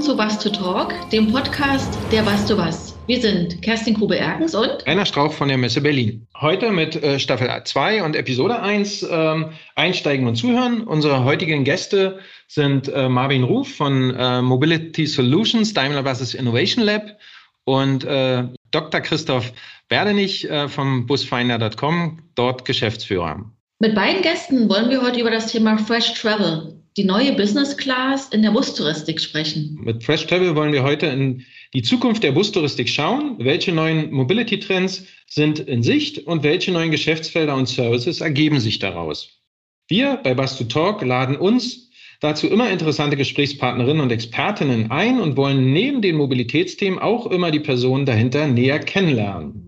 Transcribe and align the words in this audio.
Willkommen 0.00 0.18
zu 0.18 0.24
Was 0.24 0.38
to 0.38 0.48
Talk, 0.48 0.94
dem 1.10 1.30
Podcast 1.30 1.98
der 2.10 2.24
Was 2.24 2.46
to 2.46 2.56
Was. 2.56 2.96
Wir 3.06 3.20
sind 3.20 3.60
Kerstin 3.60 3.92
Grube-Erkens 3.92 4.54
und 4.54 4.86
Rainer 4.86 5.04
Strauch 5.04 5.30
von 5.30 5.48
der 5.48 5.58
Messe 5.58 5.82
Berlin. 5.82 6.26
Heute 6.40 6.70
mit 6.70 6.96
äh, 6.96 7.18
Staffel 7.18 7.50
2 7.62 8.02
und 8.02 8.16
Episode 8.16 8.62
1 8.62 9.06
ähm, 9.10 9.50
einsteigen 9.74 10.26
und 10.26 10.36
zuhören. 10.36 10.84
Unsere 10.84 11.24
heutigen 11.24 11.64
Gäste 11.64 12.18
sind 12.48 12.88
äh, 12.88 13.10
Marvin 13.10 13.44
Ruf 13.44 13.76
von 13.76 14.14
äh, 14.16 14.40
Mobility 14.40 15.06
Solutions, 15.06 15.74
Daimler 15.74 16.02
Buses 16.02 16.32
Innovation 16.32 16.82
Lab 16.82 17.18
und 17.64 18.02
äh, 18.04 18.44
Dr. 18.70 19.02
Christoph 19.02 19.52
Werdenich 19.90 20.48
äh, 20.48 20.66
vom 20.68 21.04
Busfinder.com, 21.04 22.22
dort 22.36 22.64
Geschäftsführer. 22.64 23.44
Mit 23.80 23.94
beiden 23.94 24.22
Gästen 24.22 24.66
wollen 24.70 24.88
wir 24.88 25.02
heute 25.02 25.20
über 25.20 25.30
das 25.30 25.48
Thema 25.48 25.76
Fresh 25.76 26.14
Travel 26.14 26.79
die 26.96 27.04
neue 27.04 27.32
Business 27.34 27.76
Class 27.76 28.28
in 28.30 28.42
der 28.42 28.50
Bustouristik 28.50 29.20
sprechen. 29.20 29.78
Mit 29.82 30.02
Fresh 30.02 30.26
Travel 30.26 30.56
wollen 30.56 30.72
wir 30.72 30.82
heute 30.82 31.06
in 31.06 31.44
die 31.72 31.82
Zukunft 31.82 32.22
der 32.22 32.32
Bustouristik 32.32 32.88
schauen. 32.88 33.36
Welche 33.38 33.72
neuen 33.72 34.10
Mobility-Trends 34.10 35.04
sind 35.26 35.60
in 35.60 35.82
Sicht 35.82 36.26
und 36.26 36.42
welche 36.42 36.72
neuen 36.72 36.90
Geschäftsfelder 36.90 37.54
und 37.54 37.68
Services 37.68 38.20
ergeben 38.20 38.58
sich 38.58 38.80
daraus? 38.80 39.40
Wir 39.88 40.18
bei 40.22 40.34
Bus 40.34 40.56
2 40.56 40.64
Talk 40.64 41.02
laden 41.02 41.36
uns 41.36 41.90
dazu 42.20 42.48
immer 42.48 42.70
interessante 42.70 43.16
Gesprächspartnerinnen 43.16 44.02
und 44.02 44.12
Expertinnen 44.12 44.90
ein 44.90 45.20
und 45.20 45.36
wollen 45.36 45.72
neben 45.72 46.02
den 46.02 46.16
Mobilitätsthemen 46.16 46.98
auch 46.98 47.26
immer 47.26 47.50
die 47.50 47.60
Personen 47.60 48.04
dahinter 48.04 48.46
näher 48.46 48.78
kennenlernen. 48.80 49.66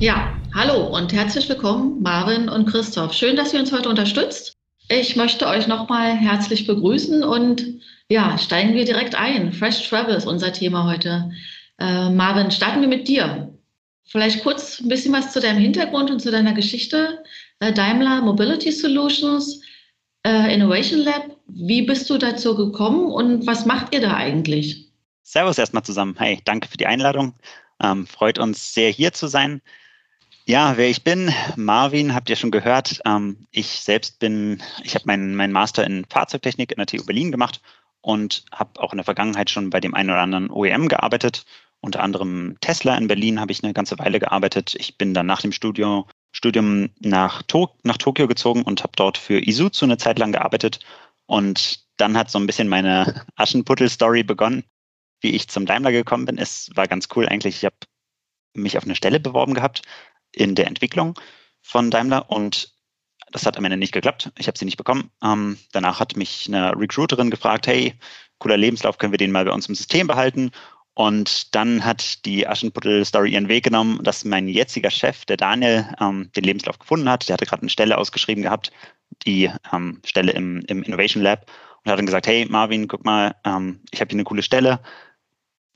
Ja, 0.00 0.36
hallo 0.54 0.94
und 0.94 1.12
herzlich 1.12 1.48
willkommen, 1.48 2.02
Marvin 2.02 2.48
und 2.48 2.66
Christoph. 2.66 3.14
Schön, 3.14 3.36
dass 3.36 3.54
ihr 3.54 3.60
uns 3.60 3.72
heute 3.72 3.88
unterstützt. 3.88 4.55
Ich 4.88 5.16
möchte 5.16 5.48
euch 5.48 5.66
nochmal 5.66 6.16
herzlich 6.16 6.66
begrüßen 6.66 7.24
und 7.24 7.66
ja, 8.08 8.38
steigen 8.38 8.74
wir 8.74 8.84
direkt 8.84 9.16
ein. 9.16 9.52
Fresh 9.52 9.88
Travel 9.88 10.14
ist 10.14 10.26
unser 10.26 10.52
Thema 10.52 10.84
heute. 10.84 11.30
Äh, 11.80 12.10
Marvin, 12.10 12.52
starten 12.52 12.80
wir 12.82 12.88
mit 12.88 13.08
dir. 13.08 13.52
Vielleicht 14.04 14.44
kurz 14.44 14.80
ein 14.80 14.88
bisschen 14.88 15.12
was 15.12 15.32
zu 15.32 15.40
deinem 15.40 15.58
Hintergrund 15.58 16.10
und 16.10 16.20
zu 16.20 16.30
deiner 16.30 16.52
Geschichte. 16.52 17.24
Äh, 17.58 17.72
Daimler 17.72 18.22
Mobility 18.22 18.70
Solutions, 18.70 19.60
äh, 20.24 20.54
Innovation 20.54 21.00
Lab. 21.00 21.36
Wie 21.48 21.82
bist 21.82 22.08
du 22.08 22.16
dazu 22.16 22.54
gekommen 22.54 23.06
und 23.06 23.44
was 23.44 23.66
macht 23.66 23.92
ihr 23.92 24.00
da 24.00 24.14
eigentlich? 24.14 24.86
Servus 25.22 25.58
erstmal 25.58 25.82
zusammen. 25.82 26.14
Hey, 26.16 26.40
danke 26.44 26.68
für 26.68 26.76
die 26.76 26.86
Einladung. 26.86 27.34
Ähm, 27.82 28.06
freut 28.06 28.38
uns 28.38 28.72
sehr 28.72 28.90
hier 28.90 29.12
zu 29.12 29.26
sein. 29.26 29.60
Ja, 30.48 30.76
wer 30.76 30.88
ich 30.88 31.02
bin, 31.02 31.34
Marvin, 31.56 32.14
habt 32.14 32.30
ihr 32.30 32.36
schon 32.36 32.52
gehört. 32.52 33.00
Ähm, 33.04 33.48
ich 33.50 33.80
selbst 33.80 34.20
bin, 34.20 34.62
ich 34.84 34.94
habe 34.94 35.06
meinen 35.06 35.34
mein 35.34 35.50
Master 35.50 35.84
in 35.84 36.04
Fahrzeugtechnik 36.08 36.70
in 36.70 36.76
der 36.76 36.86
TU 36.86 37.04
Berlin 37.04 37.32
gemacht 37.32 37.60
und 38.00 38.44
habe 38.52 38.80
auch 38.80 38.92
in 38.92 38.98
der 38.98 39.04
Vergangenheit 39.04 39.50
schon 39.50 39.70
bei 39.70 39.80
dem 39.80 39.94
einen 39.94 40.10
oder 40.10 40.20
anderen 40.20 40.48
OEM 40.48 40.86
gearbeitet. 40.86 41.46
Unter 41.80 42.00
anderem 42.00 42.56
Tesla 42.60 42.96
in 42.96 43.08
Berlin 43.08 43.40
habe 43.40 43.50
ich 43.50 43.64
eine 43.64 43.72
ganze 43.72 43.98
Weile 43.98 44.20
gearbeitet. 44.20 44.76
Ich 44.78 44.96
bin 44.96 45.14
dann 45.14 45.26
nach 45.26 45.42
dem 45.42 45.50
Studio, 45.50 46.06
Studium 46.30 46.90
nach, 47.00 47.42
to 47.42 47.70
nach 47.82 47.96
Tokio 47.96 48.28
gezogen 48.28 48.62
und 48.62 48.84
habe 48.84 48.92
dort 48.94 49.18
für 49.18 49.44
Isuzu 49.44 49.84
eine 49.84 49.98
Zeit 49.98 50.20
lang 50.20 50.30
gearbeitet. 50.30 50.78
Und 51.26 51.80
dann 51.96 52.16
hat 52.16 52.30
so 52.30 52.38
ein 52.38 52.46
bisschen 52.46 52.68
meine 52.68 53.26
Aschenputtel-Story 53.34 54.22
begonnen, 54.22 54.62
wie 55.20 55.30
ich 55.30 55.48
zum 55.48 55.66
Daimler 55.66 55.90
gekommen 55.90 56.24
bin. 56.24 56.38
Es 56.38 56.70
war 56.76 56.86
ganz 56.86 57.08
cool 57.16 57.28
eigentlich. 57.28 57.56
Ich 57.56 57.64
habe 57.64 57.76
mich 58.54 58.78
auf 58.78 58.84
eine 58.84 58.94
Stelle 58.94 59.18
beworben 59.18 59.54
gehabt 59.54 59.82
in 60.32 60.54
der 60.54 60.66
Entwicklung 60.66 61.18
von 61.62 61.90
Daimler 61.90 62.30
und 62.30 62.74
das 63.32 63.44
hat 63.44 63.56
am 63.56 63.64
Ende 63.64 63.76
nicht 63.76 63.92
geklappt. 63.92 64.30
Ich 64.38 64.46
habe 64.46 64.56
sie 64.56 64.64
nicht 64.64 64.76
bekommen. 64.76 65.10
Ähm, 65.22 65.58
danach 65.72 66.00
hat 66.00 66.16
mich 66.16 66.46
eine 66.48 66.78
Recruiterin 66.78 67.30
gefragt, 67.30 67.66
hey, 67.66 67.94
cooler 68.38 68.56
Lebenslauf, 68.56 68.98
können 68.98 69.12
wir 69.12 69.18
den 69.18 69.32
mal 69.32 69.44
bei 69.44 69.52
uns 69.52 69.68
im 69.68 69.74
System 69.74 70.06
behalten? 70.06 70.52
Und 70.94 71.54
dann 71.54 71.84
hat 71.84 72.24
die 72.24 72.48
Aschenputtel-Story 72.48 73.32
ihren 73.32 73.48
Weg 73.48 73.64
genommen, 73.64 74.02
dass 74.02 74.24
mein 74.24 74.48
jetziger 74.48 74.90
Chef, 74.90 75.26
der 75.26 75.36
Daniel, 75.36 75.86
ähm, 76.00 76.30
den 76.34 76.44
Lebenslauf 76.44 76.78
gefunden 76.78 77.08
hat. 77.08 77.28
Der 77.28 77.34
hatte 77.34 77.44
gerade 77.44 77.62
eine 77.62 77.70
Stelle 77.70 77.98
ausgeschrieben 77.98 78.42
gehabt, 78.42 78.72
die 79.26 79.50
ähm, 79.72 80.00
Stelle 80.06 80.32
im, 80.32 80.62
im, 80.68 80.82
Innovation 80.82 81.22
Lab 81.22 81.50
und 81.84 81.90
hat 81.90 81.98
dann 81.98 82.06
gesagt, 82.06 82.26
hey 82.26 82.46
Marvin, 82.48 82.88
guck 82.88 83.04
mal, 83.04 83.34
ähm, 83.44 83.80
ich 83.90 84.00
habe 84.00 84.08
hier 84.08 84.16
eine 84.16 84.24
coole 84.24 84.42
Stelle, 84.42 84.80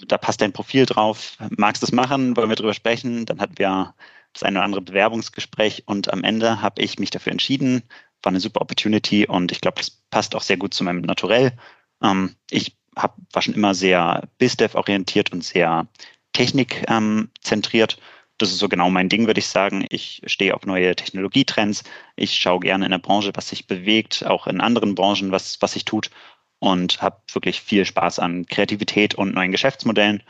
da 0.06 0.16
passt 0.16 0.40
dein 0.40 0.54
Profil 0.54 0.86
drauf, 0.86 1.36
magst 1.50 1.82
du 1.82 1.86
es 1.86 1.92
machen, 1.92 2.34
wollen 2.36 2.48
wir 2.48 2.56
drüber 2.56 2.72
sprechen? 2.72 3.26
Dann 3.26 3.40
hatten 3.40 3.58
wir 3.58 3.94
das 4.32 4.42
eine 4.42 4.58
oder 4.58 4.64
andere 4.64 4.82
Bewerbungsgespräch 4.82 5.84
und 5.86 6.12
am 6.12 6.24
Ende 6.24 6.62
habe 6.62 6.82
ich 6.82 6.98
mich 6.98 7.10
dafür 7.10 7.32
entschieden. 7.32 7.82
War 8.22 8.30
eine 8.30 8.40
super 8.40 8.60
Opportunity 8.60 9.26
und 9.26 9.50
ich 9.52 9.60
glaube, 9.60 9.78
das 9.78 9.90
passt 10.10 10.34
auch 10.34 10.42
sehr 10.42 10.56
gut 10.56 10.74
zu 10.74 10.84
meinem 10.84 11.00
Naturell. 11.02 11.52
Ähm, 12.02 12.36
ich 12.50 12.76
hab, 12.96 13.16
war 13.32 13.42
schon 13.42 13.54
immer 13.54 13.74
sehr 13.74 14.28
BizDev-orientiert 14.38 15.32
und 15.32 15.42
sehr 15.42 15.86
technikzentriert. 16.32 17.96
Ähm, 17.98 18.04
das 18.38 18.50
ist 18.50 18.58
so 18.58 18.68
genau 18.68 18.88
mein 18.88 19.08
Ding, 19.08 19.26
würde 19.26 19.40
ich 19.40 19.48
sagen. 19.48 19.86
Ich 19.90 20.22
stehe 20.26 20.54
auf 20.54 20.64
neue 20.64 20.96
Technologietrends. 20.96 21.84
Ich 22.16 22.36
schaue 22.36 22.60
gerne 22.60 22.86
in 22.86 22.90
der 22.90 22.98
Branche, 22.98 23.32
was 23.34 23.50
sich 23.50 23.66
bewegt, 23.66 24.24
auch 24.24 24.46
in 24.46 24.60
anderen 24.60 24.94
Branchen, 24.94 25.30
was, 25.30 25.60
was 25.60 25.72
sich 25.72 25.84
tut 25.84 26.10
und 26.60 27.02
habe 27.02 27.20
wirklich 27.32 27.60
viel 27.60 27.84
Spaß 27.84 28.20
an 28.20 28.46
Kreativität 28.46 29.14
und 29.14 29.34
neuen 29.34 29.50
Geschäftsmodellen. 29.50 30.22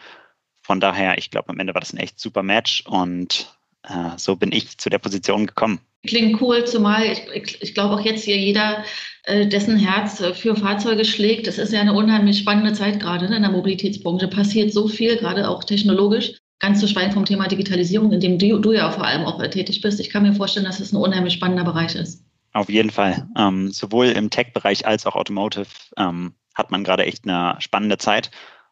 Von 0.63 0.81
daher, 0.81 1.19
ich 1.19 1.31
glaube, 1.31 1.51
am 1.51 1.59
Ende 1.59 1.75
war 1.75 1.81
das 1.81 1.93
ein 1.93 1.99
echt 1.99 2.19
super 2.19 2.43
Match 2.43 2.85
und 2.87 3.60
äh, 3.85 4.17
so 4.17 4.37
bin 4.37 4.53
ich 4.53 4.79
zu 4.79 4.91
der 4.91 4.99
Position 4.99 5.47
gekommen. 5.47 5.81
Klingt 6.07 6.41
cool, 6.41 6.65
zumal 6.65 7.05
ich, 7.05 7.23
ich, 7.35 7.63
ich 7.63 7.75
glaube 7.75 7.95
auch 7.95 8.01
jetzt 8.01 8.25
hier 8.25 8.39
jeder, 8.39 8.85
äh, 9.25 9.47
dessen 9.47 9.77
Herz 9.77 10.21
äh, 10.21 10.33
für 10.33 10.57
Fahrzeuge 10.57 11.05
schlägt. 11.05 11.47
Es 11.47 11.59
ist 11.59 11.73
ja 11.73 11.81
eine 11.81 11.93
unheimlich 11.93 12.39
spannende 12.39 12.73
Zeit 12.73 13.01
gerade 13.01 13.29
ne, 13.29 13.37
in 13.37 13.43
der 13.43 13.51
Mobilitätsbranche. 13.51 14.29
Passiert 14.29 14.73
so 14.73 14.89
viel, 14.89 15.17
gerade 15.19 15.49
auch 15.49 15.63
technologisch. 15.63 16.33
Ganz 16.59 16.81
zu 16.81 16.89
schweigen 16.89 17.13
vom 17.13 17.25
Thema 17.25 17.49
Digitalisierung, 17.49 18.13
in 18.13 18.21
dem 18.21 18.39
du, 18.39 18.59
du 18.59 18.73
ja 18.73 18.91
vor 18.91 19.05
allem 19.05 19.25
auch 19.25 19.41
tätig 19.49 19.81
bist. 19.83 20.01
Ich 20.01 20.11
kann 20.11 20.23
mir 20.23 20.35
vorstellen, 20.35 20.67
dass 20.67 20.81
es 20.81 20.93
ein 20.93 20.97
unheimlich 20.97 21.35
spannender 21.35 21.65
Bereich 21.65 21.95
ist. 21.95 22.25
Auf 22.53 22.69
jeden 22.69 22.91
Fall. 22.91 23.29
Ähm, 23.37 23.71
sowohl 23.71 24.07
im 24.07 24.31
Tech-Bereich 24.31 24.87
als 24.87 25.07
auch 25.07 25.15
Automotive 25.15 25.69
ähm, 25.97 26.35
hat 26.55 26.71
man 26.71 26.83
gerade 26.83 27.05
echt 27.05 27.25
eine 27.25 27.57
spannende 27.61 27.99
Zeit 27.99 28.31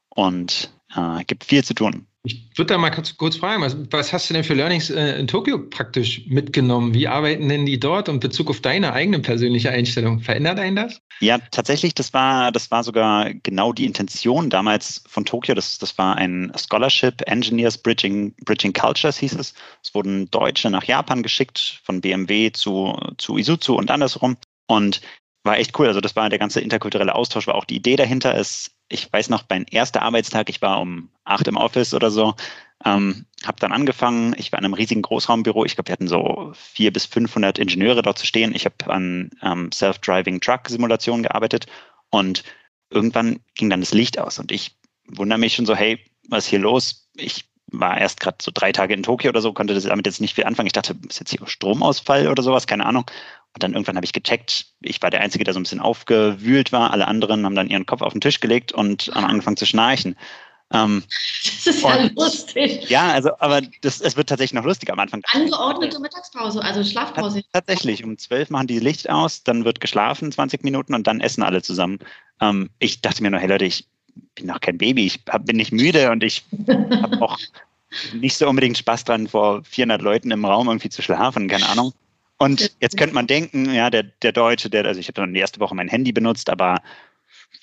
und 0.09 0.71
äh, 0.97 1.25
gibt 1.25 1.45
viel 1.45 1.63
zu 1.63 1.75
tun. 1.75 2.08
Ich 2.25 2.51
würde 2.57 2.75
da 2.75 2.79
mal 2.79 2.91
kurz, 2.91 3.17
kurz 3.17 3.37
fragen, 3.37 3.63
was, 3.63 3.77
was, 3.91 4.13
hast 4.13 4.29
du 4.29 4.35
denn 4.35 4.43
für 4.43 4.55
Learnings 4.55 4.91
äh, 4.91 5.19
in 5.19 5.29
Tokio 5.29 5.59
praktisch 5.71 6.27
mitgenommen? 6.27 6.93
Wie 6.93 7.07
arbeiten 7.07 7.49
denn 7.49 7.65
die 7.65 7.79
dort 7.79 8.09
und 8.09 8.17
in 8.17 8.21
Bezug 8.21 8.51
auf 8.51 8.61
deine 8.61 8.93
eigene 8.93 9.21
persönliche 9.21 9.71
Einstellung? 9.71 10.21
Verändert 10.21 10.59
einen 10.59 10.77
das? 10.77 11.01
Ja, 11.21 11.39
tatsächlich, 11.39 11.95
das 11.95 12.13
war, 12.13 12.51
das 12.51 12.71
war 12.73 12.83
sogar 12.83 13.33
genau 13.35 13.73
die 13.73 13.87
Intention 13.87 14.51
damals 14.51 15.05
von 15.07 15.25
Tokio. 15.25 15.55
Das, 15.55 15.79
das 15.79 15.97
war 15.97 16.17
ein 16.17 16.53
Scholarship, 16.57 17.23
Engineers 17.27 17.79
Bridging, 17.79 18.35
Bridging 18.45 18.73
Cultures 18.73 19.19
hieß 19.19 19.35
es. 19.35 19.55
Es 19.83 19.95
wurden 19.95 20.29
Deutsche 20.31 20.71
nach 20.71 20.85
Japan 20.85 21.23
geschickt, 21.23 21.81
von 21.85 22.01
BMW 22.01 22.51
zu, 22.51 22.99
zu 23.19 23.39
Isuzu 23.39 23.77
und 23.77 23.93
andersrum. 23.93 24.37
Und 24.67 25.01
war 25.45 25.59
echt 25.59 25.79
cool. 25.79 25.87
Also 25.87 26.01
das 26.01 26.17
war 26.17 26.29
der 26.29 26.39
ganze 26.39 26.61
interkulturelle 26.61 27.15
Austausch, 27.15 27.47
war 27.47 27.55
auch 27.55 27.65
die 27.65 27.77
Idee 27.77 27.97
dahinter. 27.97 28.35
Ist, 28.37 28.73
ich 28.89 29.13
weiß 29.13 29.31
noch, 29.31 29.45
mein 29.49 29.65
erster 29.65 30.03
Arbeitstag, 30.03 30.51
ich 30.51 30.63
war 30.63 30.81
um 30.81 31.11
acht 31.25 31.49
im 31.49 31.57
Office 31.57 31.95
oder 31.95 32.11
so, 32.11 32.35
ähm, 32.85 33.27
habe 33.45 33.61
dann 33.61 33.73
angefangen. 33.73 34.35
Ich 34.39 34.53
war 34.53 34.59
in 34.59 34.65
einem 34.65 34.75
riesigen 34.75 35.03
Großraumbüro. 35.03 35.65
Ich 35.65 35.75
glaube, 35.75 35.89
wir 35.89 35.93
hatten 35.93 36.09
so 36.09 36.53
vier 36.55 36.93
bis 36.93 37.07
500 37.07 37.59
Ingenieure 37.59 38.03
dort 38.03 38.19
zu 38.19 38.27
stehen. 38.27 38.55
Ich 38.55 38.65
habe 38.65 38.93
an 38.93 39.31
ähm, 39.43 39.71
Self-Driving 39.73 40.41
Truck-Simulationen 40.41 41.23
gearbeitet 41.23 41.67
und 42.11 42.45
irgendwann 42.91 43.41
ging 43.55 43.71
dann 43.71 43.81
das 43.81 43.93
Licht 43.93 44.19
aus 44.19 44.39
und 44.39 44.51
ich 44.53 44.77
wundere 45.07 45.39
mich 45.39 45.55
schon 45.55 45.67
so, 45.67 45.75
hey, 45.75 45.99
was 46.29 46.45
ist 46.45 46.51
hier 46.51 46.59
los? 46.59 47.09
Ich 47.17 47.48
war 47.71 47.99
erst 47.99 48.21
gerade 48.21 48.39
so 48.41 48.51
drei 48.53 48.73
Tage 48.73 48.95
in 48.95 49.03
Tokio 49.03 49.31
oder 49.31 49.41
so, 49.41 49.53
konnte 49.53 49.75
das 49.75 49.85
damit 49.85 50.07
jetzt 50.07 50.21
nicht 50.21 50.35
viel 50.35 50.45
anfangen. 50.45 50.67
Ich 50.67 50.73
dachte, 50.73 50.97
ist 51.09 51.21
jetzt 51.21 51.31
hier 51.31 51.47
Stromausfall 51.47 52.29
oder 52.29 52.43
sowas, 52.43 52.67
keine 52.67 52.87
Ahnung. 52.87 53.05
Und 53.55 53.63
dann 53.63 53.73
irgendwann 53.73 53.97
habe 53.97 54.05
ich 54.05 54.13
gecheckt, 54.13 54.67
ich 54.81 55.03
war 55.03 55.11
der 55.11 55.21
Einzige, 55.21 55.45
der 55.45 55.55
so 55.55 55.61
ein 55.61 55.63
bisschen 55.63 55.81
aufgewühlt 55.81 56.73
war. 56.73 56.93
Alle 56.93 57.09
anderen 57.09 57.45
haben 57.45 57.55
dann 57.55 57.69
ihren 57.69 57.87
Kopf 57.87 58.03
auf 58.03 58.13
den 58.13 58.21
Tisch 58.21 58.41
gelegt 58.41 58.73
und 58.73 59.11
haben 59.15 59.25
angefangen 59.25 59.57
zu 59.57 59.67
schnarchen. 59.67 60.17
Ähm, 60.71 61.03
das 61.45 61.67
ist 61.67 61.83
ja 61.83 62.11
lustig. 62.15 62.91
Ja, 62.91 63.13
also, 63.13 63.31
aber 63.39 63.63
das, 63.81 64.01
es 64.01 64.17
wird 64.17 64.29
tatsächlich 64.29 64.55
noch 64.55 64.67
lustiger 64.67 64.93
am 64.93 64.99
Anfang. 64.99 65.23
Angeordnete 65.33 65.99
Mittagspause, 65.99 66.63
also 66.63 66.85
Schlafpause. 66.85 67.43
Tatsächlich, 67.53 68.05
um 68.05 68.19
zwölf 68.19 68.51
machen 68.51 68.67
die 68.67 68.79
Licht 68.79 69.09
aus, 69.09 69.45
dann 69.45 69.65
wird 69.65 69.81
geschlafen 69.81 70.31
20 70.31 70.63
Minuten 70.65 70.95
und 70.95 71.07
dann 71.07 71.21
essen 71.21 71.43
alle 71.43 71.63
zusammen. 71.63 72.01
Ähm, 72.41 72.71
ich 72.79 73.01
dachte 73.01 73.23
mir 73.23 73.31
nur, 73.31 73.41
hey 73.41 73.49
Leute, 73.49 73.65
ich 73.65 73.89
bin 74.35 74.47
noch 74.47 74.61
kein 74.61 74.79
Baby, 74.79 75.07
ich 75.07 75.21
hab, 75.29 75.47
bin 75.47 75.57
nicht 75.57 75.73
müde 75.73 76.11
und 76.11 76.23
ich 76.23 76.45
habe 76.69 77.23
auch 77.23 77.39
nicht 78.15 78.37
so 78.37 78.49
unbedingt 78.49 78.79
Spaß 78.79 79.05
dran, 79.05 79.29
vor 79.29 79.63
400 79.65 80.03
Leuten 80.03 80.31
im 80.31 80.45
Raum 80.45 80.69
irgendwie 80.69 80.91
zu 80.91 81.03
schlafen, 81.03 81.49
keine 81.49 81.69
Ahnung. 81.69 81.93
Und 82.39 82.73
jetzt 82.81 82.97
könnte 82.97 83.15
man 83.15 83.27
denken, 83.27 83.73
ja, 83.75 83.91
der, 83.91 84.05
der 84.05 84.33
Deutsche, 84.33 84.71
der, 84.71 84.85
also 84.85 85.01
ich 85.01 85.09
habe 85.09 85.21
dann 85.21 85.35
die 85.35 85.41
erste 85.41 85.59
Woche 85.59 85.75
mein 85.75 85.89
Handy 85.89 86.13
benutzt, 86.13 86.51
aber 86.51 86.81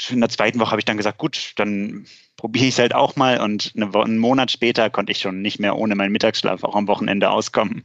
in 0.10 0.19
der 0.19 0.30
zweiten 0.30 0.60
Woche 0.60 0.72
habe 0.72 0.81
ich 0.81 0.86
dann 0.86 0.98
gesagt, 0.98 1.18
gut, 1.18 1.54
dann 1.56 2.06
probiere 2.36 2.66
ich 2.66 2.74
es 2.74 2.80
halt 2.80 2.94
auch 2.94 3.16
mal. 3.16 3.40
Und 3.40 3.72
eine, 3.75 3.94
einen 3.96 4.18
Monat 4.18 4.52
später 4.52 4.90
konnte 4.90 5.12
ich 5.12 5.19
schon 5.19 5.42
nicht 5.42 5.60
mehr 5.60 5.78
ohne 5.78 5.96
meinen 5.96 6.12
Mittagsschlaf 6.12 6.63
auch 6.63 6.75
am 6.75 6.88
Wochenende 6.88 7.30
auskommen. 7.30 7.84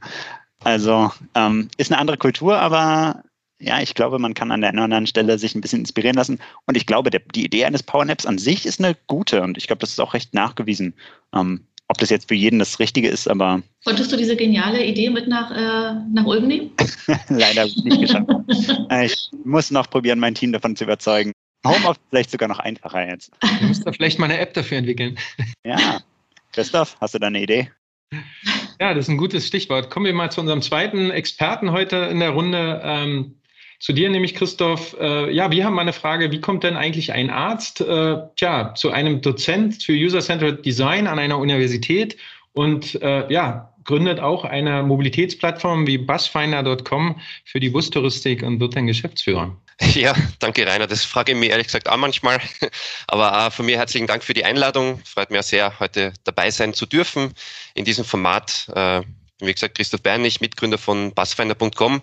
Also 0.65 1.13
ähm, 1.35 1.69
ist 1.77 1.93
eine 1.93 2.01
andere 2.01 2.19
Kultur, 2.19 2.59
aber 2.59 3.23
ja, 3.61 3.81
ich 3.81 3.95
glaube, 3.95 4.19
man 4.19 4.35
kann 4.35 4.51
an 4.51 4.63
der 4.63 4.71
einen 4.71 4.79
oder 4.79 4.85
anderen 4.85 5.07
Stelle 5.07 5.39
sich 5.39 5.55
ein 5.55 5.61
bisschen 5.61 5.81
inspirieren 5.81 6.17
lassen. 6.17 6.39
Und 6.67 6.77
ich 6.77 6.87
glaube, 6.87 7.11
der, 7.11 7.21
die 7.35 7.45
Idee 7.45 7.67
eines 7.67 7.83
Powernaps 7.83 8.27
an 8.27 8.39
sich 8.39 8.65
ist 8.67 8.81
eine 8.81 8.97
gute 9.07 9.43
und 9.43 9.59
ich 9.59 9.67
glaube, 9.67 9.81
das 9.81 9.91
ist 9.91 10.01
auch 10.01 10.15
recht 10.15 10.35
nachgewiesen. 10.35 10.95
Ähm, 11.35 11.67
ob 11.89 11.99
das 11.99 12.09
jetzt 12.09 12.29
für 12.29 12.35
jeden 12.35 12.61
das 12.61 12.79
Richtige 12.79 13.09
ist, 13.09 13.29
aber. 13.29 13.63
Konntest 13.85 14.13
du 14.13 14.17
diese 14.17 14.37
geniale 14.37 14.85
Idee 14.85 15.11
mit 15.11 15.29
nach, 15.29 15.51
äh, 15.51 16.01
nach 16.13 16.25
Ulm 16.25 16.47
nehmen? 16.47 16.71
Leider 17.29 17.65
nicht 17.65 18.01
geschafft. 18.01 18.29
Äh, 18.91 19.07
ich 19.07 19.31
muss 19.45 19.71
noch 19.71 19.91
probieren, 19.91 20.21
mein 20.21 20.35
Team 20.35 20.53
davon 20.53 20.77
zu 20.77 20.85
überzeugen. 20.85 21.33
Homeoffice 21.67 22.01
vielleicht 22.09 22.31
sogar 22.31 22.49
noch 22.49 22.61
einfacher 22.61 23.07
jetzt. 23.07 23.33
Du 23.61 23.67
musst 23.67 23.87
da 23.87 23.93
vielleicht 23.93 24.19
mal 24.19 24.27
eine 24.27 24.39
App 24.39 24.55
dafür 24.55 24.79
entwickeln. 24.79 25.19
Ja. 25.67 26.01
Christoph, 26.53 26.97
hast 27.01 27.15
du 27.15 27.19
da 27.19 27.27
eine 27.27 27.43
Idee? 27.43 27.71
Ja, 28.81 28.95
das 28.95 29.05
ist 29.05 29.09
ein 29.11 29.19
gutes 29.19 29.47
Stichwort. 29.47 29.91
Kommen 29.91 30.07
wir 30.07 30.15
mal 30.15 30.31
zu 30.31 30.41
unserem 30.41 30.63
zweiten 30.63 31.11
Experten 31.11 31.71
heute 31.71 31.97
in 31.97 32.19
der 32.19 32.31
Runde. 32.31 32.81
Ähm, 32.83 33.40
zu 33.81 33.95
dir 33.95 34.11
nämlich, 34.11 34.35
Christoph. 34.35 34.95
Äh, 35.01 35.33
ja, 35.33 35.51
wir 35.51 35.65
haben 35.65 35.75
mal 35.75 35.83
eine 35.83 35.95
Frage, 35.95 36.31
wie 36.31 36.41
kommt 36.41 36.65
denn 36.65 36.77
eigentlich 36.77 37.13
ein 37.13 37.31
Arzt 37.31 37.81
äh, 37.81 38.17
tja, 38.37 38.75
zu 38.75 38.91
einem 38.91 39.23
Dozent 39.23 39.83
für 39.83 39.93
User-Centered 39.93 40.65
Design 40.65 41.07
an 41.07 41.19
einer 41.19 41.39
Universität 41.39 42.17
und 42.53 43.01
äh, 43.03 43.31
ja, 43.33 43.73
gründet 43.85 44.21
auch 44.21 44.45
eine 44.45 44.83
Mobilitätsplattform 44.83 45.87
wie 45.87 45.97
busfinder.com 45.97 47.21
für 47.45 47.59
die 47.59 47.71
Bustouristik 47.71 48.43
und 48.43 48.61
wird 48.61 48.77
dann 48.77 48.87
Geschäftsführer. 48.87 49.57
Ja, 49.95 50.15
danke 50.41 50.67
Rainer. 50.67 50.87
Das 50.87 51.07
frage 51.07 51.33
ich 51.33 51.39
mich 51.39 51.49
ehrlich 51.49 51.69
gesagt 51.69 51.89
auch 51.89 51.97
manchmal. 51.97 52.39
Aber 53.07 53.47
auch 53.47 53.51
von 53.51 53.65
mir 53.65 53.79
herzlichen 53.79 54.07
Dank 54.07 54.23
für 54.23 54.35
die 54.35 54.45
Einladung. 54.45 55.01
Freut 55.07 55.31
mich 55.31 55.41
sehr, 55.41 55.81
heute 55.81 56.13
dabei 56.25 56.51
sein 56.51 56.75
zu 56.75 56.85
dürfen 56.85 57.33
in 57.73 57.87
diesem 57.87 58.05
Format. 58.05 58.69
Äh, 58.75 59.01
wie 59.41 59.55
gesagt, 59.55 59.77
Christoph 59.77 60.03
Bernich, 60.03 60.43
Mitgründer 60.43 60.77
von 60.77 61.15
busfinder.com. 61.15 62.03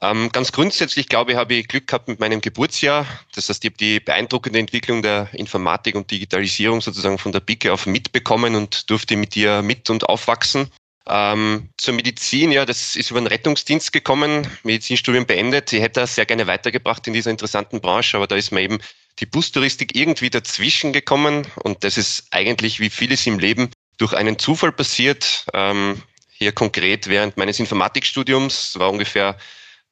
Ähm, 0.00 0.30
ganz 0.32 0.52
grundsätzlich, 0.52 1.08
glaube 1.08 1.32
ich, 1.32 1.36
habe 1.38 1.54
ich 1.54 1.68
Glück 1.68 1.86
gehabt 1.86 2.08
mit 2.08 2.20
meinem 2.20 2.40
Geburtsjahr. 2.40 3.06
Das 3.34 3.48
heißt, 3.48 3.64
ich 3.64 3.70
habe 3.70 3.78
die 3.78 4.00
beeindruckende 4.00 4.58
Entwicklung 4.58 5.02
der 5.02 5.28
Informatik 5.32 5.94
und 5.94 6.10
Digitalisierung 6.10 6.80
sozusagen 6.80 7.18
von 7.18 7.32
der 7.32 7.40
Pike 7.40 7.72
auf 7.72 7.86
mitbekommen 7.86 8.54
und 8.56 8.90
durfte 8.90 9.16
mit 9.16 9.36
ihr 9.36 9.62
mit 9.62 9.88
und 9.90 10.08
aufwachsen. 10.08 10.70
Ähm, 11.06 11.68
zur 11.76 11.94
Medizin, 11.94 12.50
ja, 12.50 12.64
das 12.64 12.96
ist 12.96 13.10
über 13.10 13.20
den 13.20 13.26
Rettungsdienst 13.26 13.92
gekommen, 13.92 14.46
Medizinstudium 14.62 15.26
beendet. 15.26 15.72
Ich 15.72 15.82
hätte 15.82 16.00
das 16.00 16.14
sehr 16.14 16.24
gerne 16.24 16.46
weitergebracht 16.46 17.06
in 17.06 17.12
dieser 17.12 17.30
interessanten 17.30 17.80
Branche, 17.80 18.16
aber 18.16 18.26
da 18.26 18.36
ist 18.36 18.52
mir 18.52 18.62
eben 18.62 18.78
die 19.18 19.26
Bustouristik 19.26 19.94
irgendwie 19.94 20.30
dazwischen 20.30 20.92
gekommen 20.92 21.46
und 21.62 21.84
das 21.84 21.98
ist 21.98 22.26
eigentlich 22.30 22.80
wie 22.80 22.90
vieles 22.90 23.26
im 23.26 23.38
Leben 23.38 23.70
durch 23.98 24.14
einen 24.14 24.38
Zufall 24.38 24.72
passiert. 24.72 25.46
Ähm, 25.52 26.02
hier 26.30 26.52
konkret 26.52 27.06
während 27.06 27.36
meines 27.36 27.60
Informatikstudiums 27.60 28.78
war 28.78 28.90
ungefähr 28.90 29.36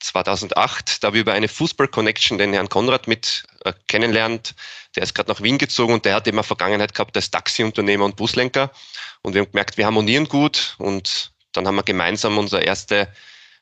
2008, 0.02 1.02
da 1.02 1.08
ich 1.08 1.14
über 1.14 1.32
eine 1.32 1.49
Fußball-Connection 1.49 2.38
den 2.38 2.52
Herrn 2.52 2.69
Konrad 2.69 3.08
mit 3.08 3.44
äh, 3.64 3.72
kennenlernt. 3.88 4.54
Der 4.96 5.02
ist 5.02 5.14
gerade 5.14 5.31
nach 5.31 5.43
Wien 5.43 5.58
gezogen 5.58 5.94
und 5.94 6.04
der 6.04 6.14
hat 6.14 6.26
immer 6.26 6.43
Vergangenheit 6.43 6.94
gehabt 6.94 7.16
als 7.16 7.31
Taxiunternehmer 7.31 8.04
und 8.04 8.16
Buslenker. 8.16 8.70
Und 9.22 9.34
wir 9.34 9.43
haben 9.43 9.50
gemerkt, 9.50 9.76
wir 9.76 9.87
harmonieren 9.87 10.28
gut 10.28 10.75
und 10.78 11.32
dann 11.52 11.66
haben 11.66 11.76
wir 11.76 11.82
gemeinsam 11.82 12.38
unsere 12.38 12.62
erste 12.62 13.08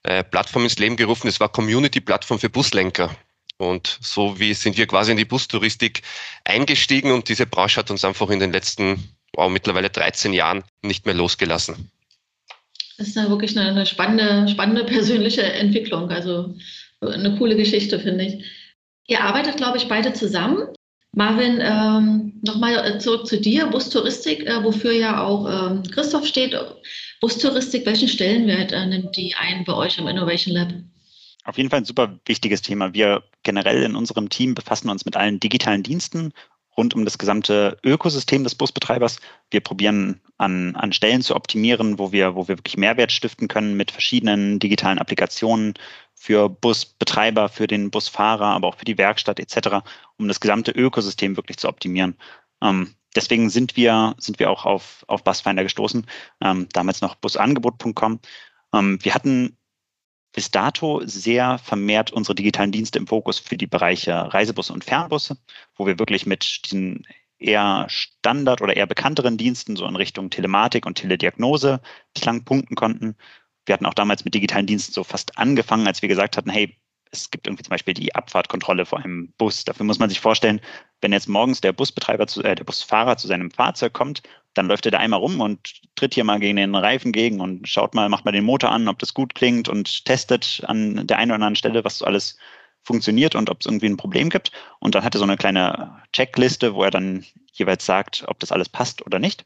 äh, 0.02 0.24
Plattform 0.24 0.64
ins 0.64 0.78
Leben 0.78 0.96
gerufen. 0.96 1.26
Das 1.26 1.40
war 1.40 1.48
Community-Plattform 1.48 2.38
für 2.38 2.48
Buslenker. 2.48 3.14
Und 3.58 3.98
so 4.00 4.38
wie 4.38 4.54
sind 4.54 4.78
wir 4.78 4.86
quasi 4.86 5.10
in 5.10 5.18
die 5.18 5.26
Bustouristik 5.26 6.02
eingestiegen 6.44 7.12
und 7.12 7.28
diese 7.28 7.46
Branche 7.46 7.80
hat 7.80 7.90
uns 7.90 8.04
einfach 8.04 8.30
in 8.30 8.40
den 8.40 8.52
letzten, 8.52 9.14
wow, 9.34 9.50
mittlerweile 9.50 9.90
13 9.90 10.32
Jahren 10.32 10.64
nicht 10.80 11.04
mehr 11.04 11.14
losgelassen. 11.14 11.90
Das 13.00 13.08
ist 13.08 13.16
ja 13.16 13.30
wirklich 13.30 13.58
eine, 13.58 13.70
eine 13.70 13.86
spannende, 13.86 14.46
spannende 14.46 14.84
persönliche 14.84 15.42
Entwicklung. 15.42 16.10
Also 16.10 16.54
eine 17.00 17.34
coole 17.38 17.56
Geschichte, 17.56 17.98
finde 17.98 18.26
ich. 18.26 18.44
Ihr 19.06 19.22
arbeitet, 19.22 19.56
glaube 19.56 19.78
ich, 19.78 19.88
beide 19.88 20.12
zusammen. 20.12 20.68
Marvin, 21.12 21.60
ähm, 21.62 22.38
nochmal 22.42 23.00
zurück 23.00 23.26
zu 23.26 23.40
dir. 23.40 23.68
Bustouristik, 23.68 24.46
äh, 24.46 24.62
wofür 24.62 24.92
ja 24.92 25.24
auch 25.24 25.70
ähm, 25.70 25.82
Christoph 25.84 26.26
steht. 26.26 26.54
Bustouristik, 27.22 27.86
welchen 27.86 28.06
Stellenwert 28.06 28.72
äh, 28.72 28.84
nimmt 28.84 29.16
die 29.16 29.34
ein 29.34 29.64
bei 29.64 29.72
euch 29.72 29.96
im 29.96 30.06
Innovation 30.06 30.54
Lab? 30.54 30.68
Auf 31.44 31.56
jeden 31.56 31.70
Fall 31.70 31.80
ein 31.80 31.86
super 31.86 32.20
wichtiges 32.26 32.60
Thema. 32.60 32.92
Wir 32.92 33.22
generell 33.44 33.82
in 33.82 33.96
unserem 33.96 34.28
Team 34.28 34.54
befassen 34.54 34.90
uns 34.90 35.06
mit 35.06 35.16
allen 35.16 35.40
digitalen 35.40 35.82
Diensten 35.82 36.34
rund 36.80 36.94
um 36.94 37.04
das 37.04 37.18
gesamte 37.18 37.76
Ökosystem 37.84 38.42
des 38.42 38.54
Busbetreibers. 38.54 39.20
Wir 39.50 39.60
probieren 39.60 40.22
an, 40.38 40.74
an 40.76 40.94
Stellen 40.94 41.20
zu 41.20 41.36
optimieren, 41.36 41.98
wo 41.98 42.10
wir, 42.10 42.34
wo 42.34 42.48
wir 42.48 42.56
wirklich 42.56 42.78
Mehrwert 42.78 43.12
stiften 43.12 43.48
können 43.48 43.76
mit 43.76 43.90
verschiedenen 43.90 44.58
digitalen 44.58 44.98
Applikationen 44.98 45.74
für 46.14 46.48
Busbetreiber, 46.48 47.50
für 47.50 47.66
den 47.66 47.90
Busfahrer, 47.90 48.46
aber 48.46 48.68
auch 48.68 48.76
für 48.76 48.86
die 48.86 48.96
Werkstatt 48.96 49.38
etc., 49.38 49.86
um 50.18 50.26
das 50.26 50.40
gesamte 50.40 50.70
Ökosystem 50.70 51.36
wirklich 51.36 51.58
zu 51.58 51.68
optimieren. 51.68 52.16
Ähm, 52.62 52.94
deswegen 53.14 53.50
sind 53.50 53.76
wir, 53.76 54.14
sind 54.18 54.38
wir 54.38 54.50
auch 54.50 54.64
auf, 54.64 55.04
auf 55.06 55.22
Busfinder 55.22 55.62
gestoßen, 55.62 56.06
ähm, 56.40 56.66
damals 56.72 57.02
noch 57.02 57.14
busangebot.com. 57.16 58.20
Ähm, 58.72 58.98
wir 59.02 59.14
hatten 59.14 59.58
bis 60.32 60.50
dato 60.50 61.00
sehr 61.04 61.58
vermehrt 61.58 62.12
unsere 62.12 62.34
digitalen 62.34 62.72
Dienste 62.72 62.98
im 62.98 63.06
Fokus 63.06 63.38
für 63.38 63.56
die 63.56 63.66
Bereiche 63.66 64.32
Reisebusse 64.32 64.72
und 64.72 64.84
Fernbusse, 64.84 65.36
wo 65.76 65.86
wir 65.86 65.98
wirklich 65.98 66.26
mit 66.26 66.66
diesen 66.66 67.06
eher 67.38 67.86
Standard- 67.88 68.60
oder 68.62 68.76
eher 68.76 68.86
bekannteren 68.86 69.36
Diensten 69.38 69.76
so 69.76 69.86
in 69.86 69.96
Richtung 69.96 70.30
Telematik 70.30 70.86
und 70.86 70.96
Telediagnose 70.96 71.80
bislang 72.14 72.44
punkten 72.44 72.74
konnten. 72.74 73.16
Wir 73.66 73.74
hatten 73.74 73.86
auch 73.86 73.94
damals 73.94 74.24
mit 74.24 74.34
digitalen 74.34 74.66
Diensten 74.66 74.92
so 74.92 75.04
fast 75.04 75.38
angefangen, 75.38 75.86
als 75.86 76.02
wir 76.02 76.08
gesagt 76.08 76.36
hatten, 76.36 76.50
hey, 76.50 76.78
es 77.10 77.30
gibt 77.30 77.46
irgendwie 77.46 77.64
zum 77.64 77.70
Beispiel 77.70 77.94
die 77.94 78.14
Abfahrtkontrolle 78.14 78.86
vor 78.86 79.00
einem 79.00 79.32
Bus. 79.36 79.64
Dafür 79.64 79.84
muss 79.84 79.98
man 79.98 80.08
sich 80.08 80.20
vorstellen, 80.20 80.60
wenn 81.00 81.12
jetzt 81.12 81.28
morgens 81.28 81.60
der 81.60 81.72
Busbetreiber, 81.72 82.26
zu, 82.26 82.42
äh, 82.42 82.54
der 82.54 82.64
Busfahrer 82.64 83.16
zu 83.16 83.26
seinem 83.26 83.50
Fahrzeug 83.50 83.92
kommt, 83.92 84.22
dann 84.54 84.66
läuft 84.66 84.86
er 84.86 84.92
da 84.92 84.98
einmal 84.98 85.20
rum 85.20 85.40
und 85.40 85.80
tritt 85.94 86.14
hier 86.14 86.24
mal 86.24 86.40
gegen 86.40 86.56
den 86.56 86.74
Reifen 86.74 87.12
gegen 87.12 87.40
und 87.40 87.68
schaut 87.68 87.94
mal, 87.94 88.08
macht 88.08 88.24
mal 88.24 88.32
den 88.32 88.44
Motor 88.44 88.70
an, 88.70 88.88
ob 88.88 88.98
das 88.98 89.14
gut 89.14 89.34
klingt 89.34 89.68
und 89.68 90.04
testet 90.04 90.62
an 90.66 91.06
der 91.06 91.18
einen 91.18 91.30
oder 91.30 91.36
anderen 91.36 91.56
Stelle, 91.56 91.84
was 91.84 91.98
so 91.98 92.04
alles 92.04 92.36
funktioniert 92.82 93.34
und 93.34 93.50
ob 93.50 93.60
es 93.60 93.66
irgendwie 93.66 93.86
ein 93.86 93.96
Problem 93.96 94.30
gibt. 94.30 94.52
Und 94.78 94.94
dann 94.94 95.04
hat 95.04 95.14
er 95.14 95.18
so 95.18 95.24
eine 95.24 95.36
kleine 95.36 96.02
Checkliste, 96.12 96.74
wo 96.74 96.82
er 96.82 96.90
dann 96.90 97.24
jeweils 97.52 97.84
sagt, 97.84 98.24
ob 98.26 98.38
das 98.40 98.52
alles 98.52 98.68
passt 98.68 99.04
oder 99.06 99.18
nicht. 99.18 99.44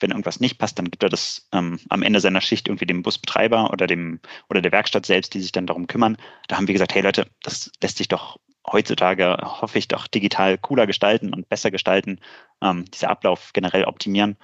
Wenn 0.00 0.10
irgendwas 0.10 0.40
nicht 0.40 0.58
passt, 0.58 0.78
dann 0.78 0.90
gibt 0.90 1.02
er 1.02 1.08
das 1.08 1.48
ähm, 1.52 1.78
am 1.88 2.02
Ende 2.02 2.20
seiner 2.20 2.40
Schicht 2.40 2.68
irgendwie 2.68 2.86
dem 2.86 3.02
Busbetreiber 3.02 3.70
oder 3.70 3.86
dem 3.86 4.20
oder 4.48 4.60
der 4.62 4.72
Werkstatt 4.72 5.06
selbst, 5.06 5.34
die 5.34 5.40
sich 5.40 5.52
dann 5.52 5.66
darum 5.66 5.86
kümmern. 5.86 6.16
Da 6.48 6.56
haben 6.56 6.66
wir 6.66 6.72
gesagt, 6.72 6.94
hey 6.94 7.02
Leute, 7.02 7.26
das 7.42 7.70
lässt 7.82 7.98
sich 7.98 8.08
doch 8.08 8.38
heutzutage, 8.66 9.36
hoffe 9.42 9.78
ich, 9.78 9.88
doch 9.88 10.06
digital 10.06 10.58
cooler 10.58 10.86
gestalten 10.86 11.32
und 11.32 11.48
besser 11.48 11.70
gestalten, 11.70 12.20
ähm, 12.62 12.84
dieser 12.86 13.10
Ablauf 13.10 13.52
generell 13.52 13.84
optimieren. 13.84 14.36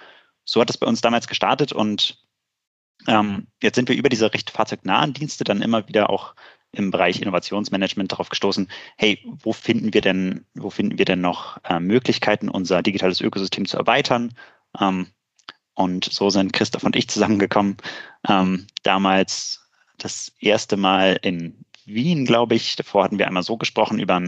So 0.45 0.61
hat 0.61 0.71
es 0.71 0.79
bei 0.79 0.87
uns 0.87 1.01
damals 1.01 1.27
gestartet 1.27 1.73
und 1.73 2.23
ähm, 3.09 3.47
jetzt 3.63 3.77
sind 3.77 3.89
wir 3.89 3.97
über 3.97 4.09
diese 4.09 4.33
recht 4.33 4.51
fahrzeugnahen 4.51 5.13
Dienste 5.13 5.45
dann 5.45 5.63
immer 5.63 5.87
wieder 5.89 6.11
auch 6.11 6.35
im 6.73 6.91
Bereich 6.91 7.21
Innovationsmanagement 7.21 8.13
darauf 8.13 8.29
gestoßen, 8.29 8.69
hey, 8.97 9.19
wo 9.25 9.53
finden 9.53 9.95
wir 9.95 10.01
denn, 10.01 10.45
wo 10.55 10.71
finden 10.71 10.99
wir 10.99 11.05
denn 11.05 11.21
noch 11.21 11.59
äh, 11.65 11.81
Möglichkeiten, 11.81 12.49
unser 12.49 12.83
digitales 12.83 13.21
Ökosystem 13.21 13.67
zu 13.67 13.79
erweitern? 13.79 14.35
Ähm, 14.79 15.09
und 15.77 16.07
so 16.07 16.31
sind 16.31 16.53
Christoph 16.53 16.85
und 16.85 16.97
ich 16.97 17.09
zusammengekommen. 17.09 17.77
Ähm, 18.29 18.67
damals 18.83 19.69
das 19.99 20.33
erste 20.41 20.77
Mal 20.77 21.19
in 21.23 21.65
Wien, 21.85 22.25
glaube 22.25 22.55
ich. 22.55 22.77
Davor 22.77 23.05
hatten 23.05 23.19
wir 23.19 23.27
einmal 23.27 23.43
so 23.43 23.57
gesprochen 23.57 23.99
über, 23.99 24.21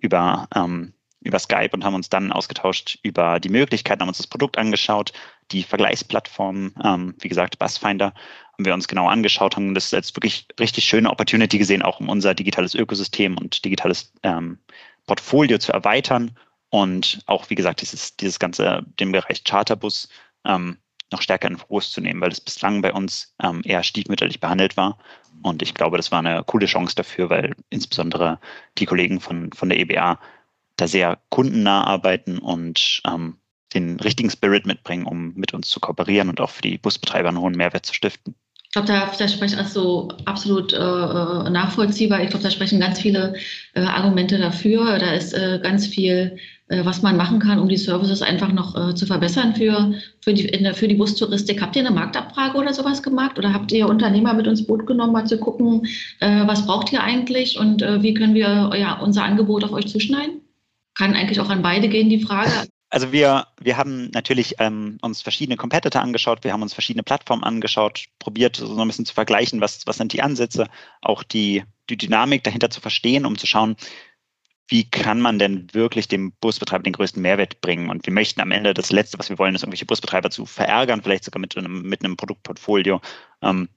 über, 0.00 0.48
ähm, 0.54 0.92
über 1.20 1.38
Skype 1.38 1.70
und 1.72 1.84
haben 1.84 1.94
uns 1.94 2.08
dann 2.08 2.32
ausgetauscht 2.32 2.98
über 3.02 3.38
die 3.38 3.48
Möglichkeiten, 3.48 4.02
haben 4.02 4.08
uns 4.08 4.18
das 4.18 4.26
Produkt 4.26 4.58
angeschaut, 4.58 5.12
die 5.52 5.62
Vergleichsplattform, 5.62 6.74
ähm, 6.82 7.14
wie 7.20 7.28
gesagt, 7.28 7.58
Busfinder, 7.60 8.12
haben 8.52 8.64
wir 8.64 8.74
uns 8.74 8.88
genau 8.88 9.08
angeschaut, 9.08 9.56
haben 9.56 9.74
das 9.74 9.94
als 9.94 10.14
wirklich 10.16 10.46
richtig 10.58 10.84
schöne 10.84 11.10
Opportunity 11.10 11.58
gesehen, 11.58 11.82
auch 11.82 12.00
um 12.00 12.08
unser 12.08 12.34
digitales 12.34 12.74
Ökosystem 12.74 13.38
und 13.38 13.64
digitales 13.64 14.12
ähm, 14.24 14.58
Portfolio 15.06 15.58
zu 15.58 15.72
erweitern 15.72 16.36
und 16.70 17.22
auch, 17.26 17.50
wie 17.50 17.54
gesagt, 17.54 17.82
dieses, 17.82 18.16
dieses 18.16 18.38
ganze, 18.38 18.82
den 18.98 19.12
Bereich 19.12 19.44
Charterbus 19.44 20.08
ähm, 20.44 20.78
noch 21.12 21.22
stärker 21.22 21.48
in 21.48 21.58
Fokus 21.58 21.92
zu 21.92 22.00
nehmen, 22.00 22.20
weil 22.20 22.32
es 22.32 22.40
bislang 22.40 22.82
bei 22.82 22.92
uns 22.92 23.34
ähm, 23.42 23.60
eher 23.64 23.82
stiefmütterlich 23.82 24.40
behandelt 24.40 24.76
war. 24.76 24.98
Und 25.42 25.62
ich 25.62 25.74
glaube, 25.74 25.96
das 25.96 26.10
war 26.10 26.20
eine 26.20 26.42
coole 26.44 26.66
Chance 26.66 26.94
dafür, 26.94 27.30
weil 27.30 27.54
insbesondere 27.70 28.40
die 28.78 28.86
Kollegen 28.86 29.20
von, 29.20 29.52
von 29.52 29.68
der 29.68 29.78
EBA 29.78 30.18
da 30.76 30.88
sehr 30.88 31.18
kundennah 31.28 31.84
arbeiten 31.84 32.38
und 32.38 33.02
ähm, 33.06 33.38
den 33.74 34.00
richtigen 34.00 34.30
Spirit 34.30 34.66
mitbringen, 34.66 35.06
um 35.06 35.34
mit 35.34 35.54
uns 35.54 35.68
zu 35.68 35.80
kooperieren 35.80 36.28
und 36.28 36.40
auch 36.40 36.50
für 36.50 36.62
die 36.62 36.78
Busbetreiber 36.78 37.28
einen 37.28 37.40
hohen 37.40 37.56
Mehrwert 37.56 37.86
zu 37.86 37.94
stiften. 37.94 38.34
Ich 38.74 38.80
glaube, 38.82 38.88
da, 38.88 39.12
da 39.18 39.28
spreche 39.28 39.58
also 39.58 40.08
absolut 40.24 40.72
äh, 40.72 40.76
äh, 40.78 41.50
nachvollziehbar. 41.50 42.22
Ich 42.22 42.30
glaube, 42.30 42.42
da 42.42 42.50
sprechen 42.50 42.80
ganz 42.80 42.98
viele 42.98 43.34
äh, 43.74 43.80
Argumente 43.80 44.38
dafür. 44.38 44.98
Da 44.98 45.12
ist 45.12 45.34
äh, 45.34 45.60
ganz 45.62 45.86
viel, 45.86 46.38
äh, 46.68 46.82
was 46.82 47.02
man 47.02 47.18
machen 47.18 47.38
kann, 47.38 47.58
um 47.58 47.68
die 47.68 47.76
Services 47.76 48.22
einfach 48.22 48.50
noch 48.50 48.74
äh, 48.74 48.94
zu 48.94 49.04
verbessern 49.04 49.54
für, 49.54 49.92
für, 50.22 50.32
die, 50.32 50.46
der, 50.46 50.72
für 50.72 50.88
die 50.88 50.94
Bustouristik. 50.94 51.60
Habt 51.60 51.76
ihr 51.76 51.82
eine 51.82 51.94
Marktabfrage 51.94 52.56
oder 52.56 52.72
sowas 52.72 53.02
gemacht? 53.02 53.38
Oder 53.38 53.52
habt 53.52 53.72
ihr 53.72 53.86
Unternehmer 53.86 54.32
mit 54.32 54.46
ins 54.46 54.66
Boot 54.66 54.86
genommen, 54.86 55.12
mal 55.12 55.26
zu 55.26 55.36
gucken, 55.36 55.86
was 56.20 56.64
braucht 56.64 56.90
ihr 56.94 57.02
eigentlich 57.02 57.58
und 57.58 57.82
wie 57.82 58.14
können 58.14 58.34
wir 58.34 58.70
ja, 58.74 58.98
unser 59.00 59.24
Angebot 59.24 59.64
auf 59.64 59.72
euch 59.72 59.88
zuschneiden? 59.88 60.40
Kann 60.94 61.14
eigentlich 61.14 61.40
auch 61.40 61.50
an 61.50 61.60
beide 61.60 61.88
gehen, 61.88 62.08
die 62.08 62.20
Frage. 62.20 62.50
Also 62.92 63.10
wir, 63.10 63.46
wir 63.58 63.78
haben 63.78 64.10
natürlich 64.10 64.56
ähm, 64.58 64.98
uns 65.00 65.22
verschiedene 65.22 65.56
Competitor 65.56 66.02
angeschaut, 66.02 66.44
wir 66.44 66.52
haben 66.52 66.60
uns 66.60 66.74
verschiedene 66.74 67.02
Plattformen 67.02 67.42
angeschaut, 67.42 68.04
probiert 68.18 68.56
so 68.56 68.78
ein 68.78 68.86
bisschen 68.86 69.06
zu 69.06 69.14
vergleichen, 69.14 69.62
was, 69.62 69.86
was 69.86 69.96
sind 69.96 70.12
die 70.12 70.20
Ansätze, 70.20 70.68
auch 71.00 71.22
die, 71.22 71.64
die 71.88 71.96
Dynamik 71.96 72.44
dahinter 72.44 72.68
zu 72.68 72.82
verstehen, 72.82 73.24
um 73.24 73.38
zu 73.38 73.46
schauen, 73.46 73.76
wie 74.68 74.84
kann 74.90 75.22
man 75.22 75.38
denn 75.38 75.68
wirklich 75.72 76.06
dem 76.06 76.32
Busbetreiber 76.32 76.82
den 76.82 76.92
größten 76.92 77.22
Mehrwert 77.22 77.62
bringen? 77.62 77.88
Und 77.88 78.04
wir 78.04 78.12
möchten 78.12 78.42
am 78.42 78.50
Ende 78.50 78.74
das 78.74 78.92
Letzte, 78.92 79.18
was 79.18 79.30
wir 79.30 79.38
wollen, 79.38 79.54
ist 79.54 79.62
irgendwelche 79.62 79.86
Busbetreiber 79.86 80.28
zu 80.28 80.44
verärgern, 80.44 81.00
vielleicht 81.02 81.24
sogar 81.24 81.40
mit 81.40 81.56
einem, 81.56 81.80
mit 81.84 82.04
einem 82.04 82.18
Produktportfolio, 82.18 83.00
ähm, 83.40 83.70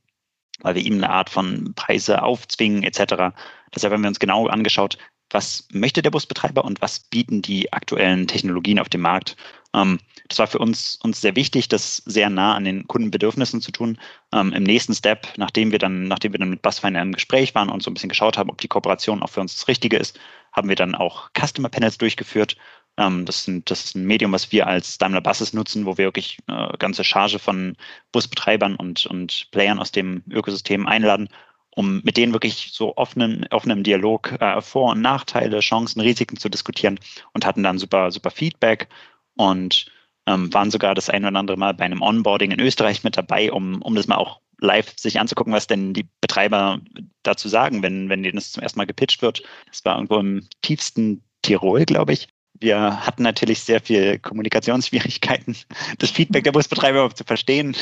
weil 0.60 0.76
wir 0.76 0.84
ihnen 0.84 1.02
eine 1.02 1.14
Art 1.14 1.30
von 1.30 1.74
Preise 1.74 2.22
aufzwingen 2.22 2.84
etc. 2.84 3.34
Deshalb 3.74 3.94
haben 3.94 4.02
wir 4.02 4.10
uns 4.10 4.20
genau 4.20 4.48
angeschaut, 4.48 4.98
was 5.30 5.68
möchte 5.72 6.02
der 6.02 6.12
Busbetreiber 6.12 6.64
und 6.64 6.82
was 6.82 7.00
bieten 7.00 7.42
die 7.42 7.74
aktuellen 7.74 8.28
Technologien 8.28 8.80
auf 8.80 8.90
dem 8.90 9.02
Markt. 9.02 9.36
Ähm, 9.74 10.00
das 10.28 10.40
war 10.40 10.48
für 10.48 10.60
uns, 10.60 10.98
uns 11.04 11.22
sehr 11.22 11.36
wichtig, 11.36 11.68
das 11.68 11.98
sehr 11.98 12.30
nah 12.30 12.56
an 12.56 12.64
den 12.64 12.88
Kundenbedürfnissen 12.88 13.62
zu 13.62 13.72
tun. 13.72 14.00
Ähm, 14.34 14.54
Im 14.54 14.64
nächsten 14.64 14.94
Step, 14.94 15.28
nachdem 15.38 15.72
wir 15.72 15.80
dann, 15.80 16.08
nachdem 16.08 16.32
wir 16.32 16.40
dann 16.40 16.50
mit 16.50 16.62
Busfinder 16.62 17.02
im 17.02 17.14
Gespräch 17.14 17.54
waren 17.56 17.70
und 17.70 17.84
so 17.84 17.92
ein 17.92 17.94
bisschen 17.94 18.10
geschaut 18.10 18.38
haben, 18.38 18.50
ob 18.50 18.62
die 18.62 18.68
Kooperation 18.68 19.22
auch 19.22 19.30
für 19.30 19.42
uns 19.42 19.56
das 19.56 19.68
Richtige 19.68 19.98
ist, 19.98 20.20
haben 20.52 20.70
wir 20.70 20.76
dann 20.76 20.96
auch 20.96 21.30
Customer 21.38 21.70
Panels 21.70 21.98
durchgeführt. 21.98 22.56
Ähm, 22.98 23.26
das, 23.26 23.44
sind, 23.44 23.70
das 23.70 23.84
ist 23.86 23.96
ein 23.96 24.06
Medium, 24.06 24.32
was 24.32 24.52
wir 24.52 24.68
als 24.68 24.98
Daimler 24.98 25.22
Buses 25.22 25.54
nutzen, 25.54 25.86
wo 25.86 25.98
wir 25.98 26.06
wirklich 26.06 26.38
eine 26.48 26.74
äh, 26.74 26.78
ganze 26.78 27.04
Charge 27.04 27.40
von 27.40 27.76
Busbetreibern 28.12 28.76
und, 28.76 29.06
und 29.06 29.48
Playern 29.52 29.80
aus 29.80 29.92
dem 29.92 30.24
Ökosystem 30.30 30.88
einladen 30.88 31.30
um 31.76 32.02
mit 32.04 32.18
denen 32.18 32.34
wirklich 32.34 32.72
so 32.74 32.96
offenen, 32.98 33.46
offenem 33.52 33.84
Dialog 33.84 34.32
äh, 34.40 34.62
Vor- 34.62 34.92
und 34.92 35.02
Nachteile, 35.02 35.60
Chancen, 35.60 36.02
Risiken 36.02 36.38
zu 36.38 36.50
diskutieren 36.50 37.00
und 37.34 37.46
hatten 37.46 37.64
dann 37.64 37.78
super, 37.78 38.12
super 38.12 38.32
Feedback 38.32 38.88
und 39.36 39.86
ähm, 40.26 40.52
waren 40.54 40.72
sogar 40.72 40.96
das 40.96 41.10
ein 41.10 41.26
oder 41.26 41.38
andere 41.38 41.58
Mal 41.58 41.74
bei 41.74 41.86
einem 41.86 42.02
Onboarding 42.02 42.52
in 42.52 42.60
Österreich 42.60 43.04
mit 43.04 43.18
dabei, 43.18 43.52
um, 43.52 43.82
um 43.82 43.96
das 43.96 44.08
mal 44.08 44.16
auch 44.16 44.40
live 44.60 44.94
sich 44.98 45.20
anzugucken, 45.20 45.54
was 45.54 45.68
denn 45.68 45.94
die 45.94 46.08
Betreiber 46.22 46.80
dazu 47.24 47.50
sagen, 47.50 47.84
wenn, 47.84 48.10
wenn 48.10 48.24
denen 48.24 48.36
das 48.38 48.54
zum 48.54 48.64
ersten 48.64 48.80
Mal 48.80 48.88
gepitcht 48.88 49.22
wird. 49.22 49.44
Das 49.68 49.84
war 49.86 49.96
irgendwo 49.96 50.18
im 50.18 50.48
tiefsten 50.62 51.24
Tirol, 51.42 51.86
glaube 51.86 52.14
ich. 52.14 52.28
Wir 52.60 53.06
hatten 53.06 53.24
natürlich 53.24 53.62
sehr 53.62 53.82
viel 53.82 54.20
Kommunikationsschwierigkeiten, 54.20 55.56
das 56.00 56.12
Feedback 56.12 56.44
der 56.44 56.52
Busbetreiber 56.52 57.14
zu 57.14 57.24
verstehen. 57.24 57.76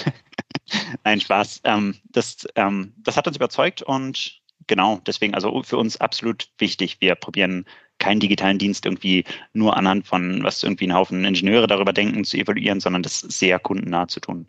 Nein, 1.03 1.21
Spaß. 1.21 1.61
Ähm, 1.65 1.95
das, 2.11 2.47
ähm, 2.55 2.93
das 2.97 3.17
hat 3.17 3.27
uns 3.27 3.35
überzeugt 3.35 3.81
und 3.81 4.41
genau, 4.67 5.01
deswegen 5.05 5.35
also 5.35 5.61
für 5.63 5.77
uns 5.77 5.99
absolut 5.99 6.49
wichtig. 6.57 6.97
Wir 6.99 7.15
probieren 7.15 7.65
keinen 7.99 8.19
digitalen 8.19 8.57
Dienst 8.57 8.85
irgendwie 8.85 9.23
nur 9.53 9.77
anhand 9.77 10.07
von, 10.07 10.43
was 10.43 10.63
irgendwie 10.63 10.87
ein 10.87 10.93
Haufen 10.93 11.23
Ingenieure 11.25 11.67
darüber 11.67 11.93
denken, 11.93 12.25
zu 12.25 12.37
evaluieren, 12.37 12.79
sondern 12.79 13.03
das 13.03 13.19
sehr 13.19 13.59
kundennah 13.59 14.07
zu 14.07 14.19
tun. 14.19 14.47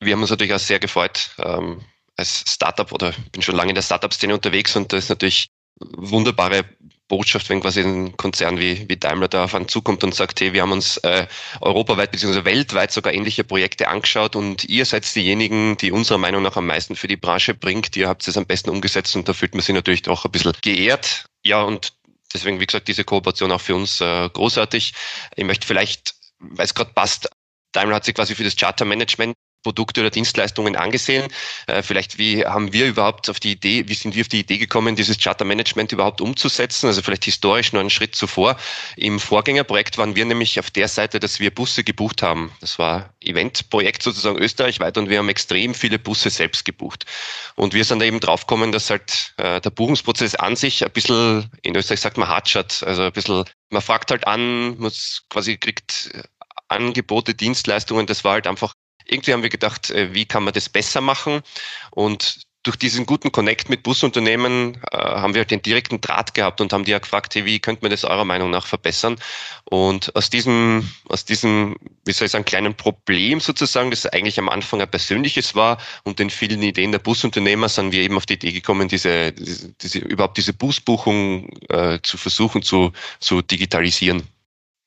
Wir 0.00 0.12
haben 0.12 0.20
uns 0.20 0.30
natürlich 0.30 0.52
auch 0.52 0.58
sehr 0.58 0.80
gefreut, 0.80 1.30
ähm, 1.38 1.80
als 2.16 2.44
Startup 2.46 2.92
oder 2.92 3.14
bin 3.32 3.40
schon 3.42 3.54
lange 3.54 3.70
in 3.70 3.74
der 3.74 3.82
Startup-Szene 3.82 4.34
unterwegs 4.34 4.76
und 4.76 4.92
das 4.92 5.04
ist 5.04 5.08
natürlich 5.10 5.48
wunderbare 5.80 6.64
Botschaft, 7.10 7.50
wenn 7.50 7.60
quasi 7.60 7.80
ein 7.80 8.16
Konzern 8.16 8.58
wie, 8.58 8.88
wie 8.88 8.96
Daimler 8.96 9.28
da 9.28 9.44
auf 9.44 9.54
einen 9.54 9.68
zukommt 9.68 10.02
und 10.02 10.14
sagt, 10.14 10.40
hey, 10.40 10.54
wir 10.54 10.62
haben 10.62 10.72
uns 10.72 10.96
äh, 10.98 11.26
europaweit 11.60 12.12
bzw. 12.12 12.44
weltweit 12.46 12.92
sogar 12.92 13.12
ähnliche 13.12 13.44
Projekte 13.44 13.88
angeschaut 13.88 14.36
und 14.36 14.64
ihr 14.64 14.86
seid 14.86 15.14
diejenigen, 15.14 15.76
die 15.76 15.92
unserer 15.92 16.18
Meinung 16.18 16.42
nach 16.42 16.56
am 16.56 16.66
meisten 16.66 16.96
für 16.96 17.08
die 17.08 17.18
Branche 17.18 17.52
bringt. 17.52 17.96
Ihr 17.96 18.08
habt 18.08 18.26
es 18.26 18.38
am 18.38 18.46
besten 18.46 18.70
umgesetzt 18.70 19.14
und 19.16 19.28
da 19.28 19.34
fühlt 19.34 19.54
man 19.54 19.62
sich 19.62 19.74
natürlich 19.74 20.08
auch 20.08 20.24
ein 20.24 20.30
bisschen 20.30 20.52
geehrt. 20.62 21.26
Ja, 21.44 21.62
und 21.62 21.92
deswegen, 22.32 22.60
wie 22.60 22.66
gesagt, 22.66 22.88
diese 22.88 23.04
Kooperation 23.04 23.52
auch 23.52 23.60
für 23.60 23.74
uns 23.74 24.00
äh, 24.00 24.28
großartig. 24.30 24.94
Ich 25.36 25.44
möchte 25.44 25.66
vielleicht, 25.66 26.14
weil 26.38 26.64
es 26.64 26.74
gerade 26.74 26.92
passt, 26.94 27.28
Daimler 27.72 27.96
hat 27.96 28.04
sich 28.04 28.14
quasi 28.14 28.34
für 28.34 28.44
das 28.44 28.56
Chartermanagement 28.56 29.34
Produkte 29.62 30.00
oder 30.00 30.10
Dienstleistungen 30.10 30.76
angesehen. 30.76 31.28
Äh, 31.66 31.82
vielleicht, 31.82 32.18
wie 32.18 32.44
haben 32.44 32.72
wir 32.72 32.86
überhaupt 32.86 33.28
auf 33.28 33.40
die 33.40 33.52
Idee, 33.52 33.88
wie 33.88 33.94
sind 33.94 34.14
wir 34.14 34.22
auf 34.22 34.28
die 34.28 34.40
Idee 34.40 34.58
gekommen, 34.58 34.96
dieses 34.96 35.18
Chartermanagement 35.18 35.92
überhaupt 35.92 36.20
umzusetzen? 36.20 36.86
Also 36.86 37.02
vielleicht 37.02 37.24
historisch 37.24 37.72
nur 37.72 37.80
einen 37.80 37.90
Schritt 37.90 38.14
zuvor. 38.14 38.56
Im 38.96 39.20
Vorgängerprojekt 39.20 39.98
waren 39.98 40.16
wir 40.16 40.24
nämlich 40.24 40.58
auf 40.58 40.70
der 40.70 40.88
Seite, 40.88 41.20
dass 41.20 41.40
wir 41.40 41.50
Busse 41.50 41.84
gebucht 41.84 42.22
haben. 42.22 42.52
Das 42.60 42.78
war 42.78 43.14
Eventprojekt 43.20 44.02
sozusagen 44.02 44.38
österreichweit 44.38 44.96
und 44.96 45.08
wir 45.08 45.18
haben 45.18 45.28
extrem 45.28 45.74
viele 45.74 45.98
Busse 45.98 46.30
selbst 46.30 46.64
gebucht. 46.64 47.04
Und 47.56 47.74
wir 47.74 47.84
sind 47.84 47.98
da 47.98 48.06
eben 48.06 48.20
draufgekommen, 48.20 48.72
dass 48.72 48.90
halt 48.90 49.34
äh, 49.36 49.60
der 49.60 49.70
Buchungsprozess 49.70 50.34
an 50.34 50.56
sich 50.56 50.84
ein 50.84 50.92
bisschen, 50.92 51.50
in 51.62 51.76
Österreich 51.76 52.00
sagt 52.00 52.16
man 52.16 52.28
Hartschat, 52.28 52.82
also 52.84 53.02
ein 53.02 53.12
bisschen, 53.12 53.44
man 53.70 53.82
fragt 53.82 54.10
halt 54.10 54.26
an, 54.26 54.78
man 54.78 54.92
quasi 55.28 55.56
kriegt 55.58 56.10
Angebote, 56.68 57.34
Dienstleistungen, 57.34 58.06
das 58.06 58.24
war 58.24 58.32
halt 58.32 58.46
einfach 58.46 58.74
irgendwie 59.10 59.32
haben 59.32 59.42
wir 59.42 59.50
gedacht, 59.50 59.90
äh, 59.90 60.14
wie 60.14 60.26
kann 60.26 60.44
man 60.44 60.54
das 60.54 60.68
besser 60.68 61.00
machen? 61.00 61.42
Und 61.90 62.46
durch 62.62 62.76
diesen 62.76 63.06
guten 63.06 63.32
Connect 63.32 63.70
mit 63.70 63.82
Busunternehmen 63.82 64.76
äh, 64.92 64.98
haben 64.98 65.32
wir 65.32 65.40
halt 65.40 65.50
den 65.50 65.62
direkten 65.62 66.00
Draht 66.00 66.34
gehabt 66.34 66.60
und 66.60 66.72
haben 66.72 66.84
die 66.84 66.90
ja 66.90 66.98
gefragt, 66.98 67.34
hey, 67.34 67.46
wie 67.46 67.58
könnte 67.58 67.82
man 67.82 67.90
das 67.90 68.04
eurer 68.04 68.26
Meinung 68.26 68.50
nach 68.50 68.66
verbessern? 68.66 69.16
Und 69.64 70.14
aus 70.14 70.28
diesem, 70.28 70.90
aus 71.08 71.24
diesem, 71.24 71.76
wie 72.04 72.12
soll 72.12 72.26
ich 72.26 72.32
sagen, 72.32 72.44
kleinen 72.44 72.74
Problem 72.74 73.40
sozusagen, 73.40 73.90
das 73.90 74.04
eigentlich 74.04 74.38
am 74.38 74.50
Anfang 74.50 74.82
ein 74.82 74.90
persönliches 74.90 75.54
war 75.54 75.78
und 76.04 76.18
den 76.18 76.28
vielen 76.28 76.62
Ideen 76.62 76.92
der 76.92 76.98
Busunternehmer, 76.98 77.68
sind 77.70 77.92
wir 77.92 78.02
eben 78.02 78.16
auf 78.16 78.26
die 78.26 78.34
Idee 78.34 78.52
gekommen, 78.52 78.88
diese, 78.88 79.32
diese, 79.32 79.72
diese 79.80 79.98
überhaupt 80.00 80.36
diese 80.36 80.52
Busbuchung 80.52 81.48
äh, 81.70 81.98
zu 82.02 82.18
versuchen 82.18 82.62
zu, 82.62 82.92
zu 83.20 83.40
digitalisieren. 83.40 84.22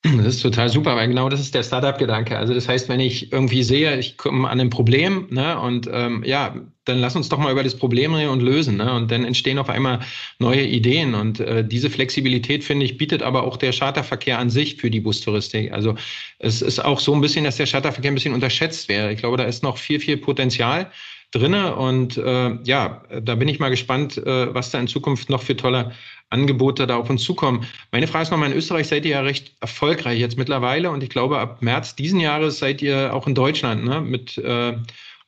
Das 0.03 0.35
ist 0.35 0.41
total 0.41 0.67
super, 0.67 0.97
weil 0.97 1.07
genau 1.07 1.29
das 1.29 1.39
ist 1.39 1.55
der 1.55 1.63
Startup-Gedanke. 1.63 2.37
Also 2.37 2.53
das 2.53 2.67
heißt, 2.67 2.89
wenn 2.89 2.99
ich 2.99 3.31
irgendwie 3.31 3.63
sehe, 3.63 3.97
ich 3.97 4.17
komme 4.17 4.49
an 4.49 4.59
ein 4.59 4.69
Problem, 4.69 5.27
ne, 5.29 5.57
und 5.57 5.89
ähm, 5.89 6.23
ja, 6.25 6.55
dann 6.83 6.99
lass 6.99 7.15
uns 7.15 7.29
doch 7.29 7.37
mal 7.37 7.53
über 7.53 7.63
das 7.63 7.77
Problem 7.77 8.13
reden 8.13 8.29
und 8.29 8.41
lösen, 8.41 8.75
ne, 8.75 8.93
und 8.93 9.09
dann 9.11 9.23
entstehen 9.23 9.57
auf 9.59 9.69
einmal 9.69 9.99
neue 10.39 10.63
Ideen. 10.63 11.15
Und 11.15 11.39
äh, 11.39 11.65
diese 11.65 11.89
Flexibilität, 11.89 12.65
finde 12.65 12.85
ich, 12.85 12.97
bietet 12.97 13.23
aber 13.23 13.43
auch 13.43 13.55
der 13.55 13.71
Charterverkehr 13.71 14.39
an 14.39 14.49
sich 14.49 14.75
für 14.75 14.91
die 14.91 14.99
Bustouristik. 14.99 15.71
Also 15.71 15.95
es 16.37 16.61
ist 16.61 16.83
auch 16.83 16.99
so 16.99 17.13
ein 17.13 17.21
bisschen, 17.21 17.45
dass 17.45 17.55
der 17.55 17.67
Charterverkehr 17.67 18.11
ein 18.11 18.15
bisschen 18.15 18.33
unterschätzt 18.33 18.89
wäre. 18.89 19.13
Ich 19.13 19.19
glaube, 19.19 19.37
da 19.37 19.45
ist 19.45 19.63
noch 19.63 19.77
viel, 19.77 20.01
viel 20.01 20.17
Potenzial 20.17 20.91
drinne 21.33 21.75
und 21.75 22.17
äh, 22.17 22.57
ja, 22.63 23.01
da 23.21 23.35
bin 23.35 23.47
ich 23.47 23.59
mal 23.59 23.69
gespannt, 23.69 24.17
äh, 24.17 24.53
was 24.53 24.71
da 24.71 24.79
in 24.79 24.87
Zukunft 24.87 25.29
noch 25.29 25.41
für 25.41 25.57
tolle 25.57 25.91
Angebote 26.29 26.87
da 26.87 26.97
auf 26.97 27.09
uns 27.09 27.23
zukommen. 27.23 27.65
Meine 27.91 28.07
Frage 28.07 28.23
ist 28.23 28.31
nochmal, 28.31 28.51
in 28.51 28.57
Österreich 28.57 28.87
seid 28.87 29.05
ihr 29.05 29.11
ja 29.11 29.21
recht 29.21 29.53
erfolgreich 29.59 30.19
jetzt 30.19 30.37
mittlerweile 30.37 30.91
und 30.91 31.03
ich 31.03 31.09
glaube, 31.09 31.39
ab 31.39 31.61
März 31.61 31.95
diesen 31.95 32.19
Jahres 32.19 32.59
seid 32.59 32.81
ihr 32.81 33.13
auch 33.13 33.27
in 33.27 33.35
Deutschland 33.35 33.83
ne, 33.83 34.01
mit 34.01 34.37
äh, 34.37 34.73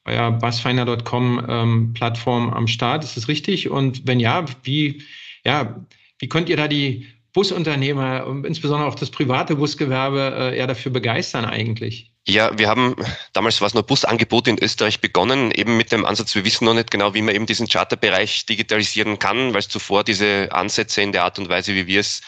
eurer 0.05 0.31
Busfinder.com 0.31 1.45
ähm, 1.49 1.93
Plattform 1.93 2.51
am 2.53 2.67
Start. 2.67 3.03
Ist 3.03 3.17
das 3.17 3.27
richtig? 3.27 3.69
Und 3.69 4.05
wenn 4.05 4.19
ja, 4.19 4.45
wie, 4.63 5.01
ja, 5.43 5.75
wie 6.19 6.29
könnt 6.29 6.49
ihr 6.49 6.57
da 6.57 6.67
die 6.67 7.07
Busunternehmer 7.35 8.25
und 8.25 8.45
insbesondere 8.45 8.89
auch 8.89 8.95
das 8.95 9.11
private 9.11 9.57
Busgewerbe 9.57 10.33
äh, 10.35 10.57
eher 10.57 10.67
dafür 10.67 10.91
begeistern 10.91 11.45
eigentlich? 11.45 12.11
Ja, 12.27 12.57
wir 12.57 12.69
haben, 12.69 12.95
damals 13.33 13.61
war 13.61 13.67
es 13.67 13.75
nur 13.75 13.83
Busangebot 13.83 14.47
in 14.47 14.57
Österreich 14.57 15.01
begonnen, 15.01 15.51
eben 15.51 15.77
mit 15.77 15.91
dem 15.91 16.05
Ansatz, 16.05 16.33
wir 16.33 16.45
wissen 16.45 16.65
noch 16.65 16.73
nicht 16.73 16.89
genau, 16.89 17.13
wie 17.13 17.21
man 17.21 17.35
eben 17.35 17.45
diesen 17.45 17.67
Charterbereich 17.67 18.45
digitalisieren 18.47 19.19
kann, 19.19 19.53
weil 19.53 19.59
es 19.59 19.67
zuvor 19.67 20.03
diese 20.03 20.47
Ansätze 20.51 21.01
in 21.01 21.11
der 21.11 21.25
Art 21.25 21.37
und 21.37 21.49
Weise, 21.49 21.75
wie 21.75 21.85
wir 21.85 21.99
es 21.99 22.21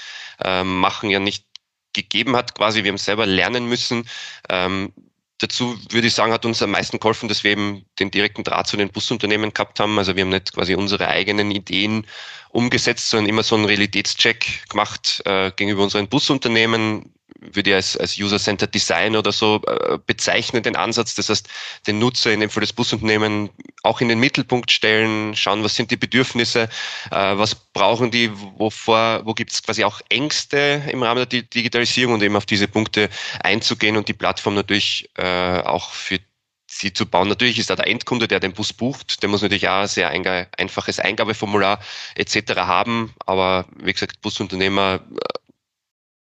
ähm, 0.44 0.78
machen, 0.78 1.10
ja 1.10 1.20
nicht 1.20 1.46
gegeben 1.94 2.36
hat. 2.36 2.54
Quasi, 2.54 2.84
wir 2.84 2.92
haben 2.92 2.98
selber 2.98 3.26
lernen 3.26 3.68
müssen. 3.68 4.08
Ähm, 4.50 4.92
dazu 5.40 5.78
würde 5.92 6.08
ich 6.08 6.14
sagen, 6.14 6.34
hat 6.34 6.46
uns 6.46 6.62
am 6.62 6.72
meisten 6.72 7.00
geholfen, 7.00 7.30
dass 7.30 7.44
wir 7.44 7.52
eben 7.52 7.86
den 8.00 8.12
direkten 8.12 8.44
Draht 8.44 8.68
zu 8.68 8.78
den 8.78 8.90
Busunternehmen 8.90 9.54
gehabt 9.54 9.80
haben. 9.80 9.98
Also 9.98 10.16
wir 10.16 10.24
haben 10.24 10.30
nicht 10.30 10.54
quasi 10.54 10.76
unsere 10.76 11.08
eigenen 11.08 11.52
Ideen 11.52 12.06
umgesetzt, 12.50 13.10
sondern 13.10 13.30
immer 13.30 13.44
so 13.44 13.56
einen 13.56 13.66
Realitätscheck 13.66 14.70
gemacht 14.70 15.22
äh, 15.26 15.52
gegenüber 15.52 15.84
unseren 15.84 16.08
Busunternehmen, 16.08 17.14
würde 17.40 17.70
ich 17.70 17.76
als, 17.76 17.98
als 17.98 18.18
User-Centered 18.18 18.74
Design 18.74 19.16
oder 19.16 19.32
so 19.32 19.62
äh, 19.68 19.98
bezeichnen, 20.06 20.64
den 20.64 20.76
Ansatz. 20.76 21.16
Das 21.16 21.30
heißt, 21.30 21.48
den 21.86 22.00
Nutzer, 22.00 22.32
in 22.32 22.40
dem 22.40 22.50
Fall 22.50 22.62
das 22.62 22.74
Busunternehmen, 22.74 23.50
auch 23.84 24.02
in 24.02 24.10
den 24.10 24.20
Mittelpunkt 24.20 24.72
stellen, 24.72 25.36
schauen, 25.36 25.64
was 25.64 25.76
sind 25.76 25.92
die 25.92 25.98
Bedürfnisse, 25.98 26.70
äh, 27.12 27.38
was 27.38 27.56
brauchen 27.56 28.12
die, 28.12 28.32
wovor, 28.58 29.22
wo 29.26 29.34
gibt 29.34 29.52
es 29.52 29.64
quasi 29.64 29.84
auch 29.84 30.02
Ängste 30.10 30.84
im 30.92 31.04
Rahmen 31.04 31.28
der 31.30 31.42
Digitalisierung 31.44 32.16
und 32.16 32.24
eben 32.24 32.36
auf 32.36 32.46
diese 32.46 32.68
Punkte 32.68 33.10
einzugehen 33.42 33.98
und 33.98 34.08
die 34.08 34.14
Plattform 34.14 34.56
natürlich 34.56 35.10
äh, 35.16 35.62
auch 35.62 35.92
für 35.92 36.20
sie 36.70 36.94
zu 36.94 37.06
bauen. 37.06 37.30
Natürlich 37.30 37.60
ist 37.60 37.70
da 37.70 37.76
der 37.76 37.88
Endkunde, 37.88 38.28
der 38.28 38.40
den 38.40 38.54
Bus 38.54 38.74
bucht, 38.74 39.22
der 39.22 39.30
muss 39.30 39.42
natürlich 39.42 39.68
auch 39.70 39.82
ein 39.82 39.88
sehr 39.88 40.10
einfaches 40.58 41.00
Eingabeformular 41.00 41.80
etc. 42.16 42.56
haben, 42.58 43.14
aber 43.26 43.66
wie 43.82 43.94
gesagt, 43.94 44.22
Busunternehmer 44.22 45.00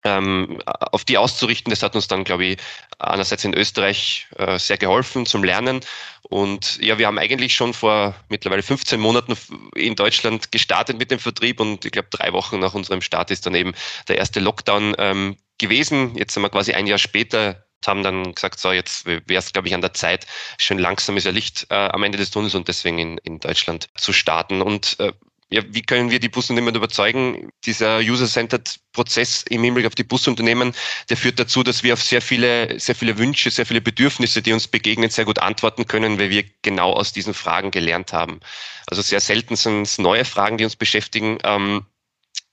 ähm, 0.07 0.59
auf 0.65 1.05
die 1.05 1.17
auszurichten, 1.17 1.69
das 1.69 1.83
hat 1.83 1.95
uns 1.95 2.07
dann, 2.07 2.23
glaube 2.23 2.45
ich, 2.45 2.57
einerseits 2.99 3.43
in 3.43 3.53
Österreich 3.53 4.27
äh, 4.37 4.57
sehr 4.57 4.77
geholfen 4.77 5.25
zum 5.25 5.43
Lernen. 5.43 5.81
Und 6.23 6.77
ja, 6.81 6.97
wir 6.97 7.07
haben 7.07 7.19
eigentlich 7.19 7.55
schon 7.55 7.73
vor 7.73 8.15
mittlerweile 8.29 8.63
15 8.63 8.99
Monaten 8.99 9.37
in 9.75 9.95
Deutschland 9.95 10.51
gestartet 10.51 10.97
mit 10.97 11.11
dem 11.11 11.19
Vertrieb 11.19 11.59
und 11.59 11.85
ich 11.85 11.91
glaube, 11.91 12.09
drei 12.11 12.33
Wochen 12.33 12.59
nach 12.59 12.73
unserem 12.73 13.01
Start 13.01 13.31
ist 13.31 13.45
dann 13.45 13.55
eben 13.55 13.73
der 14.07 14.17
erste 14.17 14.39
Lockdown 14.39 14.95
ähm, 14.97 15.37
gewesen. 15.57 16.15
Jetzt 16.15 16.33
sind 16.33 16.43
wir 16.43 16.49
quasi 16.49 16.73
ein 16.73 16.87
Jahr 16.87 16.97
später 16.97 17.63
haben 17.87 18.03
dann 18.03 18.33
gesagt, 18.33 18.59
so 18.59 18.71
jetzt 18.71 19.05
wäre 19.05 19.21
es, 19.29 19.53
glaube 19.53 19.67
ich, 19.67 19.73
an 19.73 19.81
der 19.81 19.93
Zeit, 19.93 20.27
schön 20.57 20.77
langsam 20.77 21.17
ist 21.17 21.23
ja 21.23 21.31
Licht 21.31 21.67
äh, 21.69 21.75
am 21.75 22.03
Ende 22.03 22.17
des 22.17 22.31
Tunnels 22.31 22.53
und 22.53 22.67
deswegen 22.67 22.99
in, 22.99 23.17
in 23.19 23.39
Deutschland 23.39 23.87
zu 23.95 24.13
starten. 24.13 24.61
Und 24.61 24.99
äh, 24.99 25.13
ja, 25.49 25.61
wie 25.69 25.81
können 25.81 26.11
wir 26.11 26.19
die 26.19 26.27
Busunternehmen 26.27 26.75
überzeugen? 26.75 27.49
Dieser 27.65 27.99
User-Centered 27.99 28.79
Prozess 28.91 29.43
im 29.43 29.63
Hinblick 29.63 29.85
auf 29.85 29.95
die 29.95 30.03
Busunternehmen, 30.03 30.73
der 31.09 31.15
führt 31.15 31.39
dazu, 31.39 31.63
dass 31.63 31.83
wir 31.83 31.93
auf 31.93 32.03
sehr 32.03 32.21
viele, 32.21 32.77
sehr 32.79 32.95
viele 32.95 33.17
Wünsche, 33.17 33.49
sehr 33.49 33.65
viele 33.65 33.79
Bedürfnisse, 33.79 34.41
die 34.41 34.51
uns 34.51 34.67
begegnen, 34.67 35.09
sehr 35.09 35.23
gut 35.23 35.39
antworten 35.39 35.87
können, 35.87 36.19
weil 36.19 36.29
wir 36.31 36.43
genau 36.63 36.91
aus 36.91 37.13
diesen 37.13 37.33
Fragen 37.33 37.71
gelernt 37.71 38.11
haben. 38.11 38.41
Also 38.87 39.01
sehr 39.01 39.21
selten 39.21 39.55
sind 39.55 39.83
es 39.83 39.97
neue 39.97 40.25
Fragen, 40.25 40.57
die 40.57 40.65
uns 40.65 40.75
beschäftigen. 40.75 41.37
Ähm, 41.43 41.85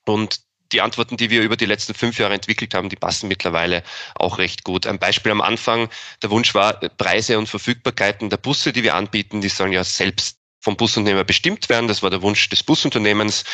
und 0.06 0.40
die 0.72 0.80
Antworten, 0.80 1.16
die 1.16 1.30
wir 1.30 1.42
über 1.42 1.56
die 1.56 1.66
letzten 1.66 1.94
fünf 1.94 2.18
Jahre 2.18 2.34
entwickelt 2.34 2.74
haben, 2.74 2.88
die 2.88 2.96
passen 2.96 3.28
mittlerweile 3.28 3.82
auch 4.14 4.38
recht 4.38 4.64
gut. 4.64 4.86
Ein 4.86 4.98
Beispiel 4.98 5.32
am 5.32 5.40
Anfang, 5.40 5.88
der 6.22 6.30
Wunsch 6.30 6.54
war, 6.54 6.74
Preise 6.74 7.38
und 7.38 7.48
Verfügbarkeiten 7.48 8.30
der 8.30 8.36
Busse, 8.36 8.72
die 8.72 8.82
wir 8.82 8.94
anbieten, 8.94 9.40
die 9.40 9.48
sollen 9.48 9.72
ja 9.72 9.84
selbst 9.84 10.38
vom 10.64 10.76
Busunternehmer 10.78 11.24
bestimmt 11.24 11.68
werden. 11.68 11.88
Das 11.88 12.02
war 12.02 12.08
der 12.08 12.22
Wunsch 12.22 12.48
des 12.48 12.62
Busunternehmens. 12.62 13.44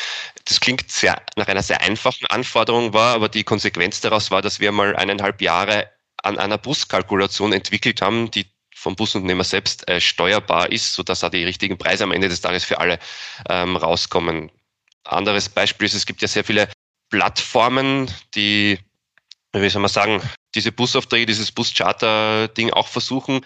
Das 0.44 0.60
klingt 0.60 0.90
sehr, 0.90 1.20
nach 1.36 1.48
einer 1.48 1.62
sehr 1.62 1.82
einfachen 1.82 2.26
Anforderung, 2.26 2.94
war 2.94 3.14
aber 3.14 3.28
die 3.28 3.42
Konsequenz 3.42 4.00
daraus 4.00 4.30
war, 4.30 4.42
dass 4.42 4.60
wir 4.60 4.70
mal 4.70 4.94
eineinhalb 4.94 5.42
Jahre 5.42 5.90
an 6.22 6.38
einer 6.38 6.56
Buskalkulation 6.56 7.52
entwickelt 7.52 8.00
haben, 8.00 8.30
die 8.30 8.46
vom 8.72 8.94
Busunternehmer 8.94 9.42
selbst 9.42 9.88
äh, 9.88 10.00
steuerbar 10.00 10.70
ist, 10.70 10.94
sodass 10.94 11.24
auch 11.24 11.30
die 11.30 11.44
richtigen 11.44 11.76
Preise 11.76 12.04
am 12.04 12.12
Ende 12.12 12.28
des 12.28 12.40
Tages 12.40 12.64
für 12.64 12.78
alle 12.78 13.00
ähm, 13.48 13.76
rauskommen. 13.76 14.50
Anderes 15.04 15.48
Beispiel 15.48 15.86
ist, 15.86 15.94
es 15.94 16.06
gibt 16.06 16.22
ja 16.22 16.28
sehr 16.28 16.44
viele 16.44 16.68
Plattformen, 17.10 18.08
die, 18.36 18.78
wie 19.52 19.68
soll 19.68 19.82
man 19.82 19.90
sagen, 19.90 20.22
diese 20.54 20.70
Busaufträge, 20.70 21.26
dieses 21.26 21.50
Buscharter-Ding 21.50 22.70
auch 22.72 22.86
versuchen, 22.86 23.44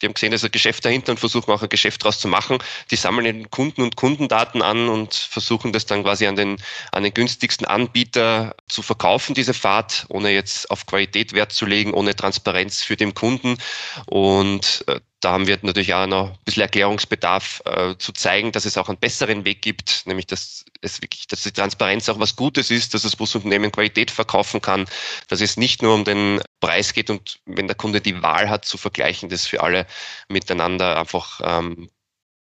die 0.00 0.06
haben 0.06 0.14
gesehen, 0.14 0.30
da 0.30 0.36
ist 0.36 0.44
ein 0.44 0.52
Geschäft 0.52 0.84
dahinter 0.84 1.12
und 1.12 1.18
versuchen 1.18 1.50
auch 1.52 1.62
ein 1.62 1.68
Geschäft 1.68 2.02
daraus 2.02 2.20
zu 2.20 2.28
machen. 2.28 2.58
Die 2.90 2.96
sammeln 2.96 3.24
den 3.24 3.50
Kunden 3.50 3.82
und 3.82 3.96
Kundendaten 3.96 4.62
an 4.62 4.88
und 4.88 5.14
versuchen 5.14 5.72
das 5.72 5.86
dann 5.86 6.04
quasi 6.04 6.26
an 6.26 6.36
den, 6.36 6.56
an 6.92 7.02
den 7.02 7.14
günstigsten 7.14 7.66
Anbieter 7.66 8.54
zu 8.68 8.82
verkaufen, 8.82 9.34
diese 9.34 9.54
Fahrt, 9.54 10.06
ohne 10.08 10.30
jetzt 10.30 10.70
auf 10.70 10.86
Qualität 10.86 11.32
Wert 11.32 11.52
zu 11.52 11.66
legen, 11.66 11.94
ohne 11.94 12.14
Transparenz 12.14 12.82
für 12.82 12.96
den 12.96 13.14
Kunden. 13.14 13.58
Und 14.06 14.84
äh, 14.86 15.00
da 15.20 15.32
haben 15.32 15.46
wir 15.46 15.58
natürlich 15.62 15.94
auch 15.94 16.06
noch 16.06 16.30
ein 16.30 16.38
bisschen 16.44 16.62
Erklärungsbedarf 16.62 17.62
äh, 17.64 17.96
zu 17.98 18.12
zeigen, 18.12 18.52
dass 18.52 18.64
es 18.64 18.78
auch 18.78 18.88
einen 18.88 18.98
besseren 18.98 19.44
Weg 19.44 19.62
gibt, 19.62 20.02
nämlich 20.06 20.26
dass 20.26 20.64
es 20.80 21.02
wirklich, 21.02 21.26
dass 21.26 21.42
die 21.42 21.52
Transparenz 21.52 22.08
auch 22.08 22.20
was 22.20 22.36
Gutes 22.36 22.70
ist, 22.70 22.94
dass 22.94 23.02
das 23.02 23.16
Busunternehmen 23.16 23.72
Qualität 23.72 24.10
verkaufen 24.10 24.60
kann, 24.60 24.86
dass 25.26 25.40
es 25.40 25.56
nicht 25.56 25.82
nur 25.82 25.94
um 25.94 26.04
den 26.04 26.40
Preis 26.60 26.92
geht 26.92 27.10
und 27.10 27.40
wenn 27.46 27.66
der 27.66 27.76
Kunde 27.76 28.00
die 28.00 28.22
Wahl 28.22 28.48
hat 28.48 28.64
zu 28.64 28.78
vergleichen, 28.78 29.28
das 29.28 29.46
für 29.46 29.62
alle 29.62 29.86
miteinander 30.28 30.98
einfach 30.98 31.40
ähm, 31.42 31.90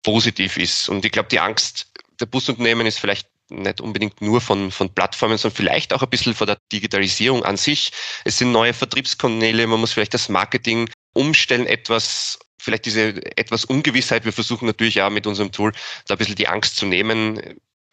positiv 0.03 0.57
ist. 0.57 0.87
Und 0.87 1.03
ich 1.03 1.11
glaube, 1.11 1.29
die 1.29 1.39
Angst 1.39 1.91
der 2.19 2.27
Busunternehmen 2.27 2.85
ist 2.85 2.99
vielleicht 2.99 3.27
nicht 3.49 3.81
unbedingt 3.81 4.21
nur 4.21 4.41
von, 4.41 4.71
von 4.71 4.93
Plattformen, 4.93 5.37
sondern 5.37 5.55
vielleicht 5.55 5.93
auch 5.93 6.03
ein 6.03 6.09
bisschen 6.09 6.33
von 6.33 6.47
der 6.47 6.57
Digitalisierung 6.71 7.43
an 7.43 7.57
sich. 7.57 7.91
Es 8.23 8.37
sind 8.37 8.51
neue 8.51 8.73
Vertriebskanäle, 8.73 9.65
man 9.67 9.79
muss 9.79 9.93
vielleicht 9.93 10.13
das 10.13 10.29
Marketing 10.29 10.89
umstellen, 11.13 11.65
etwas 11.65 12.39
vielleicht 12.67 12.85
diese 12.85 13.15
etwas 13.37 13.63
Ungewissheit. 13.63 14.25
Wir 14.25 14.33
versuchen 14.33 14.65
natürlich 14.65 15.01
auch 15.01 15.09
mit 15.09 15.25
unserem 15.25 15.53
Tool 15.53 15.71
da 16.05 16.15
ein 16.15 16.17
bisschen 16.17 16.35
die 16.35 16.49
Angst 16.49 16.75
zu 16.75 16.85
nehmen, 16.85 17.39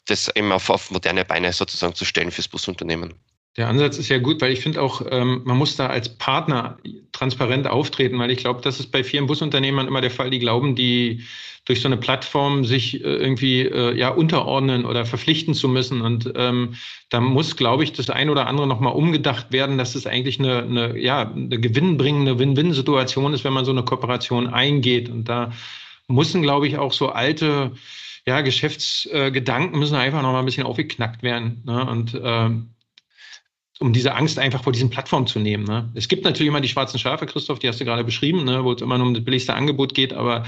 das 0.07 0.29
eben 0.35 0.51
auf, 0.51 0.69
auf 0.69 0.91
moderne 0.91 1.25
Beine 1.25 1.53
sozusagen 1.53 1.95
zu 1.95 2.05
stellen 2.05 2.33
fürs 2.33 2.49
Busunternehmen. 2.49 3.15
Der 3.57 3.69
Ansatz 3.69 3.99
ist 3.99 4.09
ja 4.09 4.19
gut, 4.19 4.41
weil 4.41 4.53
ich 4.53 4.61
finde 4.61 4.83
auch, 4.83 5.03
ähm, 5.11 5.43
man 5.45 5.57
muss 5.57 5.77
da 5.77 5.87
als 5.87 6.09
Partner 6.09 6.79
transparent 7.13 7.69
auftreten, 7.69 8.19
weil 8.19 8.33
ich 8.33 8.39
glaube, 8.39 8.61
das 8.63 8.81
ist 8.81 8.91
bei 8.91 9.05
vielen 9.05 9.27
Busunternehmern 9.27 9.87
immer 9.87 10.01
der 10.01 10.11
Fall, 10.11 10.31
die 10.31 10.41
glauben, 10.41 10.75
die 10.75 11.25
durch 11.65 11.81
so 11.81 11.89
eine 11.89 11.97
Plattform 11.97 12.65
sich 12.65 13.03
äh, 13.03 13.07
irgendwie 13.07 13.63
äh, 13.63 13.97
ja 13.97 14.09
unterordnen 14.09 14.85
oder 14.85 15.07
verpflichten 15.07 15.55
zu 15.55 15.69
müssen. 15.69 16.03
Und 16.03 16.33
ähm, 16.37 16.75
da 17.11 17.21
muss, 17.21 17.57
glaube 17.57 17.85
ich, 17.85 17.93
das 17.93 18.11
ein 18.11 18.29
oder 18.29 18.49
andere 18.49 18.67
nochmal 18.67 18.93
umgedacht 18.93 19.53
werden, 19.53 19.79
dass 19.79 19.95
es 19.95 20.07
eigentlich 20.07 20.41
eine, 20.41 20.63
eine, 20.63 20.99
ja, 20.99 21.31
eine 21.31 21.59
gewinnbringende 21.59 22.39
Win-Win-Situation 22.39 23.33
ist, 23.33 23.45
wenn 23.45 23.53
man 23.53 23.65
so 23.65 23.71
eine 23.71 23.85
Kooperation 23.85 24.49
eingeht. 24.49 25.09
Und 25.09 25.29
da 25.29 25.53
müssen, 26.09 26.43
glaube 26.43 26.67
ich, 26.67 26.77
auch 26.77 26.93
so 26.93 27.11
alte 27.11 27.73
ja, 28.27 28.41
Geschäftsgedanken 28.41 29.79
müssen 29.79 29.97
einfach 29.97 30.23
nochmal 30.23 30.41
ein 30.41 30.47
bisschen 30.47 30.67
aufgeknackt 30.67 31.23
werden. 31.23 31.63
Ne? 31.65 31.85
Und 31.87 32.19
ähm, 32.23 32.74
um 33.85 33.93
diese 33.93 34.15
Angst 34.15 34.39
einfach 34.39 34.65
vor 34.65 34.73
diesen 34.73 34.89
Plattformen 34.89 35.27
zu 35.27 35.39
nehmen. 35.39 35.65
Ne? 35.65 35.91
Es 35.95 36.09
gibt 36.09 36.25
natürlich 36.25 36.49
immer 36.49 36.63
die 36.63 36.69
schwarzen 36.69 36.99
Schafe, 36.99 37.27
Christoph, 37.27 37.59
die 37.59 37.69
hast 37.69 37.81
du 37.81 37.85
gerade 37.85 38.03
beschrieben, 38.03 38.45
ne? 38.45 38.65
wo 38.65 38.73
es 38.73 38.81
immer 38.81 38.97
nur 38.97 39.07
um 39.07 39.15
das 39.15 39.25
billigste 39.25 39.55
Angebot 39.55 39.95
geht, 39.95 40.15
aber 40.15 40.45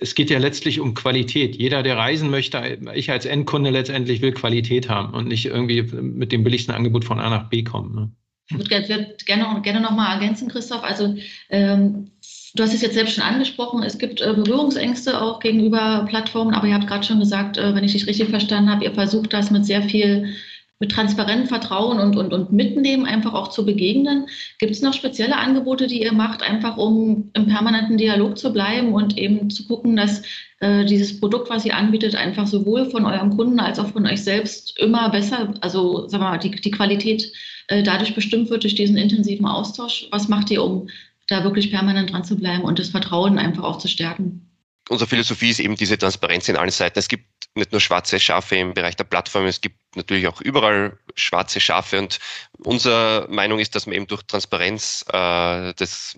es 0.00 0.14
geht 0.14 0.30
ja 0.30 0.38
letztlich 0.38 0.80
um 0.80 0.94
Qualität. 0.94 1.56
Jeder, 1.56 1.82
der 1.82 1.98
reisen 1.98 2.30
möchte, 2.30 2.78
ich 2.94 3.10
als 3.10 3.26
Endkunde 3.26 3.70
letztendlich 3.70 4.22
will 4.22 4.32
Qualität 4.32 4.88
haben 4.88 5.12
und 5.12 5.28
nicht 5.28 5.44
irgendwie 5.44 5.82
mit 5.82 6.32
dem 6.32 6.44
billigsten 6.44 6.74
Angebot 6.74 7.04
von 7.04 7.20
A 7.20 7.28
nach 7.28 7.50
B 7.50 7.62
kommen. 7.62 7.94
Ne? 7.94 8.10
Ich 8.50 8.56
würde 8.56 9.14
gerne, 9.26 9.60
gerne 9.60 9.80
noch 9.80 9.90
mal 9.90 10.14
ergänzen, 10.14 10.48
Christoph. 10.48 10.82
Also 10.82 11.16
ähm, 11.50 12.10
Du 12.54 12.62
hast 12.62 12.72
es 12.72 12.80
jetzt 12.80 12.94
selbst 12.94 13.14
schon 13.14 13.24
angesprochen, 13.24 13.82
es 13.82 13.98
gibt 13.98 14.22
äh, 14.22 14.32
Berührungsängste 14.32 15.20
auch 15.20 15.38
gegenüber 15.38 16.06
Plattformen, 16.08 16.54
aber 16.54 16.66
ihr 16.66 16.74
habt 16.74 16.86
gerade 16.86 17.06
schon 17.06 17.20
gesagt, 17.20 17.58
äh, 17.58 17.74
wenn 17.74 17.84
ich 17.84 17.92
dich 17.92 18.06
richtig 18.06 18.30
verstanden 18.30 18.70
habe, 18.70 18.84
ihr 18.84 18.94
versucht 18.94 19.32
das 19.34 19.50
mit 19.50 19.66
sehr 19.66 19.82
viel 19.82 20.34
mit 20.80 20.92
transparentem 20.92 21.48
Vertrauen 21.48 21.98
und, 21.98 22.16
und, 22.16 22.32
und 22.32 22.52
Mitnehmen 22.52 23.04
einfach 23.04 23.34
auch 23.34 23.48
zu 23.48 23.66
begegnen. 23.66 24.26
Gibt 24.58 24.72
es 24.72 24.82
noch 24.82 24.94
spezielle 24.94 25.36
Angebote, 25.36 25.86
die 25.86 26.02
ihr 26.02 26.12
macht, 26.12 26.42
einfach 26.42 26.76
um 26.76 27.30
im 27.34 27.46
permanenten 27.46 27.96
Dialog 27.96 28.38
zu 28.38 28.52
bleiben 28.52 28.92
und 28.92 29.18
eben 29.18 29.50
zu 29.50 29.66
gucken, 29.66 29.96
dass 29.96 30.22
äh, 30.60 30.84
dieses 30.84 31.18
Produkt, 31.18 31.50
was 31.50 31.64
ihr 31.64 31.76
anbietet, 31.76 32.14
einfach 32.14 32.46
sowohl 32.46 32.90
von 32.90 33.06
eurem 33.06 33.36
Kunden 33.36 33.58
als 33.58 33.78
auch 33.78 33.88
von 33.88 34.06
euch 34.06 34.22
selbst 34.22 34.78
immer 34.78 35.10
besser, 35.10 35.54
also 35.60 36.06
sagen 36.08 36.22
wir 36.22 36.30
mal, 36.30 36.38
die, 36.38 36.50
die 36.50 36.70
Qualität 36.70 37.32
äh, 37.68 37.82
dadurch 37.82 38.14
bestimmt 38.14 38.50
wird 38.50 38.62
durch 38.62 38.74
diesen 38.74 38.96
intensiven 38.96 39.46
Austausch? 39.46 40.08
Was 40.10 40.28
macht 40.28 40.50
ihr, 40.50 40.62
um 40.62 40.88
da 41.28 41.44
wirklich 41.44 41.70
permanent 41.70 42.12
dran 42.12 42.24
zu 42.24 42.36
bleiben 42.36 42.64
und 42.64 42.78
das 42.78 42.88
Vertrauen 42.88 43.38
einfach 43.38 43.64
auch 43.64 43.78
zu 43.78 43.88
stärken? 43.88 44.47
Unsere 44.88 45.08
Philosophie 45.08 45.50
ist 45.50 45.60
eben 45.60 45.76
diese 45.76 45.98
Transparenz 45.98 46.48
in 46.48 46.56
allen 46.56 46.70
Seiten. 46.70 46.98
Es 46.98 47.08
gibt 47.08 47.26
nicht 47.54 47.72
nur 47.72 47.80
schwarze 47.80 48.20
Schafe 48.20 48.56
im 48.56 48.74
Bereich 48.74 48.96
der 48.96 49.04
Plattform, 49.04 49.46
es 49.46 49.60
gibt 49.60 49.76
natürlich 49.96 50.28
auch 50.28 50.40
überall 50.40 50.98
schwarze 51.14 51.60
Schafe 51.60 51.98
und 51.98 52.18
unsere 52.58 53.26
Meinung 53.28 53.58
ist, 53.58 53.74
dass 53.74 53.86
man 53.86 53.96
eben 53.96 54.06
durch 54.06 54.22
Transparenz 54.22 55.04
äh, 55.08 55.74
das 55.74 56.16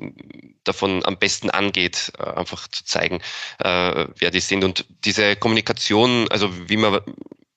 davon 0.64 1.04
am 1.06 1.18
besten 1.18 1.50
angeht, 1.50 2.12
äh, 2.18 2.24
einfach 2.24 2.68
zu 2.68 2.85
zeigen, 2.85 3.20
äh, 3.59 4.06
wer 4.16 4.30
die 4.30 4.40
sind 4.40 4.64
und 4.64 4.85
diese 5.04 5.37
Kommunikation, 5.37 6.28
also 6.30 6.68
wie 6.68 6.76
man 6.76 7.00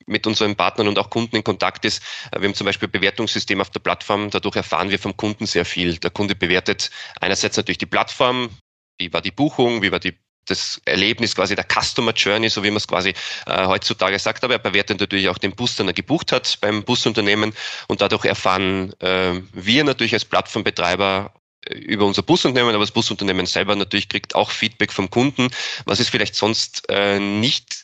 mit 0.06 0.28
unseren 0.28 0.56
Partnern 0.56 0.88
und 0.88 1.00
auch 1.00 1.10
Kunden 1.10 1.36
in 1.36 1.44
Kontakt 1.44 1.86
ist. 1.86 2.04
Äh, 2.32 2.42
wir 2.42 2.48
haben 2.48 2.56
zum 2.56 2.66
Beispiel 2.66 2.88
ein 2.88 2.92
Bewertungssystem 2.92 3.62
auf 3.62 3.70
der 3.70 3.80
Plattform. 3.80 4.30
Dadurch 4.30 4.56
erfahren 4.56 4.90
wir 4.90 5.00
vom 5.00 5.16
Kunden 5.18 5.46
sehr 5.46 5.66
viel. 5.66 5.98
Der 5.98 6.12
Kunde 6.12 6.36
bewertet 6.36 6.92
einerseits 7.20 7.58
natürlich 7.58 7.78
die 7.78 7.86
Plattform, 7.86 8.50
wie 8.98 9.12
war 9.12 9.22
die 9.22 9.32
Buchung, 9.32 9.82
wie 9.82 9.92
war 9.92 10.00
die 10.00 10.18
das 10.46 10.82
Erlebnis 10.86 11.36
quasi 11.36 11.56
der 11.56 11.66
Customer 11.66 12.12
Journey, 12.14 12.50
so 12.50 12.64
wie 12.64 12.70
man 12.70 12.78
es 12.78 12.88
quasi 12.88 13.14
äh, 13.46 13.66
heutzutage 13.66 14.20
sagt, 14.20 14.44
aber 14.44 14.56
er 14.56 14.60
bewertet 14.60 15.00
natürlich 15.00 15.30
auch 15.30 15.38
den 15.38 15.56
Bus, 15.56 15.76
den 15.76 15.88
er 15.88 15.94
gebucht 15.94 16.32
hat 16.32 16.58
beim 16.62 16.84
Busunternehmen 16.84 17.54
und 17.88 18.02
dadurch 18.02 18.26
erfahren 18.26 18.94
äh, 19.00 19.42
wir 19.54 19.84
natürlich 19.84 20.14
als 20.14 20.26
Plattformbetreiber 20.26 21.34
äh, 21.66 21.76
über 21.76 22.06
unser 22.06 22.24
Busunternehmen, 22.24 22.76
aber 22.76 22.84
das 22.84 22.92
Busunternehmen 22.92 23.46
selber 23.46 23.76
natürlich 23.76 24.10
kriegt 24.10 24.36
auch 24.36 24.52
Feedback 24.52 24.92
vom 24.92 25.10
Kunden, 25.10 25.50
was 25.86 26.00
ist 26.00 26.10
vielleicht 26.10 26.36
sonst 26.36 26.90
äh, 26.90 27.20
nicht 27.20 27.83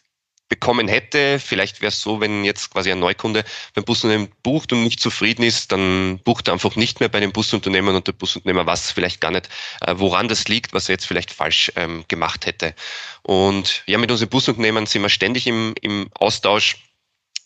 bekommen 0.49 0.87
hätte. 0.87 1.39
Vielleicht 1.39 1.81
wäre 1.81 1.89
es 1.89 2.01
so, 2.01 2.19
wenn 2.19 2.43
jetzt 2.43 2.71
quasi 2.71 2.91
ein 2.91 2.99
Neukunde 2.99 3.45
beim 3.75 3.85
Busunternehmen 3.85 4.31
bucht 4.43 4.73
und 4.73 4.83
nicht 4.83 4.99
zufrieden 4.99 5.43
ist, 5.43 5.71
dann 5.71 6.19
bucht 6.25 6.49
er 6.49 6.53
einfach 6.53 6.75
nicht 6.75 6.99
mehr 6.99 7.09
bei 7.09 7.19
den 7.19 7.31
Busunternehmern 7.31 7.95
und 7.95 8.07
der 8.07 8.13
Busunternehmer 8.13 8.65
weiß 8.65 8.91
vielleicht 8.91 9.21
gar 9.21 9.31
nicht, 9.31 9.47
äh, 9.81 9.93
woran 9.97 10.27
das 10.27 10.47
liegt, 10.47 10.73
was 10.73 10.89
er 10.89 10.93
jetzt 10.93 11.05
vielleicht 11.05 11.31
falsch 11.31 11.71
ähm, 11.75 12.03
gemacht 12.07 12.45
hätte. 12.45 12.73
Und 13.21 13.83
ja, 13.85 13.97
mit 13.97 14.11
unseren 14.11 14.29
Busunternehmern 14.29 14.87
sind 14.87 15.03
wir 15.03 15.09
ständig 15.09 15.47
im, 15.47 15.75
im 15.81 16.09
Austausch. 16.15 16.77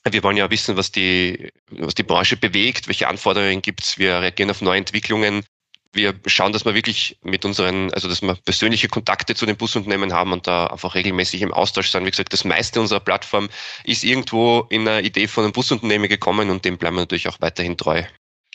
Wir 0.09 0.23
wollen 0.23 0.37
ja 0.37 0.49
wissen, 0.49 0.75
was 0.75 0.91
die, 0.91 1.49
was 1.69 1.95
die 1.95 2.03
Branche 2.03 2.35
bewegt, 2.35 2.87
welche 2.87 3.07
Anforderungen 3.07 3.61
gibt 3.61 3.83
es. 3.83 3.97
Wir 3.97 4.19
reagieren 4.19 4.49
auf 4.49 4.61
neue 4.61 4.77
Entwicklungen 4.77 5.45
wir 5.93 6.13
schauen, 6.25 6.53
dass 6.53 6.65
wir 6.65 6.73
wirklich 6.73 7.17
mit 7.23 7.45
unseren, 7.45 7.93
also 7.93 8.07
dass 8.07 8.21
wir 8.21 8.35
persönliche 8.35 8.87
Kontakte 8.87 9.35
zu 9.35 9.45
den 9.45 9.55
Busunternehmen 9.55 10.11
haben 10.11 10.33
und 10.33 10.47
da 10.47 10.67
einfach 10.67 10.95
regelmäßig 10.95 11.41
im 11.41 11.53
Austausch 11.53 11.89
sind. 11.89 12.05
Wie 12.05 12.11
gesagt, 12.11 12.33
das 12.33 12.43
meiste 12.43 12.81
unserer 12.81 12.99
Plattform 12.99 13.49
ist 13.83 14.03
irgendwo 14.03 14.65
in 14.69 14.87
einer 14.87 15.01
Idee 15.01 15.27
von 15.27 15.43
einem 15.43 15.53
Busunternehmen 15.53 16.09
gekommen 16.09 16.49
und 16.49 16.65
dem 16.65 16.77
bleiben 16.77 16.95
wir 16.95 17.01
natürlich 17.01 17.27
auch 17.27 17.39
weiterhin 17.39 17.77
treu. 17.77 18.03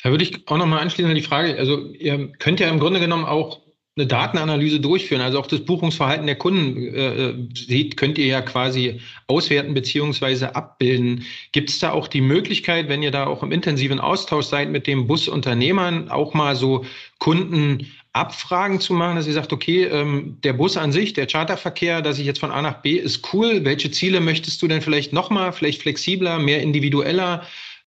Da 0.02 0.10
würde 0.10 0.24
ich 0.24 0.46
auch 0.48 0.56
nochmal 0.56 0.80
anschließen 0.80 1.10
an 1.10 1.16
die 1.16 1.22
Frage, 1.22 1.56
also 1.56 1.92
ihr 1.92 2.32
könnt 2.38 2.60
ja 2.60 2.68
im 2.68 2.78
Grunde 2.78 3.00
genommen 3.00 3.24
auch 3.24 3.60
eine 3.98 4.06
Datenanalyse 4.06 4.78
durchführen, 4.78 5.20
also 5.20 5.40
auch 5.40 5.46
das 5.46 5.60
Buchungsverhalten 5.60 6.26
der 6.26 6.36
Kunden 6.36 6.94
äh, 6.94 7.34
seht, 7.54 7.96
könnt 7.96 8.16
ihr 8.16 8.26
ja 8.26 8.40
quasi 8.40 9.00
auswerten 9.26 9.74
beziehungsweise 9.74 10.54
abbilden. 10.54 11.24
Gibt 11.50 11.70
es 11.70 11.80
da 11.80 11.90
auch 11.90 12.06
die 12.06 12.20
Möglichkeit, 12.20 12.88
wenn 12.88 13.02
ihr 13.02 13.10
da 13.10 13.26
auch 13.26 13.42
im 13.42 13.50
intensiven 13.50 13.98
Austausch 13.98 14.46
seid 14.46 14.70
mit 14.70 14.86
den 14.86 15.08
Busunternehmern, 15.08 16.10
auch 16.10 16.32
mal 16.32 16.54
so 16.54 16.84
Kundenabfragen 17.18 18.78
zu 18.78 18.92
machen, 18.92 19.16
dass 19.16 19.26
ihr 19.26 19.32
sagt, 19.32 19.52
okay, 19.52 19.84
ähm, 19.84 20.38
der 20.44 20.52
Bus 20.52 20.76
an 20.76 20.92
sich, 20.92 21.12
der 21.14 21.26
Charterverkehr, 21.26 22.00
dass 22.00 22.20
ich 22.20 22.26
jetzt 22.26 22.38
von 22.38 22.52
A 22.52 22.62
nach 22.62 22.80
B 22.82 22.92
ist 22.92 23.32
cool. 23.32 23.64
Welche 23.64 23.90
Ziele 23.90 24.20
möchtest 24.20 24.62
du 24.62 24.68
denn 24.68 24.80
vielleicht 24.80 25.12
nochmal, 25.12 25.52
vielleicht 25.52 25.82
flexibler, 25.82 26.38
mehr 26.38 26.62
individueller? 26.62 27.42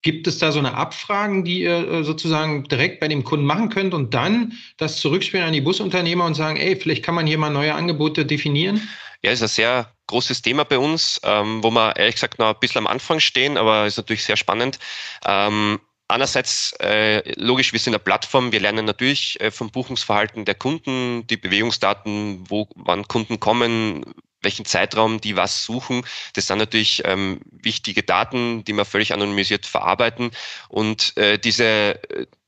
Gibt 0.03 0.27
es 0.27 0.39
da 0.39 0.53
so 0.53 0.59
eine 0.59 0.75
Abfragen, 0.75 1.45
die 1.45 1.63
ihr 1.63 1.89
äh, 1.89 2.05
sozusagen 2.05 2.65
direkt 2.65 3.01
bei 3.01 3.09
dem 3.09 3.25
Kunden 3.25 3.47
machen 3.47 3.71
könnt 3.71 3.95
und 3.95 4.15
dann 4.15 4.53
das 4.77 5.01
zurückspielen 5.01 5.47
an 5.47 5.53
die 5.53 5.61
Busunternehmer 5.61 6.25
und 6.25 6.35
sagen, 6.35 6.57
ey, 6.57 6.77
vielleicht 6.77 7.05
kann 7.05 7.15
man 7.15 7.27
hier 7.27 7.39
mal 7.39 7.51
neue 7.51 7.75
Angebote 7.75 8.25
definieren? 8.25 8.89
Ja, 9.23 9.33
ist 9.33 9.43
ein 9.43 9.49
sehr 9.49 9.93
großes 10.07 10.43
Thema 10.43 10.65
bei 10.65 10.79
uns, 10.79 11.21
ähm, 11.25 11.63
wo 11.63 11.71
wir 11.71 11.97
ehrlich 11.97 12.15
gesagt 12.15 12.39
noch 12.39 12.55
ein 12.55 12.61
bisschen 12.61 12.81
am 12.81 12.87
Anfang 12.87 13.19
stehen, 13.19 13.57
aber 13.57 13.87
ist 13.87 13.97
natürlich 13.97 14.25
sehr 14.25 14.37
spannend. 14.37 14.79
Ähm, 15.27 15.81
Einerseits, 16.09 16.73
äh, 16.79 17.29
logisch, 17.35 17.73
wir 17.73 17.81
sind 17.81 17.93
eine 17.93 17.99
Plattform, 17.99 18.53
wir 18.53 18.61
lernen 18.61 18.85
natürlich 18.85 19.41
äh, 19.41 19.51
vom 19.51 19.73
Buchungsverhalten 19.73 20.45
der 20.45 20.55
Kunden, 20.55 21.27
die 21.27 21.37
Bewegungsdaten, 21.37 22.45
wo 22.49 22.69
wann 22.77 23.09
Kunden 23.09 23.41
kommen, 23.41 24.05
welchen 24.47 24.65
Zeitraum 24.65 25.21
die 25.21 25.35
was 25.35 25.65
suchen. 25.65 26.07
Das 26.35 26.47
sind 26.47 26.59
natürlich 26.59 27.03
ähm, 27.05 27.41
wichtige 27.51 28.05
Daten, 28.05 28.63
die 28.65 28.73
wir 28.75 28.85
völlig 28.85 29.13
anonymisiert 29.13 29.67
verarbeiten. 29.67 30.31
Und 30.69 31.17
äh, 31.17 31.37
diese, 31.37 32.01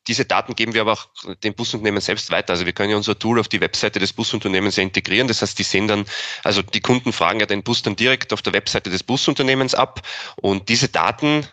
diese 0.07 0.25
Daten 0.25 0.55
geben 0.55 0.75
wir 0.75 0.83
aber 0.83 0.93
auch 0.93 1.07
den 1.43 1.55
Busunternehmen 1.55 2.01
selbst 2.01 2.31
weiter. 2.31 2.53
Also 2.53 2.67
wir 2.67 2.73
können 2.73 2.91
ja 2.91 2.97
unser 2.97 3.19
Tool 3.19 3.41
auf 3.41 3.49
die 3.49 3.61
Webseite 3.61 3.99
des 3.99 4.13
Busunternehmens 4.13 4.77
ja 4.77 4.85
integrieren. 4.85 5.27
Das 5.27 5.43
heißt, 5.43 5.59
die 5.59 5.65
sehen 5.65 5.89
dann, 5.89 6.05
also 6.45 6.63
die 6.63 6.81
Kunden 6.81 7.13
fragen 7.13 7.41
ja 7.41 7.47
den 7.47 7.65
Bus 7.65 7.83
dann 7.83 7.97
direkt 7.97 8.33
auf 8.33 8.43
der 8.43 8.53
Webseite 8.53 8.91
des 8.91 9.03
Busunternehmens 9.03 9.75
ab. 9.75 10.01
Und 10.37 10.69
diese 10.69 10.89
Daten 10.89 11.49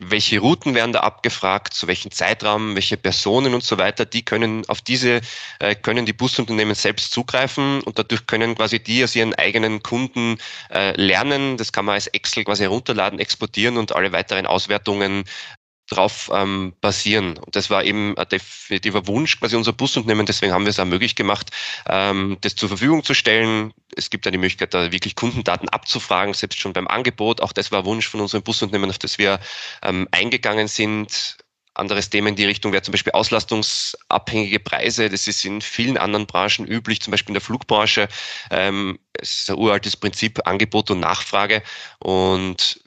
welche 0.00 0.38
Routen 0.38 0.74
werden 0.74 0.92
da 0.92 1.00
abgefragt, 1.00 1.74
zu 1.74 1.86
welchem 1.86 2.10
Zeitraum, 2.10 2.74
welche 2.74 2.96
Personen 2.96 3.52
und 3.52 3.62
so 3.62 3.76
weiter, 3.76 4.06
die 4.06 4.24
können 4.24 4.66
auf 4.68 4.80
diese, 4.80 5.20
äh, 5.58 5.74
können 5.74 6.06
die 6.06 6.14
Busunternehmen 6.14 6.74
selbst 6.74 7.12
zugreifen 7.12 7.82
und 7.82 7.98
dadurch 7.98 8.26
können 8.26 8.54
quasi 8.54 8.80
die 8.80 9.04
aus 9.04 9.14
ihren 9.14 9.34
eigenen 9.34 9.82
Kunden 9.82 10.38
äh, 10.70 10.98
lernen. 11.00 11.58
Das 11.58 11.70
kann 11.72 11.84
man 11.84 11.96
als 11.96 12.06
Excel 12.08 12.44
quasi 12.44 12.62
herunterladen, 12.62 13.18
exportieren 13.18 13.76
und 13.76 13.94
alle 13.94 14.10
weiteren 14.12 14.46
Auswertungen 14.46 15.24
drauf 15.90 16.30
ähm, 16.32 16.72
basieren. 16.80 17.36
Und 17.36 17.56
das 17.56 17.68
war 17.68 17.84
eben 17.84 18.16
ein 18.16 18.28
definitiver 18.28 19.06
Wunsch 19.06 19.38
quasi 19.38 19.56
unser 19.56 19.72
Busunternehmen. 19.72 20.24
Deswegen 20.24 20.52
haben 20.52 20.64
wir 20.64 20.70
es 20.70 20.78
auch 20.78 20.84
möglich 20.84 21.16
gemacht, 21.16 21.50
ähm, 21.88 22.38
das 22.40 22.54
zur 22.54 22.68
Verfügung 22.68 23.04
zu 23.04 23.12
stellen. 23.12 23.74
Es 23.96 24.08
gibt 24.08 24.24
dann 24.24 24.32
die 24.32 24.38
Möglichkeit, 24.38 24.72
da 24.72 24.92
wirklich 24.92 25.16
Kundendaten 25.16 25.68
abzufragen, 25.68 26.32
selbst 26.32 26.60
schon 26.60 26.72
beim 26.72 26.88
Angebot. 26.88 27.40
Auch 27.40 27.52
das 27.52 27.72
war 27.72 27.84
Wunsch 27.84 28.08
von 28.08 28.20
unserem 28.20 28.42
Busunternehmen, 28.42 28.90
auf 28.90 28.98
das 28.98 29.18
wir 29.18 29.40
ähm, 29.82 30.08
eingegangen 30.12 30.68
sind 30.68 31.36
anderes 31.80 32.10
Thema 32.10 32.28
in 32.28 32.36
die 32.36 32.44
Richtung 32.44 32.72
wäre 32.72 32.82
zum 32.82 32.92
Beispiel 32.92 33.12
auslastungsabhängige 33.12 34.60
Preise. 34.60 35.08
Das 35.08 35.26
ist 35.26 35.44
in 35.44 35.60
vielen 35.60 35.96
anderen 35.96 36.26
Branchen 36.26 36.66
üblich, 36.66 37.00
zum 37.00 37.10
Beispiel 37.10 37.30
in 37.30 37.34
der 37.34 37.42
Flugbranche. 37.42 38.08
Ähm, 38.50 38.98
es 39.14 39.42
ist 39.42 39.50
ein 39.50 39.56
uraltes 39.56 39.96
Prinzip 39.96 40.46
Angebot 40.46 40.90
und 40.90 41.00
Nachfrage. 41.00 41.62
Und 41.98 42.80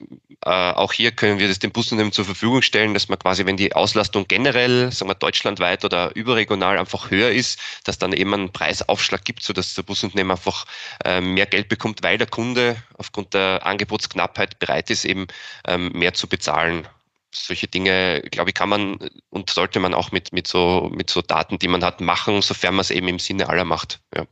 äh, 0.45 0.49
auch 0.49 0.93
hier 0.93 1.11
können 1.11 1.39
wir 1.39 1.47
das 1.47 1.59
den 1.59 1.71
Busunternehmen 1.71 2.11
zur 2.11 2.25
Verfügung 2.25 2.61
stellen, 2.61 2.93
dass 2.93 3.09
man 3.09 3.19
quasi, 3.19 3.45
wenn 3.45 3.57
die 3.57 3.73
Auslastung 3.73 4.27
generell, 4.27 4.91
sagen 4.91 5.09
wir 5.09 5.15
deutschlandweit 5.15 5.85
oder 5.85 6.15
überregional 6.15 6.77
einfach 6.77 7.11
höher 7.11 7.31
ist, 7.31 7.59
dass 7.85 7.97
dann 7.97 8.13
eben 8.13 8.33
einen 8.33 8.51
Preisaufschlag 8.51 9.23
gibt, 9.25 9.43
sodass 9.43 9.73
der 9.73 9.83
Busunternehmer 9.83 10.33
einfach 10.33 10.65
äh, 11.05 11.21
mehr 11.21 11.45
Geld 11.45 11.69
bekommt, 11.69 12.03
weil 12.03 12.17
der 12.17 12.27
Kunde 12.27 12.75
aufgrund 12.97 13.33
der 13.33 13.65
Angebotsknappheit 13.65 14.59
bereit 14.59 14.89
ist, 14.89 15.05
eben 15.05 15.27
ähm, 15.65 15.91
mehr 15.93 16.13
zu 16.13 16.27
bezahlen 16.27 16.87
solche 17.33 17.67
Dinge, 17.67 18.21
glaube 18.31 18.51
ich, 18.51 18.53
kann 18.53 18.69
man 18.69 18.97
und 19.29 19.49
sollte 19.49 19.79
man 19.79 19.93
auch 19.93 20.11
mit, 20.11 20.31
mit, 20.33 20.47
so, 20.47 20.89
mit 20.93 21.09
so 21.09 21.21
Daten, 21.21 21.59
die 21.59 21.67
man 21.67 21.83
hat, 21.83 22.01
machen, 22.01 22.41
sofern 22.41 22.75
man 22.75 22.81
es 22.81 22.91
eben 22.91 23.07
im 23.07 23.19
Sinne 23.19 23.49
aller 23.49 23.65
macht. 23.65 23.99
Ja. 24.15 24.25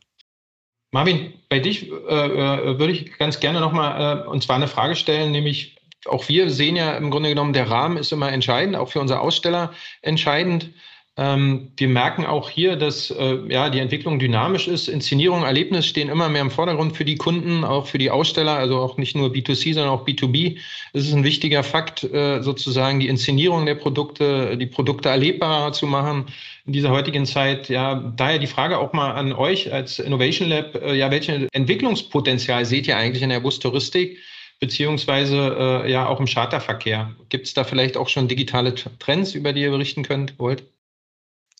Marvin, 0.91 1.33
bei 1.49 1.59
dich 1.59 1.89
äh, 1.89 1.93
äh 1.93 2.79
würde 2.79 2.91
ich 2.93 3.17
ganz 3.17 3.39
gerne 3.39 3.59
nochmal 3.61 4.23
äh, 4.25 4.27
und 4.27 4.43
zwar 4.43 4.57
eine 4.57 4.67
Frage 4.67 4.95
stellen, 4.95 5.31
nämlich 5.31 5.77
auch 6.05 6.27
wir 6.29 6.49
sehen 6.49 6.75
ja 6.75 6.95
im 6.97 7.11
Grunde 7.11 7.29
genommen, 7.29 7.53
der 7.53 7.69
Rahmen 7.69 7.97
ist 7.97 8.11
immer 8.11 8.31
entscheidend, 8.31 8.75
auch 8.75 8.89
für 8.89 8.99
unsere 8.99 9.19
Aussteller 9.19 9.73
entscheidend. 10.01 10.71
Ähm, 11.17 11.73
wir 11.75 11.89
merken 11.89 12.25
auch 12.25 12.49
hier, 12.49 12.77
dass 12.77 13.11
äh, 13.11 13.39
ja, 13.49 13.69
die 13.69 13.79
Entwicklung 13.79 14.17
dynamisch 14.17 14.69
ist. 14.69 14.87
Inszenierung, 14.87 15.43
Erlebnis 15.43 15.85
stehen 15.85 16.07
immer 16.07 16.29
mehr 16.29 16.41
im 16.41 16.51
Vordergrund 16.51 16.95
für 16.95 17.03
die 17.03 17.17
Kunden, 17.17 17.65
auch 17.65 17.85
für 17.85 17.97
die 17.97 18.09
Aussteller, 18.09 18.55
also 18.55 18.79
auch 18.79 18.97
nicht 18.97 19.15
nur 19.15 19.29
B2C, 19.29 19.73
sondern 19.73 19.91
auch 19.91 20.05
B2B. 20.05 20.57
Es 20.93 21.05
ist 21.05 21.13
ein 21.13 21.25
wichtiger 21.25 21.63
Fakt, 21.63 22.05
äh, 22.05 22.41
sozusagen 22.41 23.01
die 23.01 23.09
Inszenierung 23.09 23.65
der 23.65 23.75
Produkte, 23.75 24.57
die 24.57 24.65
Produkte 24.67 25.09
erlebbarer 25.09 25.73
zu 25.73 25.85
machen 25.85 26.27
in 26.65 26.71
dieser 26.71 26.91
heutigen 26.91 27.25
Zeit. 27.25 27.67
Ja, 27.67 27.95
daher 28.15 28.39
die 28.39 28.47
Frage 28.47 28.77
auch 28.77 28.93
mal 28.93 29.11
an 29.11 29.33
euch 29.33 29.73
als 29.73 29.99
Innovation 29.99 30.47
Lab, 30.47 30.75
äh, 30.75 30.95
ja, 30.95 31.11
welches 31.11 31.49
Entwicklungspotenzial 31.51 32.63
seht 32.63 32.87
ihr 32.87 32.95
eigentlich 32.95 33.23
in 33.23 33.29
der 33.29 33.41
Bustouristik? 33.41 34.17
beziehungsweise 34.61 35.83
äh, 35.85 35.91
ja 35.91 36.07
auch 36.07 36.19
im 36.19 36.27
Charterverkehr. 36.27 37.15
Gibt 37.29 37.47
es 37.47 37.55
da 37.55 37.63
vielleicht 37.63 37.97
auch 37.97 38.07
schon 38.07 38.27
digitale 38.27 38.75
Trends, 38.99 39.33
über 39.33 39.53
die 39.53 39.61
ihr 39.63 39.71
berichten 39.71 40.03
könnt, 40.03 40.37
wollt? 40.37 40.70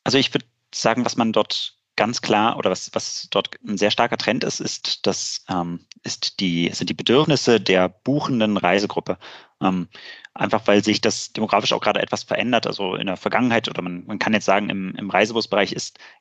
Also 0.04 0.18
ich 0.18 0.34
würde 0.34 0.46
sagen, 0.74 1.06
was 1.06 1.18
man 1.18 1.34
dort 1.34 1.76
ganz 1.96 2.22
klar 2.22 2.58
oder 2.58 2.72
was, 2.72 2.90
was 2.94 3.28
dort 3.32 3.50
ein 3.64 3.78
sehr 3.78 3.92
starker 3.92 4.18
Trend 4.18 4.44
ist, 4.44 4.60
ist, 4.60 5.06
das 5.06 5.46
ähm, 5.50 5.86
ist 6.04 6.40
die, 6.40 6.70
sind 6.74 6.90
die 6.90 6.96
Bedürfnisse 6.96 7.60
der 7.60 7.90
buchenden 7.90 8.58
Reisegruppe. 8.58 9.18
Ähm, 9.62 9.88
einfach 10.34 10.66
weil 10.66 10.84
sich 10.84 11.02
das 11.02 11.34
demografisch 11.34 11.74
auch 11.74 11.82
gerade 11.82 12.02
etwas 12.02 12.24
verändert. 12.24 12.66
Also 12.66 12.96
in 12.96 13.08
der 13.08 13.18
Vergangenheit 13.18 13.68
oder 13.68 13.82
man, 13.82 14.06
man 14.06 14.20
kann 14.20 14.34
jetzt 14.34 14.46
sagen, 14.46 14.70
im, 14.70 14.96
im 14.96 15.10
Reisebusbereich 15.10 15.72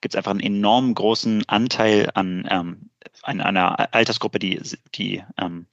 gibt 0.01 0.15
es 0.15 0.17
einfach 0.17 0.33
einen 0.33 0.41
enorm 0.41 0.95
großen 0.95 1.49
Anteil 1.49 2.11
an, 2.15 2.47
ähm, 2.51 2.91
an 3.23 3.41
einer 3.41 3.95
Altersgruppe, 3.95 4.39
die, 4.39 4.61
die 4.95 5.23
ähm, 5.39 5.67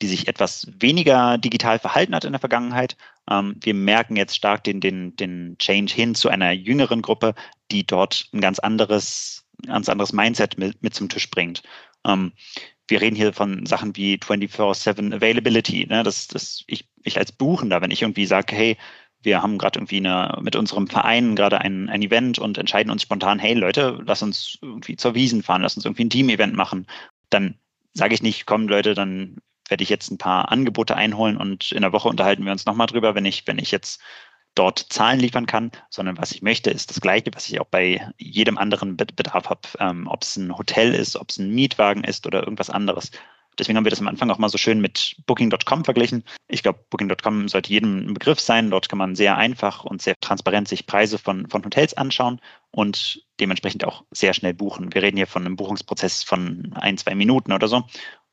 die 0.00 0.06
sich 0.08 0.28
etwas 0.28 0.66
weniger 0.80 1.38
digital 1.38 1.78
verhalten 1.78 2.14
hat 2.14 2.24
in 2.24 2.32
der 2.32 2.40
Vergangenheit. 2.40 2.96
Ähm, 3.30 3.56
wir 3.60 3.74
merken 3.74 4.16
jetzt 4.16 4.36
stark 4.36 4.64
den, 4.64 4.80
den, 4.80 5.14
den 5.16 5.56
Change 5.58 5.92
hin 5.92 6.14
zu 6.14 6.28
einer 6.28 6.52
jüngeren 6.52 7.02
Gruppe, 7.02 7.34
die 7.70 7.86
dort 7.86 8.28
ein 8.32 8.40
ganz 8.40 8.58
anderes, 8.58 9.44
ganz 9.66 9.88
anderes 9.88 10.12
Mindset 10.12 10.58
mit, 10.58 10.82
mit 10.82 10.94
zum 10.94 11.08
Tisch 11.08 11.30
bringt. 11.30 11.62
Ähm, 12.04 12.32
wir 12.88 13.00
reden 13.00 13.16
hier 13.16 13.32
von 13.32 13.64
Sachen 13.64 13.94
wie 13.96 14.16
24-7 14.16 15.14
Availability. 15.14 15.86
Ne? 15.86 16.02
Das, 16.02 16.26
das, 16.26 16.64
ich, 16.66 16.88
ich 17.04 17.18
als 17.18 17.32
Buchender, 17.32 17.80
wenn 17.80 17.90
ich 17.90 18.02
irgendwie 18.02 18.26
sage, 18.26 18.54
hey, 18.54 18.76
wir 19.22 19.40
haben 19.40 19.58
gerade 19.58 19.78
irgendwie 19.78 19.98
eine, 19.98 20.38
mit 20.42 20.56
unserem 20.56 20.88
Verein 20.88 21.36
gerade 21.36 21.60
ein, 21.60 21.88
ein 21.88 22.02
Event 22.02 22.38
und 22.38 22.58
entscheiden 22.58 22.90
uns 22.90 23.02
spontan, 23.02 23.38
hey 23.38 23.54
Leute, 23.54 24.02
lass 24.04 24.22
uns 24.22 24.58
irgendwie 24.60 24.96
zur 24.96 25.14
Wiesen 25.14 25.42
fahren, 25.42 25.62
lass 25.62 25.76
uns 25.76 25.84
irgendwie 25.84 26.04
ein 26.04 26.10
Team-Event 26.10 26.54
machen, 26.54 26.86
dann 27.30 27.56
sage 27.94 28.14
ich 28.14 28.22
nicht, 28.22 28.46
komm 28.46 28.68
Leute, 28.68 28.94
dann 28.94 29.36
werde 29.68 29.82
ich 29.82 29.88
jetzt 29.88 30.10
ein 30.10 30.18
paar 30.18 30.50
Angebote 30.50 30.96
einholen 30.96 31.36
und 31.36 31.72
in 31.72 31.82
der 31.82 31.92
Woche 31.92 32.08
unterhalten 32.08 32.44
wir 32.44 32.52
uns 32.52 32.66
nochmal 32.66 32.86
drüber, 32.86 33.14
wenn 33.14 33.24
ich, 33.24 33.46
wenn 33.46 33.58
ich 33.58 33.70
jetzt 33.70 34.00
dort 34.54 34.86
Zahlen 34.90 35.20
liefern 35.20 35.46
kann, 35.46 35.70
sondern 35.88 36.18
was 36.18 36.32
ich 36.32 36.42
möchte, 36.42 36.70
ist 36.70 36.90
das 36.90 37.00
Gleiche, 37.00 37.30
was 37.32 37.48
ich 37.48 37.60
auch 37.60 37.66
bei 37.66 38.06
jedem 38.18 38.58
anderen 38.58 38.96
Bedarf 38.96 39.48
habe, 39.48 39.68
ähm, 39.78 40.06
ob 40.06 40.22
es 40.22 40.36
ein 40.36 40.56
Hotel 40.56 40.94
ist, 40.94 41.16
ob 41.16 41.30
es 41.30 41.38
ein 41.38 41.54
Mietwagen 41.54 42.04
ist 42.04 42.26
oder 42.26 42.40
irgendwas 42.40 42.70
anderes. 42.70 43.10
Deswegen 43.58 43.76
haben 43.76 43.84
wir 43.84 43.90
das 43.90 44.00
am 44.00 44.08
Anfang 44.08 44.30
auch 44.30 44.38
mal 44.38 44.48
so 44.48 44.56
schön 44.56 44.80
mit 44.80 45.16
Booking.com 45.26 45.84
verglichen. 45.84 46.24
Ich 46.48 46.62
glaube, 46.62 46.80
Booking.com 46.88 47.48
sollte 47.48 47.70
jedem 47.70 48.08
ein 48.08 48.14
Begriff 48.14 48.40
sein. 48.40 48.70
Dort 48.70 48.88
kann 48.88 48.98
man 48.98 49.14
sehr 49.14 49.36
einfach 49.36 49.84
und 49.84 50.00
sehr 50.00 50.14
transparent 50.20 50.68
sich 50.68 50.86
Preise 50.86 51.18
von, 51.18 51.48
von 51.50 51.62
Hotels 51.62 51.94
anschauen 51.94 52.40
und 52.70 53.22
dementsprechend 53.40 53.84
auch 53.84 54.04
sehr 54.10 54.32
schnell 54.32 54.54
buchen. 54.54 54.94
Wir 54.94 55.02
reden 55.02 55.18
hier 55.18 55.26
von 55.26 55.44
einem 55.44 55.56
Buchungsprozess 55.56 56.22
von 56.22 56.72
ein, 56.76 56.96
zwei 56.96 57.14
Minuten 57.14 57.52
oder 57.52 57.68
so. 57.68 57.84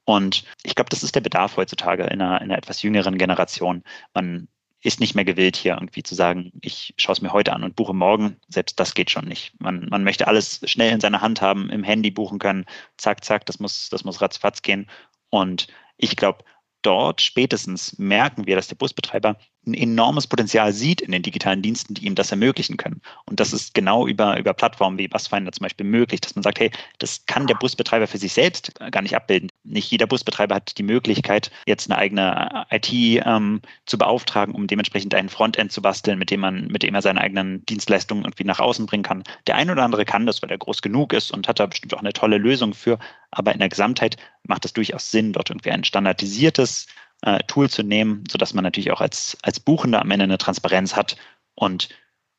Und 0.09 0.43
ich 0.63 0.73
glaube, 0.73 0.89
das 0.89 1.03
ist 1.03 1.13
der 1.13 1.21
Bedarf 1.21 1.55
heutzutage 1.55 2.01
in 2.05 2.19
einer, 2.19 2.41
in 2.41 2.45
einer 2.45 2.57
etwas 2.57 2.81
jüngeren 2.81 3.19
Generation. 3.19 3.83
Man 4.15 4.47
ist 4.81 4.99
nicht 4.99 5.13
mehr 5.13 5.23
gewillt, 5.23 5.55
hier 5.55 5.75
irgendwie 5.75 6.01
zu 6.01 6.15
sagen, 6.15 6.51
ich 6.61 6.95
schaue 6.97 7.13
es 7.13 7.21
mir 7.21 7.31
heute 7.31 7.53
an 7.53 7.63
und 7.63 7.75
buche 7.75 7.93
morgen. 7.93 8.37
Selbst 8.47 8.79
das 8.79 8.95
geht 8.95 9.11
schon 9.11 9.25
nicht. 9.25 9.53
Man, 9.59 9.85
man 9.91 10.03
möchte 10.03 10.25
alles 10.25 10.61
schnell 10.65 10.91
in 10.91 10.99
seiner 10.99 11.21
Hand 11.21 11.41
haben, 11.41 11.69
im 11.69 11.83
Handy 11.83 12.09
buchen 12.09 12.39
können. 12.39 12.65
Zack, 12.97 13.23
zack, 13.23 13.45
das 13.45 13.59
muss, 13.59 13.89
das 13.89 14.03
muss 14.03 14.19
ratzfatz 14.19 14.63
gehen. 14.63 14.89
Und 15.29 15.67
ich 15.97 16.15
glaube, 16.15 16.43
dort 16.81 17.21
spätestens 17.21 17.97
merken 17.99 18.47
wir, 18.47 18.55
dass 18.55 18.67
der 18.67 18.75
Busbetreiber 18.75 19.37
ein 19.67 19.73
enormes 19.73 20.27
Potenzial 20.27 20.71
sieht 20.73 21.01
in 21.01 21.11
den 21.11 21.21
digitalen 21.21 21.61
Diensten, 21.61 21.93
die 21.93 22.05
ihm 22.05 22.15
das 22.15 22.31
ermöglichen 22.31 22.77
können. 22.77 23.01
Und 23.25 23.39
das 23.39 23.53
ist 23.53 23.73
genau 23.73 24.07
über, 24.07 24.39
über 24.39 24.53
Plattformen 24.53 24.97
wie 24.97 25.07
Busfinder 25.07 25.51
zum 25.51 25.63
Beispiel 25.63 25.85
möglich, 25.85 26.21
dass 26.21 26.35
man 26.35 26.43
sagt, 26.43 26.59
hey, 26.59 26.71
das 26.99 27.25
kann 27.25 27.47
der 27.47 27.55
Busbetreiber 27.55 28.07
für 28.07 28.17
sich 28.17 28.33
selbst 28.33 28.73
gar 28.91 29.01
nicht 29.01 29.15
abbilden. 29.15 29.49
Nicht 29.63 29.91
jeder 29.91 30.07
Busbetreiber 30.07 30.55
hat 30.55 30.77
die 30.77 30.83
Möglichkeit, 30.83 31.51
jetzt 31.65 31.89
eine 31.89 31.97
eigene 31.97 32.65
IT 32.71 32.91
ähm, 32.91 33.61
zu 33.85 33.97
beauftragen, 33.97 34.55
um 34.55 34.67
dementsprechend 34.67 35.13
ein 35.13 35.29
Frontend 35.29 35.71
zu 35.71 35.81
basteln, 35.81 36.17
mit 36.17 36.31
dem 36.31 36.39
man, 36.39 36.67
mit 36.67 36.81
dem 36.81 36.95
er 36.95 37.01
seine 37.01 37.19
eigenen 37.19 37.65
Dienstleistungen 37.65 38.23
irgendwie 38.23 38.45
nach 38.45 38.59
außen 38.59 38.85
bringen 38.85 39.03
kann. 39.03 39.23
Der 39.47 39.55
eine 39.55 39.73
oder 39.73 39.83
andere 39.83 40.05
kann 40.05 40.25
das, 40.25 40.41
weil 40.41 40.49
er 40.49 40.57
groß 40.57 40.81
genug 40.81 41.13
ist 41.13 41.31
und 41.31 41.47
hat 41.47 41.59
da 41.59 41.65
bestimmt 41.65 41.93
auch 41.93 41.99
eine 41.99 42.13
tolle 42.13 42.37
Lösung 42.37 42.73
für. 42.73 42.99
Aber 43.31 43.51
in 43.51 43.59
der 43.59 43.69
Gesamtheit 43.69 44.15
macht 44.43 44.63
es 44.65 44.73
durchaus 44.73 45.11
Sinn, 45.11 45.33
dort 45.33 45.49
irgendwie 45.49 45.71
ein 45.71 45.83
standardisiertes 45.83 46.87
äh, 47.21 47.39
Tool 47.47 47.69
zu 47.69 47.83
nehmen, 47.83 48.23
sodass 48.31 48.53
man 48.53 48.63
natürlich 48.63 48.91
auch 48.91 49.01
als, 49.01 49.37
als 49.41 49.59
Buchender 49.59 50.01
am 50.01 50.11
Ende 50.11 50.23
eine 50.23 50.37
Transparenz 50.37 50.95
hat. 50.95 51.17
Und 51.55 51.89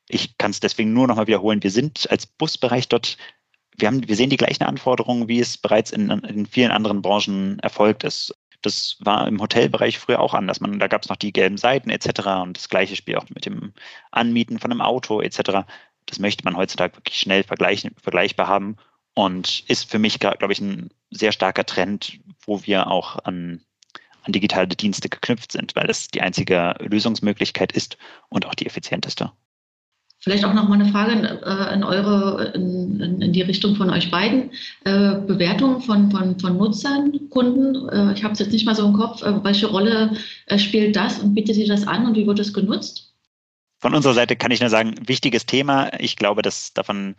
ich 0.09 0.39
kann 0.39 0.51
es 0.51 0.61
deswegen 0.61 0.93
nur 0.93 1.07
nochmal 1.07 1.27
wiederholen, 1.27 1.63
wir 1.63 1.71
sind 1.71 2.11
als 2.11 2.27
Busbereich 2.27 2.89
dort, 2.89 3.17
wir, 3.77 3.89
haben, 3.89 4.07
wir 4.07 4.17
sehen 4.17 4.31
die 4.31 4.37
gleichen 4.37 4.65
Anforderungen, 4.65 5.29
wie 5.29 5.41
es 5.41 5.57
bereits 5.59 5.91
in, 5.91 6.11
in 6.11 6.47
vielen 6.47 6.71
anderen 6.71 7.03
Branchen 7.03 7.59
erfolgt 7.61 8.05
ist. 8.05 8.35
Das 8.63 8.97
war 9.01 9.27
im 9.27 9.41
Hotelbereich 9.41 9.99
früher 9.99 10.21
auch 10.21 10.35
anders. 10.35 10.61
Man, 10.61 10.79
da 10.79 10.87
gab 10.87 11.03
es 11.03 11.09
noch 11.09 11.17
die 11.17 11.33
gelben 11.33 11.57
Seiten 11.57 11.89
etc. 11.89 12.27
Und 12.43 12.59
das 12.59 12.69
gleiche 12.69 12.97
Spiel 12.97 13.17
auch 13.17 13.29
mit 13.31 13.47
dem 13.47 13.73
Anmieten 14.11 14.59
von 14.59 14.71
einem 14.71 14.83
Auto 14.83 15.21
etc. 15.23 15.67
Das 16.07 16.19
möchte 16.19 16.45
man 16.45 16.57
heutzutage 16.57 16.97
wirklich 16.97 17.19
schnell 17.19 17.43
vergleichbar 17.45 18.49
haben 18.49 18.77
und 19.15 19.65
ist 19.69 19.91
für 19.91 19.99
mich, 19.99 20.19
glaube 20.21 20.53
ich, 20.53 20.61
ein 20.61 20.91
sehr 21.11 21.33
starker 21.33 21.65
Trend, 21.65 22.21
wo 22.45 22.63
wir 22.65 22.89
auch 22.89 23.25
an 23.25 23.63
an 24.23 24.33
digitale 24.33 24.69
Dienste 24.69 25.09
geknüpft 25.09 25.53
sind, 25.53 25.75
weil 25.77 25.87
das 25.87 26.09
die 26.09 26.21
einzige 26.21 26.75
Lösungsmöglichkeit 26.79 27.73
ist 27.73 27.97
und 28.29 28.47
auch 28.47 28.55
die 28.55 28.67
effizienteste. 28.67 29.33
Vielleicht 30.23 30.45
auch 30.45 30.53
noch 30.53 30.69
mal 30.69 30.79
eine 30.79 30.93
Frage 30.93 31.13
in, 31.13 31.25
äh, 31.25 31.75
in 31.75 31.83
eure, 31.83 32.53
in, 32.55 33.21
in, 33.23 33.33
die 33.33 33.41
Richtung 33.41 33.75
von 33.75 33.89
euch 33.89 34.11
beiden. 34.11 34.51
Äh, 34.85 35.15
Bewertung 35.27 35.81
von, 35.81 36.11
von, 36.11 36.39
von 36.39 36.59
Nutzern, 36.59 37.31
Kunden. 37.31 37.89
Äh, 37.89 38.13
ich 38.13 38.23
habe 38.23 38.35
es 38.35 38.39
jetzt 38.39 38.53
nicht 38.53 38.67
mal 38.67 38.75
so 38.75 38.87
im 38.87 38.93
Kopf. 38.93 39.23
Welche 39.23 39.67
Rolle 39.69 40.17
spielt 40.59 40.95
das 40.95 41.21
und 41.21 41.35
bietet 41.35 41.57
ihr 41.57 41.69
das 41.69 41.87
an 41.87 42.07
und 42.07 42.17
wie 42.17 42.27
wird 42.27 42.39
es 42.39 42.53
genutzt? 42.53 43.15
Von 43.79 43.95
unserer 43.95 44.13
Seite 44.13 44.37
kann 44.37 44.51
ich 44.51 44.61
nur 44.61 44.69
sagen, 44.69 44.95
wichtiges 45.07 45.47
Thema. 45.47 45.91
Ich 45.99 46.17
glaube, 46.17 46.43
dass 46.43 46.75
davon, 46.75 47.17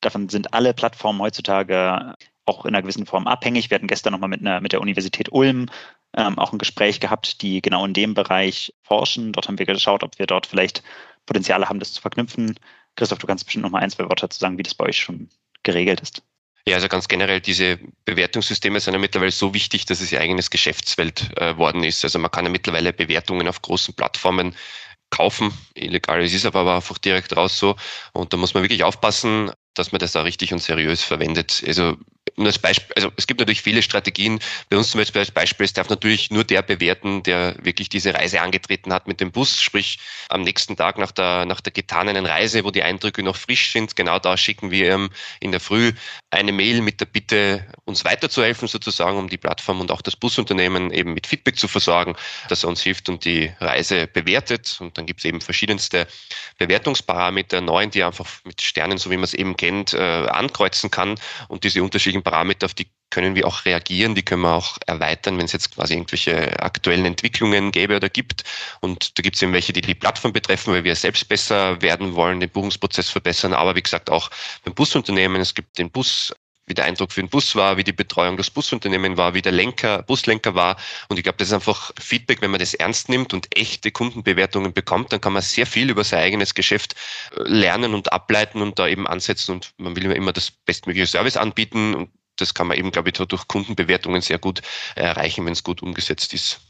davon 0.00 0.28
sind 0.28 0.52
alle 0.52 0.74
Plattformen 0.74 1.20
heutzutage 1.20 2.14
auch 2.46 2.66
in 2.66 2.74
einer 2.74 2.82
gewissen 2.82 3.06
Form 3.06 3.28
abhängig. 3.28 3.70
Wir 3.70 3.76
hatten 3.76 3.86
gestern 3.86 4.12
nochmal 4.12 4.28
mit, 4.28 4.42
mit 4.42 4.72
der 4.72 4.80
Universität 4.80 5.30
Ulm 5.30 5.66
ähm, 6.16 6.38
auch 6.38 6.52
ein 6.52 6.58
Gespräch 6.58 6.98
gehabt, 6.98 7.42
die 7.42 7.62
genau 7.62 7.84
in 7.84 7.94
dem 7.94 8.14
Bereich 8.14 8.74
forschen. 8.82 9.32
Dort 9.32 9.46
haben 9.46 9.58
wir 9.58 9.66
geschaut, 9.66 10.02
ob 10.02 10.18
wir 10.18 10.26
dort 10.26 10.46
vielleicht 10.46 10.82
Potenziale 11.26 11.68
haben, 11.68 11.78
das 11.78 11.92
zu 11.92 12.00
verknüpfen. 12.00 12.58
Christoph, 12.96 13.18
du 13.18 13.26
kannst 13.26 13.44
bestimmt 13.44 13.64
noch 13.64 13.70
mal 13.70 13.80
ein, 13.80 13.90
zwei 13.90 14.04
Worte 14.04 14.22
dazu 14.22 14.38
sagen, 14.38 14.58
wie 14.58 14.62
das 14.62 14.74
bei 14.74 14.86
euch 14.86 14.98
schon 14.98 15.28
geregelt 15.62 16.00
ist. 16.00 16.22
Ja, 16.66 16.76
also 16.76 16.88
ganz 16.88 17.08
generell, 17.08 17.40
diese 17.40 17.78
Bewertungssysteme 18.06 18.80
sind 18.80 18.94
ja 18.94 18.98
mittlerweile 18.98 19.30
so 19.30 19.52
wichtig, 19.52 19.84
dass 19.84 20.00
es 20.00 20.12
ihr 20.12 20.20
eigenes 20.20 20.48
Geschäftsfeld 20.48 21.36
äh, 21.36 21.58
worden 21.58 21.84
ist. 21.84 22.02
Also 22.04 22.18
man 22.18 22.30
kann 22.30 22.46
ja 22.46 22.50
mittlerweile 22.50 22.92
Bewertungen 22.94 23.48
auf 23.48 23.60
großen 23.60 23.94
Plattformen 23.94 24.56
kaufen. 25.10 25.52
Illegal 25.74 26.22
ist 26.22 26.34
es 26.34 26.46
aber 26.46 26.74
einfach 26.74 26.96
direkt 26.98 27.36
raus 27.36 27.58
so. 27.58 27.76
Und 28.14 28.32
da 28.32 28.38
muss 28.38 28.54
man 28.54 28.62
wirklich 28.62 28.82
aufpassen, 28.82 29.50
dass 29.74 29.92
man 29.92 29.98
das 29.98 30.12
da 30.12 30.22
richtig 30.22 30.52
und 30.52 30.60
seriös 30.60 31.02
verwendet. 31.02 31.62
Also 31.66 31.96
nur 32.36 32.46
als 32.46 32.58
Beispiel, 32.58 32.92
also 32.96 33.12
es 33.16 33.26
gibt 33.26 33.40
natürlich 33.40 33.62
viele 33.62 33.82
Strategien. 33.82 34.40
Bei 34.68 34.76
uns 34.76 34.90
zum 34.90 35.00
Beispiel 35.00 35.20
als 35.20 35.30
Beispiel, 35.30 35.64
es 35.64 35.72
darf 35.72 35.88
natürlich 35.88 36.30
nur 36.30 36.44
der 36.44 36.62
bewerten, 36.62 37.22
der 37.22 37.56
wirklich 37.62 37.88
diese 37.88 38.14
Reise 38.14 38.40
angetreten 38.40 38.92
hat 38.92 39.06
mit 39.06 39.20
dem 39.20 39.30
Bus, 39.30 39.60
sprich 39.60 39.98
am 40.28 40.42
nächsten 40.42 40.76
Tag 40.76 40.98
nach 40.98 41.12
der, 41.12 41.46
nach 41.46 41.60
der 41.60 41.72
getanen 41.72 42.26
Reise, 42.26 42.64
wo 42.64 42.70
die 42.70 42.82
Eindrücke 42.82 43.22
noch 43.22 43.36
frisch 43.36 43.72
sind. 43.72 43.94
Genau 43.94 44.18
da 44.18 44.36
schicken 44.36 44.70
wir 44.70 44.94
ihm 44.94 45.10
in 45.40 45.52
der 45.52 45.60
Früh 45.60 45.92
eine 46.34 46.52
Mail 46.52 46.80
mit 46.80 47.00
der 47.00 47.06
Bitte, 47.06 47.66
uns 47.84 48.04
weiterzuhelfen 48.04 48.68
sozusagen, 48.68 49.18
um 49.18 49.28
die 49.28 49.38
Plattform 49.38 49.80
und 49.80 49.90
auch 49.90 50.02
das 50.02 50.16
Busunternehmen 50.16 50.90
eben 50.90 51.14
mit 51.14 51.26
Feedback 51.26 51.56
zu 51.58 51.68
versorgen, 51.68 52.16
dass 52.48 52.64
er 52.64 52.68
uns 52.68 52.82
hilft 52.82 53.08
und 53.08 53.24
die 53.24 53.52
Reise 53.60 54.06
bewertet. 54.06 54.78
Und 54.80 54.98
dann 54.98 55.06
gibt 55.06 55.20
es 55.20 55.24
eben 55.24 55.40
verschiedenste 55.40 56.06
Bewertungsparameter, 56.58 57.60
neun, 57.60 57.90
die 57.90 58.02
einfach 58.02 58.26
mit 58.44 58.60
Sternen, 58.60 58.98
so 58.98 59.10
wie 59.10 59.16
man 59.16 59.24
es 59.24 59.34
eben 59.34 59.56
kennt, 59.56 59.94
äh, 59.94 59.98
ankreuzen 59.98 60.90
kann 60.90 61.14
und 61.48 61.64
diese 61.64 61.82
unterschiedlichen 61.82 62.22
Parameter, 62.22 62.66
auf 62.66 62.74
die 62.74 62.88
können 63.14 63.36
wir 63.36 63.46
auch 63.46 63.64
reagieren, 63.64 64.16
die 64.16 64.24
können 64.24 64.42
wir 64.42 64.54
auch 64.54 64.76
erweitern, 64.86 65.38
wenn 65.38 65.44
es 65.44 65.52
jetzt 65.52 65.72
quasi 65.72 65.94
irgendwelche 65.94 66.60
aktuellen 66.60 67.04
Entwicklungen 67.04 67.70
gäbe 67.70 67.94
oder 67.94 68.08
gibt. 68.08 68.42
Und 68.80 69.16
da 69.16 69.22
gibt 69.22 69.36
es 69.36 69.42
eben 69.42 69.52
welche, 69.52 69.72
die 69.72 69.82
die 69.82 69.94
Plattform 69.94 70.32
betreffen, 70.32 70.74
weil 70.74 70.82
wir 70.82 70.96
selbst 70.96 71.28
besser 71.28 71.80
werden 71.80 72.16
wollen, 72.16 72.40
den 72.40 72.50
Buchungsprozess 72.50 73.10
verbessern. 73.10 73.52
Aber 73.52 73.76
wie 73.76 73.82
gesagt, 73.82 74.10
auch 74.10 74.30
beim 74.64 74.74
Busunternehmen, 74.74 75.40
es 75.40 75.54
gibt 75.54 75.78
den 75.78 75.92
Bus 75.92 76.34
wie 76.66 76.74
der 76.74 76.86
Eindruck 76.86 77.12
für 77.12 77.20
den 77.20 77.28
Bus 77.28 77.54
war, 77.54 77.76
wie 77.76 77.84
die 77.84 77.92
Betreuung 77.92 78.36
des 78.36 78.50
Busunternehmens 78.50 79.16
war, 79.16 79.34
wie 79.34 79.42
der 79.42 79.52
Lenker, 79.52 80.02
Buslenker 80.02 80.54
war. 80.54 80.76
Und 81.08 81.18
ich 81.18 81.22
glaube, 81.22 81.36
das 81.38 81.48
ist 81.48 81.54
einfach 81.54 81.92
Feedback, 82.00 82.40
wenn 82.40 82.50
man 82.50 82.60
das 82.60 82.74
ernst 82.74 83.08
nimmt 83.08 83.34
und 83.34 83.54
echte 83.56 83.90
Kundenbewertungen 83.90 84.72
bekommt, 84.72 85.12
dann 85.12 85.20
kann 85.20 85.34
man 85.34 85.42
sehr 85.42 85.66
viel 85.66 85.90
über 85.90 86.04
sein 86.04 86.20
eigenes 86.20 86.54
Geschäft 86.54 86.94
äh, 87.36 87.42
lernen 87.42 87.94
und 87.94 88.12
ableiten 88.12 88.62
und 88.62 88.78
da 88.78 88.88
eben 88.88 89.06
ansetzen. 89.06 89.52
Und 89.52 89.72
man 89.76 89.94
will 89.94 90.10
immer 90.10 90.32
das 90.32 90.50
bestmögliche 90.50 91.06
Service 91.06 91.36
anbieten. 91.36 91.94
Und 91.94 92.10
das 92.36 92.54
kann 92.54 92.66
man 92.66 92.76
eben, 92.78 92.90
glaube 92.90 93.10
ich, 93.10 93.14
durch 93.14 93.48
Kundenbewertungen 93.48 94.22
sehr 94.22 94.38
gut 94.38 94.62
erreichen, 94.96 95.44
wenn 95.46 95.52
es 95.52 95.62
gut 95.62 95.82
umgesetzt 95.82 96.34
ist. 96.34 96.60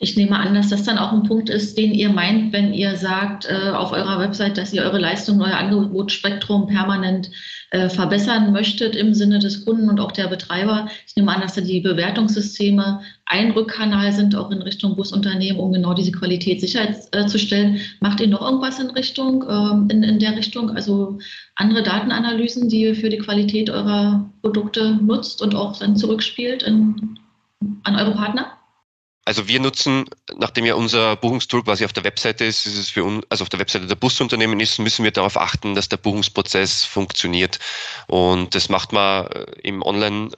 Ich 0.00 0.16
nehme 0.16 0.38
an, 0.38 0.54
dass 0.54 0.68
das 0.68 0.84
dann 0.84 0.96
auch 0.96 1.12
ein 1.12 1.24
Punkt 1.24 1.50
ist, 1.50 1.76
den 1.76 1.92
ihr 1.92 2.08
meint, 2.08 2.52
wenn 2.52 2.72
ihr 2.72 2.96
sagt 2.96 3.46
äh, 3.50 3.70
auf 3.70 3.90
eurer 3.90 4.20
Website, 4.20 4.56
dass 4.56 4.72
ihr 4.72 4.82
eure 4.82 4.98
Leistung, 4.98 5.40
euer 5.42 5.56
Angebotsspektrum 5.56 6.68
permanent 6.68 7.32
äh, 7.70 7.88
verbessern 7.88 8.52
möchtet 8.52 8.94
im 8.94 9.12
Sinne 9.12 9.40
des 9.40 9.64
Kunden 9.64 9.88
und 9.90 9.98
auch 9.98 10.12
der 10.12 10.28
Betreiber. 10.28 10.86
Ich 11.04 11.16
nehme 11.16 11.34
an, 11.34 11.40
dass 11.40 11.54
da 11.54 11.62
die 11.62 11.80
Bewertungssysteme 11.80 13.00
ein 13.26 13.50
Rückkanal 13.50 14.12
sind, 14.12 14.36
auch 14.36 14.52
in 14.52 14.62
Richtung 14.62 14.94
Busunternehmen, 14.94 15.60
um 15.60 15.72
genau 15.72 15.94
diese 15.94 16.12
Qualität 16.12 16.60
sicherzustellen. 16.60 17.76
Äh, 17.76 17.80
Macht 17.98 18.20
ihr 18.20 18.28
noch 18.28 18.42
irgendwas 18.42 18.78
in 18.78 18.90
Richtung, 18.90 19.44
ähm, 19.50 19.88
in, 19.90 20.04
in 20.04 20.20
der 20.20 20.36
Richtung, 20.36 20.70
also 20.76 21.18
andere 21.56 21.82
Datenanalysen, 21.82 22.68
die 22.68 22.82
ihr 22.82 22.94
für 22.94 23.08
die 23.08 23.18
Qualität 23.18 23.68
eurer 23.68 24.30
Produkte 24.42 24.96
nutzt 25.02 25.42
und 25.42 25.56
auch 25.56 25.76
dann 25.76 25.96
zurückspielt 25.96 26.62
in, 26.62 27.18
an 27.82 27.96
eure 27.96 28.12
Partner? 28.12 28.57
Also 29.28 29.46
wir 29.46 29.60
nutzen, 29.60 30.06
nachdem 30.38 30.64
ja 30.64 30.74
unser 30.74 31.14
Buchungstool 31.16 31.62
quasi 31.62 31.84
auf 31.84 31.92
der 31.92 32.02
Webseite 32.02 32.46
ist, 32.46 32.64
ist 32.64 32.78
es 32.78 32.88
für 32.88 33.04
uns, 33.04 33.26
also 33.28 33.42
auf 33.42 33.50
der 33.50 33.60
Webseite 33.60 33.86
der 33.86 33.94
Busunternehmen 33.94 34.58
ist, 34.58 34.78
müssen 34.78 35.04
wir 35.04 35.10
darauf 35.10 35.36
achten, 35.36 35.74
dass 35.74 35.90
der 35.90 35.98
Buchungsprozess 35.98 36.82
funktioniert. 36.84 37.58
Und 38.06 38.54
das 38.54 38.70
macht 38.70 38.92
man 38.92 39.26
äh, 39.26 39.44
im 39.64 39.82
Online 39.82 40.30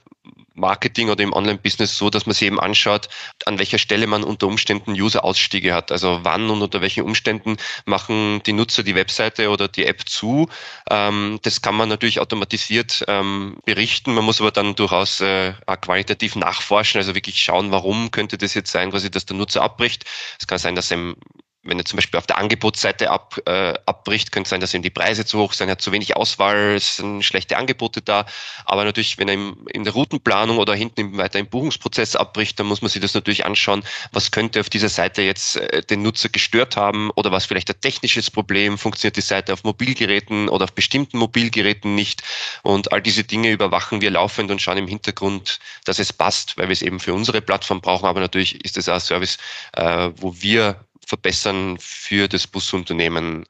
Marketing 0.53 1.09
oder 1.09 1.23
im 1.23 1.33
Online-Business 1.33 1.97
so, 1.97 2.09
dass 2.09 2.25
man 2.25 2.33
sich 2.33 2.47
eben 2.47 2.59
anschaut, 2.59 3.09
an 3.45 3.59
welcher 3.59 3.77
Stelle 3.77 4.07
man 4.07 4.23
unter 4.23 4.47
Umständen 4.47 4.91
User-Ausstiege 4.91 5.73
hat. 5.73 5.91
Also 5.91 6.19
wann 6.23 6.49
und 6.49 6.61
unter 6.61 6.81
welchen 6.81 7.03
Umständen 7.03 7.57
machen 7.85 8.41
die 8.45 8.53
Nutzer 8.53 8.83
die 8.83 8.95
Webseite 8.95 9.49
oder 9.49 9.67
die 9.67 9.85
App 9.85 10.07
zu. 10.07 10.49
Ähm, 10.89 11.39
das 11.43 11.61
kann 11.61 11.75
man 11.75 11.89
natürlich 11.89 12.19
automatisiert 12.19 13.03
ähm, 13.07 13.57
berichten. 13.65 14.13
Man 14.13 14.25
muss 14.25 14.41
aber 14.41 14.51
dann 14.51 14.75
durchaus 14.75 15.21
äh, 15.21 15.53
qualitativ 15.81 16.35
nachforschen, 16.35 16.99
also 16.99 17.15
wirklich 17.15 17.41
schauen, 17.41 17.71
warum 17.71 18.11
könnte 18.11 18.37
das 18.37 18.53
jetzt 18.53 18.71
sein, 18.71 18.91
quasi, 18.91 19.09
dass 19.09 19.25
der 19.25 19.37
Nutzer 19.37 19.61
abbricht. 19.61 20.05
Es 20.39 20.47
kann 20.47 20.59
sein, 20.59 20.75
dass 20.75 20.91
er 20.91 21.15
wenn 21.63 21.77
er 21.77 21.85
zum 21.85 21.97
Beispiel 21.97 22.17
auf 22.17 22.25
der 22.25 22.39
Angebotsseite 22.39 23.11
ab, 23.11 23.39
äh, 23.45 23.73
abbricht, 23.85 24.31
könnte 24.31 24.49
sein, 24.49 24.61
dass 24.61 24.73
ihm 24.73 24.81
die 24.81 24.89
Preise 24.89 25.25
zu 25.25 25.37
hoch 25.39 25.53
sind, 25.53 25.67
er 25.67 25.73
hat 25.73 25.81
zu 25.81 25.91
wenig 25.91 26.15
Auswahl, 26.15 26.75
es 26.75 26.97
sind 26.97 27.23
schlechte 27.23 27.55
Angebote 27.55 28.01
da. 28.01 28.25
Aber 28.65 28.83
natürlich, 28.83 29.19
wenn 29.19 29.27
er 29.27 29.35
im, 29.35 29.67
in 29.71 29.83
der 29.83 29.93
Routenplanung 29.93 30.57
oder 30.57 30.73
hinten 30.73 31.01
im, 31.01 31.17
weiter 31.17 31.37
im 31.37 31.47
Buchungsprozess 31.47 32.15
abbricht, 32.15 32.59
dann 32.59 32.65
muss 32.65 32.81
man 32.81 32.89
sich 32.89 33.01
das 33.01 33.13
natürlich 33.13 33.45
anschauen, 33.45 33.83
was 34.11 34.31
könnte 34.31 34.59
auf 34.59 34.69
dieser 34.69 34.89
Seite 34.89 35.21
jetzt 35.21 35.57
äh, 35.57 35.83
den 35.83 36.01
Nutzer 36.01 36.29
gestört 36.29 36.77
haben 36.77 37.11
oder 37.11 37.31
was 37.31 37.45
vielleicht 37.45 37.69
ein 37.69 37.79
technisches 37.79 38.31
Problem, 38.31 38.79
funktioniert 38.79 39.17
die 39.17 39.21
Seite 39.21 39.53
auf 39.53 39.63
Mobilgeräten 39.63 40.49
oder 40.49 40.63
auf 40.63 40.73
bestimmten 40.73 41.19
Mobilgeräten 41.19 41.93
nicht. 41.93 42.23
Und 42.63 42.91
all 42.91 43.03
diese 43.03 43.23
Dinge 43.23 43.51
überwachen 43.51 44.01
wir 44.01 44.09
laufend 44.09 44.49
und 44.49 44.61
schauen 44.61 44.77
im 44.77 44.87
Hintergrund, 44.87 45.59
dass 45.85 45.99
es 45.99 46.11
passt, 46.11 46.57
weil 46.57 46.69
wir 46.69 46.73
es 46.73 46.81
eben 46.81 46.99
für 46.99 47.13
unsere 47.13 47.41
Plattform 47.41 47.81
brauchen. 47.81 48.07
Aber 48.07 48.19
natürlich 48.19 48.65
ist 48.65 48.77
es 48.77 48.89
auch 48.89 48.95
ein 48.95 48.99
Service, 48.99 49.37
äh, 49.73 50.09
wo 50.15 50.35
wir 50.41 50.83
verbessern 51.05 51.77
für 51.79 52.27
das 52.27 52.47
Busunternehmen. 52.47 53.45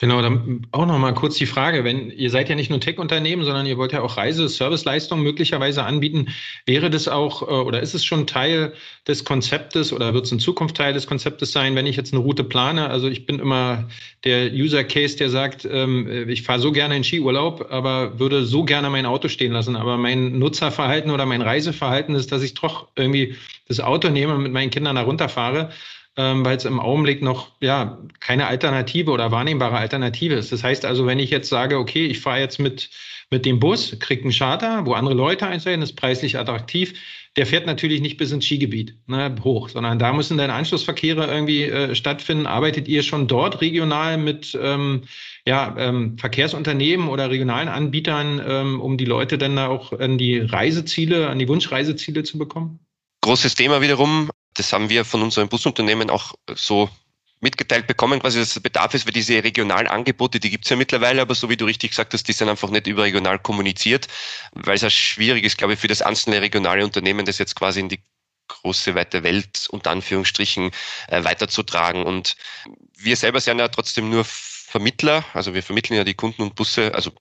Genau, 0.00 0.22
dann 0.22 0.64
auch 0.70 0.86
noch 0.86 0.96
mal 0.96 1.12
kurz 1.12 1.38
die 1.38 1.46
Frage, 1.46 1.82
wenn 1.82 2.12
ihr 2.12 2.30
seid 2.30 2.48
ja 2.48 2.54
nicht 2.54 2.70
nur 2.70 2.78
Tech-Unternehmen, 2.78 3.44
sondern 3.44 3.66
ihr 3.66 3.76
wollt 3.78 3.90
ja 3.90 4.00
auch 4.00 4.16
Reise, 4.16 4.48
Serviceleistungen 4.48 5.24
möglicherweise 5.24 5.82
anbieten, 5.82 6.28
wäre 6.66 6.88
das 6.88 7.08
auch 7.08 7.42
äh, 7.42 7.46
oder 7.46 7.80
ist 7.80 7.94
es 7.94 8.04
schon 8.04 8.28
Teil 8.28 8.74
des 9.08 9.24
Konzeptes 9.24 9.92
oder 9.92 10.14
wird 10.14 10.26
es 10.26 10.30
in 10.30 10.38
Zukunft 10.38 10.76
Teil 10.76 10.92
des 10.92 11.08
Konzeptes 11.08 11.50
sein, 11.50 11.74
wenn 11.74 11.86
ich 11.86 11.96
jetzt 11.96 12.12
eine 12.14 12.22
Route 12.22 12.44
plane? 12.44 12.88
Also 12.88 13.08
ich 13.08 13.26
bin 13.26 13.40
immer 13.40 13.88
der 14.22 14.52
User 14.52 14.84
Case, 14.84 15.16
der 15.16 15.30
sagt, 15.30 15.66
ähm, 15.68 16.28
ich 16.28 16.42
fahre 16.42 16.60
so 16.60 16.70
gerne 16.70 16.96
in 16.96 17.02
Skiurlaub, 17.02 17.66
aber 17.68 18.20
würde 18.20 18.44
so 18.44 18.62
gerne 18.62 18.90
mein 18.90 19.04
Auto 19.04 19.26
stehen 19.26 19.50
lassen, 19.50 19.74
aber 19.74 19.96
mein 19.96 20.38
Nutzerverhalten 20.38 21.10
oder 21.10 21.26
mein 21.26 21.42
Reiseverhalten 21.42 22.14
ist, 22.14 22.30
dass 22.30 22.44
ich 22.44 22.54
doch 22.54 22.86
irgendwie 22.94 23.34
das 23.66 23.80
Auto 23.80 24.10
nehme 24.10 24.36
und 24.36 24.44
mit 24.44 24.52
meinen 24.52 24.70
Kindern 24.70 24.94
da 24.94 25.02
runterfahre 25.02 25.70
ähm, 26.18 26.44
weil 26.44 26.56
es 26.56 26.64
im 26.64 26.80
Augenblick 26.80 27.22
noch 27.22 27.52
ja 27.60 27.98
keine 28.18 28.48
Alternative 28.48 29.12
oder 29.12 29.30
wahrnehmbare 29.30 29.78
Alternative 29.78 30.34
ist. 30.34 30.50
Das 30.50 30.64
heißt 30.64 30.84
also, 30.84 31.06
wenn 31.06 31.20
ich 31.20 31.30
jetzt 31.30 31.48
sage, 31.48 31.78
okay, 31.78 32.06
ich 32.06 32.18
fahre 32.18 32.40
jetzt 32.40 32.58
mit, 32.58 32.90
mit 33.30 33.46
dem 33.46 33.60
Bus, 33.60 33.96
kriege 34.00 34.22
einen 34.22 34.32
Charter, 34.32 34.84
wo 34.84 34.94
andere 34.94 35.14
Leute 35.14 35.46
einsteigen, 35.46 35.80
ist 35.80 35.94
preislich 35.94 36.36
attraktiv, 36.36 36.94
der 37.36 37.46
fährt 37.46 37.66
natürlich 37.66 38.00
nicht 38.00 38.16
bis 38.16 38.32
ins 38.32 38.46
Skigebiet 38.46 38.96
ne, 39.06 39.32
hoch, 39.44 39.68
sondern 39.68 40.00
da 40.00 40.12
müssen 40.12 40.38
dann 40.38 40.50
Anschlussverkehre 40.50 41.26
irgendwie 41.26 41.62
äh, 41.62 41.94
stattfinden. 41.94 42.48
Arbeitet 42.48 42.88
ihr 42.88 43.04
schon 43.04 43.28
dort 43.28 43.60
regional 43.60 44.18
mit 44.18 44.58
ähm, 44.60 45.02
ja, 45.46 45.72
ähm, 45.78 46.18
Verkehrsunternehmen 46.18 47.08
oder 47.08 47.30
regionalen 47.30 47.68
Anbietern, 47.68 48.42
ähm, 48.44 48.80
um 48.80 48.98
die 48.98 49.04
Leute 49.04 49.38
dann 49.38 49.54
da 49.54 49.68
auch 49.68 49.92
an 49.92 50.18
die 50.18 50.40
Reiseziele, 50.40 51.28
an 51.28 51.38
die 51.38 51.46
Wunschreiseziele 51.46 52.24
zu 52.24 52.38
bekommen? 52.38 52.80
Großes 53.20 53.54
Thema 53.54 53.80
wiederum 53.82 54.30
das 54.58 54.72
haben 54.72 54.88
wir 54.88 55.04
von 55.04 55.22
unseren 55.22 55.48
Busunternehmen 55.48 56.10
auch 56.10 56.34
so 56.54 56.90
mitgeteilt 57.40 57.86
bekommen, 57.86 58.20
quasi, 58.20 58.40
dass 58.40 58.54
der 58.54 58.60
Bedarf 58.60 58.94
ist 58.94 59.04
für 59.04 59.12
diese 59.12 59.42
regionalen 59.44 59.86
Angebote, 59.86 60.40
die 60.40 60.50
gibt 60.50 60.64
es 60.64 60.70
ja 60.70 60.76
mittlerweile, 60.76 61.22
aber 61.22 61.34
so 61.34 61.48
wie 61.48 61.56
du 61.56 61.66
richtig 61.66 61.90
gesagt 61.90 62.12
hast, 62.12 62.26
die 62.26 62.32
sind 62.32 62.48
einfach 62.48 62.70
nicht 62.70 62.88
überregional 62.88 63.38
kommuniziert, 63.38 64.08
weil 64.52 64.74
es 64.74 64.82
ja 64.82 64.90
schwierig 64.90 65.44
ist, 65.44 65.56
glaube 65.56 65.74
ich, 65.74 65.78
für 65.78 65.86
das 65.86 66.02
einzelne 66.02 66.40
regionale 66.40 66.84
Unternehmen, 66.84 67.26
das 67.26 67.38
jetzt 67.38 67.54
quasi 67.54 67.80
in 67.80 67.88
die 67.88 68.00
große, 68.48 68.94
weite 68.94 69.22
Welt 69.22 69.68
unter 69.70 69.90
Anführungsstrichen 69.90 70.70
äh, 71.08 71.22
weiterzutragen. 71.22 72.04
Und 72.04 72.36
wir 72.96 73.14
selber 73.14 73.40
sind 73.40 73.58
ja 73.58 73.68
trotzdem 73.68 74.10
nur 74.10 74.24
Vermittler, 74.24 75.24
also 75.32 75.54
wir 75.54 75.62
vermitteln 75.62 75.96
ja 75.96 76.04
die 76.04 76.14
Kunden 76.14 76.42
und 76.42 76.54
Busse, 76.54 76.94
also 76.94 77.12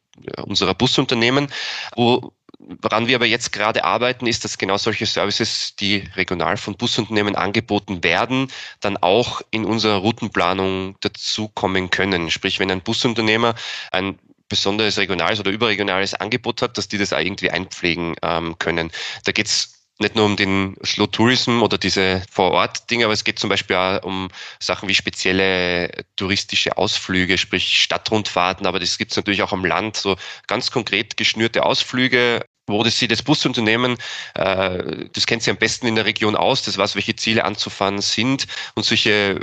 unserer 0.43 0.73
Busunternehmen, 0.73 1.51
wo 1.95 2.33
Woran 2.81 3.07
wir 3.07 3.15
aber 3.15 3.25
jetzt 3.25 3.53
gerade 3.53 3.85
arbeiten, 3.85 4.27
ist, 4.27 4.43
dass 4.43 4.57
genau 4.57 4.77
solche 4.77 5.05
Services, 5.05 5.75
die 5.77 6.03
regional 6.15 6.57
von 6.57 6.75
Busunternehmen 6.75 7.35
angeboten 7.35 8.03
werden, 8.03 8.51
dann 8.81 8.97
auch 8.97 9.41
in 9.51 9.63
unserer 9.63 9.97
Routenplanung 9.97 10.97
dazukommen 10.99 11.89
können. 11.89 12.29
Sprich, 12.29 12.59
wenn 12.59 12.69
ein 12.69 12.81
Busunternehmer 12.81 13.55
ein 13.91 14.19
besonderes 14.49 14.97
regionales 14.97 15.39
oder 15.39 15.51
überregionales 15.51 16.13
Angebot 16.13 16.61
hat, 16.61 16.77
dass 16.77 16.89
die 16.89 16.97
das 16.97 17.13
auch 17.13 17.19
irgendwie 17.19 17.51
einpflegen 17.51 18.15
ähm, 18.21 18.57
können. 18.59 18.91
Da 19.23 19.31
geht's 19.31 19.77
nicht 19.99 20.15
nur 20.15 20.25
um 20.25 20.35
den 20.35 20.75
Slow 20.85 21.07
Tourism 21.07 21.61
oder 21.61 21.77
diese 21.77 22.21
Vor-Ort-Dinge, 22.31 23.05
aber 23.05 23.13
es 23.13 23.23
geht 23.23 23.39
zum 23.39 23.49
Beispiel 23.49 23.75
auch 23.75 24.03
um 24.03 24.27
Sachen 24.59 24.87
wie 24.87 24.93
spezielle 24.93 25.89
touristische 26.15 26.77
Ausflüge, 26.77 27.37
sprich 27.37 27.81
Stadtrundfahrten, 27.81 28.67
aber 28.67 28.79
das 28.79 28.97
gibt 28.97 29.11
es 29.11 29.17
natürlich 29.17 29.41
auch 29.41 29.53
am 29.53 29.65
Land, 29.65 29.97
so 29.97 30.15
ganz 30.45 30.69
konkret 30.69 31.17
geschnürte 31.17 31.65
Ausflüge, 31.65 32.45
das 32.67 32.99
Sie 32.99 33.07
das 33.07 33.23
Busunternehmen, 33.23 33.97
äh, 34.35 35.07
das 35.13 35.25
kennt 35.25 35.43
Sie 35.43 35.51
am 35.51 35.57
besten 35.57 35.87
in 35.87 35.95
der 35.95 36.05
Region 36.05 36.35
aus, 36.35 36.63
das 36.63 36.77
weiß, 36.77 36.95
welche 36.95 37.15
Ziele 37.15 37.45
anzufahren 37.45 38.01
sind 38.01 38.47
und 38.75 38.85
solche 38.85 39.39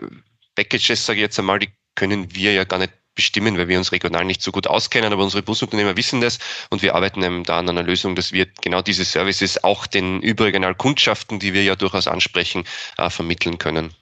Packages, 0.54 1.06
sage 1.06 1.18
ich 1.18 1.22
jetzt 1.22 1.38
einmal, 1.38 1.58
die 1.58 1.70
können 1.94 2.34
wir 2.34 2.52
ja 2.52 2.64
gar 2.64 2.78
nicht 2.78 2.92
bestimmen, 3.14 3.56
weil 3.56 3.68
wir 3.68 3.78
uns 3.78 3.92
regional 3.92 4.24
nicht 4.24 4.42
so 4.42 4.50
gut 4.50 4.66
auskennen, 4.66 5.12
aber 5.12 5.22
unsere 5.22 5.42
Busunternehmer 5.42 5.96
wissen 5.96 6.20
das 6.20 6.38
und 6.70 6.82
wir 6.82 6.94
arbeiten 6.94 7.22
eben 7.22 7.44
da 7.44 7.58
an 7.58 7.68
einer 7.68 7.82
Lösung, 7.82 8.16
dass 8.16 8.32
wir 8.32 8.46
genau 8.60 8.82
diese 8.82 9.04
Services 9.04 9.62
auch 9.62 9.86
den 9.86 10.20
überregionalen 10.20 10.76
Kundschaften, 10.76 11.38
die 11.38 11.54
wir 11.54 11.62
ja 11.62 11.76
durchaus 11.76 12.08
ansprechen, 12.08 12.64
äh, 12.98 13.10
vermitteln 13.10 13.58
können. 13.58 13.94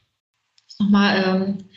Nochmal 0.78 1.24
ähm, 1.26 1.68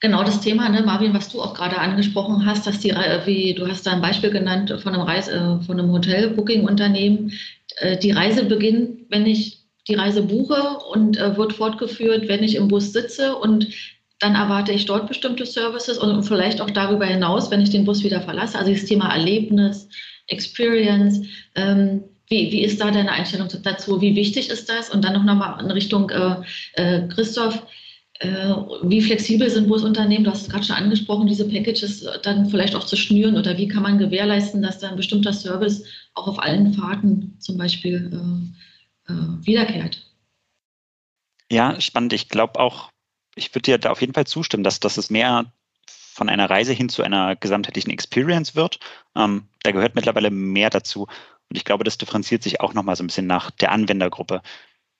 genau 0.00 0.22
das 0.22 0.40
Thema, 0.40 0.68
ne, 0.68 0.82
Marvin, 0.82 1.14
was 1.14 1.28
du 1.28 1.40
auch 1.40 1.54
gerade 1.54 1.78
angesprochen 1.78 2.46
hast, 2.46 2.66
dass 2.66 2.80
die, 2.80 2.90
wie 2.90 3.54
du 3.54 3.66
hast 3.66 3.86
da 3.86 3.92
ein 3.92 4.02
Beispiel 4.02 4.30
genannt 4.30 4.74
von 4.82 4.94
einem, 4.94 5.02
Reise, 5.02 5.32
äh, 5.32 5.64
von 5.64 5.78
einem 5.78 5.92
Hotel-Booking-Unternehmen, 5.92 7.32
äh, 7.76 7.96
die 7.98 8.12
Reise 8.12 8.44
beginnt, 8.44 9.06
wenn 9.10 9.26
ich 9.26 9.58
die 9.88 9.94
Reise 9.94 10.22
buche 10.22 10.78
und 10.92 11.16
äh, 11.16 11.36
wird 11.36 11.54
fortgeführt, 11.54 12.28
wenn 12.28 12.42
ich 12.42 12.56
im 12.56 12.68
Bus 12.68 12.92
sitze 12.92 13.36
und 13.36 13.68
dann 14.20 14.34
erwarte 14.34 14.72
ich 14.72 14.84
dort 14.84 15.06
bestimmte 15.06 15.46
Services 15.46 15.96
und 15.96 16.24
vielleicht 16.24 16.60
auch 16.60 16.70
darüber 16.70 17.06
hinaus, 17.06 17.50
wenn 17.50 17.60
ich 17.60 17.70
den 17.70 17.84
Bus 17.84 18.02
wieder 18.02 18.20
verlasse. 18.20 18.58
Also 18.58 18.72
das 18.72 18.84
Thema 18.84 19.12
Erlebnis, 19.12 19.88
Experience. 20.26 21.26
Ähm, 21.54 22.02
wie, 22.28 22.52
wie 22.52 22.64
ist 22.64 22.80
da 22.80 22.90
deine 22.90 23.12
Einstellung 23.12 23.48
dazu? 23.62 24.00
Wie 24.00 24.16
wichtig 24.16 24.50
ist 24.50 24.68
das? 24.68 24.90
Und 24.90 25.04
dann 25.04 25.14
noch 25.14 25.24
nochmal 25.24 25.62
in 25.64 25.70
Richtung 25.70 26.10
äh, 26.10 26.36
äh, 26.74 27.08
Christoph. 27.08 27.62
Äh, 28.20 28.54
wie 28.82 29.00
flexibel 29.00 29.48
sind 29.48 29.68
Busunternehmen? 29.68 30.24
Du 30.24 30.30
hast 30.30 30.42
es 30.42 30.48
gerade 30.48 30.64
schon 30.64 30.76
angesprochen, 30.76 31.28
diese 31.28 31.48
Packages 31.48 32.04
dann 32.22 32.50
vielleicht 32.50 32.74
auch 32.74 32.84
zu 32.84 32.96
schnüren 32.96 33.36
oder 33.36 33.56
wie 33.56 33.68
kann 33.68 33.84
man 33.84 33.98
gewährleisten, 33.98 34.60
dass 34.60 34.78
dann 34.78 34.90
ein 34.90 34.96
bestimmter 34.96 35.32
Service 35.32 35.84
auch 36.14 36.26
auf 36.26 36.42
allen 36.42 36.74
Fahrten 36.74 37.36
zum 37.38 37.56
Beispiel 37.56 38.10
äh, 39.08 39.12
äh, 39.12 39.46
wiederkehrt? 39.46 40.04
Ja, 41.50 41.80
spannend. 41.80 42.12
Ich 42.12 42.28
glaube 42.28 42.58
auch, 42.58 42.90
ich 43.36 43.54
würde 43.54 43.62
dir 43.62 43.78
da 43.78 43.90
auf 43.90 44.00
jeden 44.00 44.14
Fall 44.14 44.26
zustimmen, 44.26 44.64
dass, 44.64 44.80
dass 44.80 44.96
es 44.96 45.10
mehr 45.10 45.52
von 45.86 46.28
einer 46.28 46.50
Reise 46.50 46.72
hin 46.72 46.88
zu 46.88 47.04
einer 47.04 47.36
gesamtheitlichen 47.36 47.92
Experience 47.92 48.56
wird. 48.56 48.80
Ähm, 49.14 49.46
da 49.62 49.70
gehört 49.70 49.94
mittlerweile 49.94 50.32
mehr 50.32 50.70
dazu. 50.70 51.02
Und 51.02 51.56
ich 51.56 51.64
glaube, 51.64 51.84
das 51.84 51.98
differenziert 51.98 52.42
sich 52.42 52.60
auch 52.60 52.74
nochmal 52.74 52.96
so 52.96 53.04
ein 53.04 53.06
bisschen 53.06 53.28
nach 53.28 53.52
der 53.52 53.70
Anwendergruppe. 53.70 54.42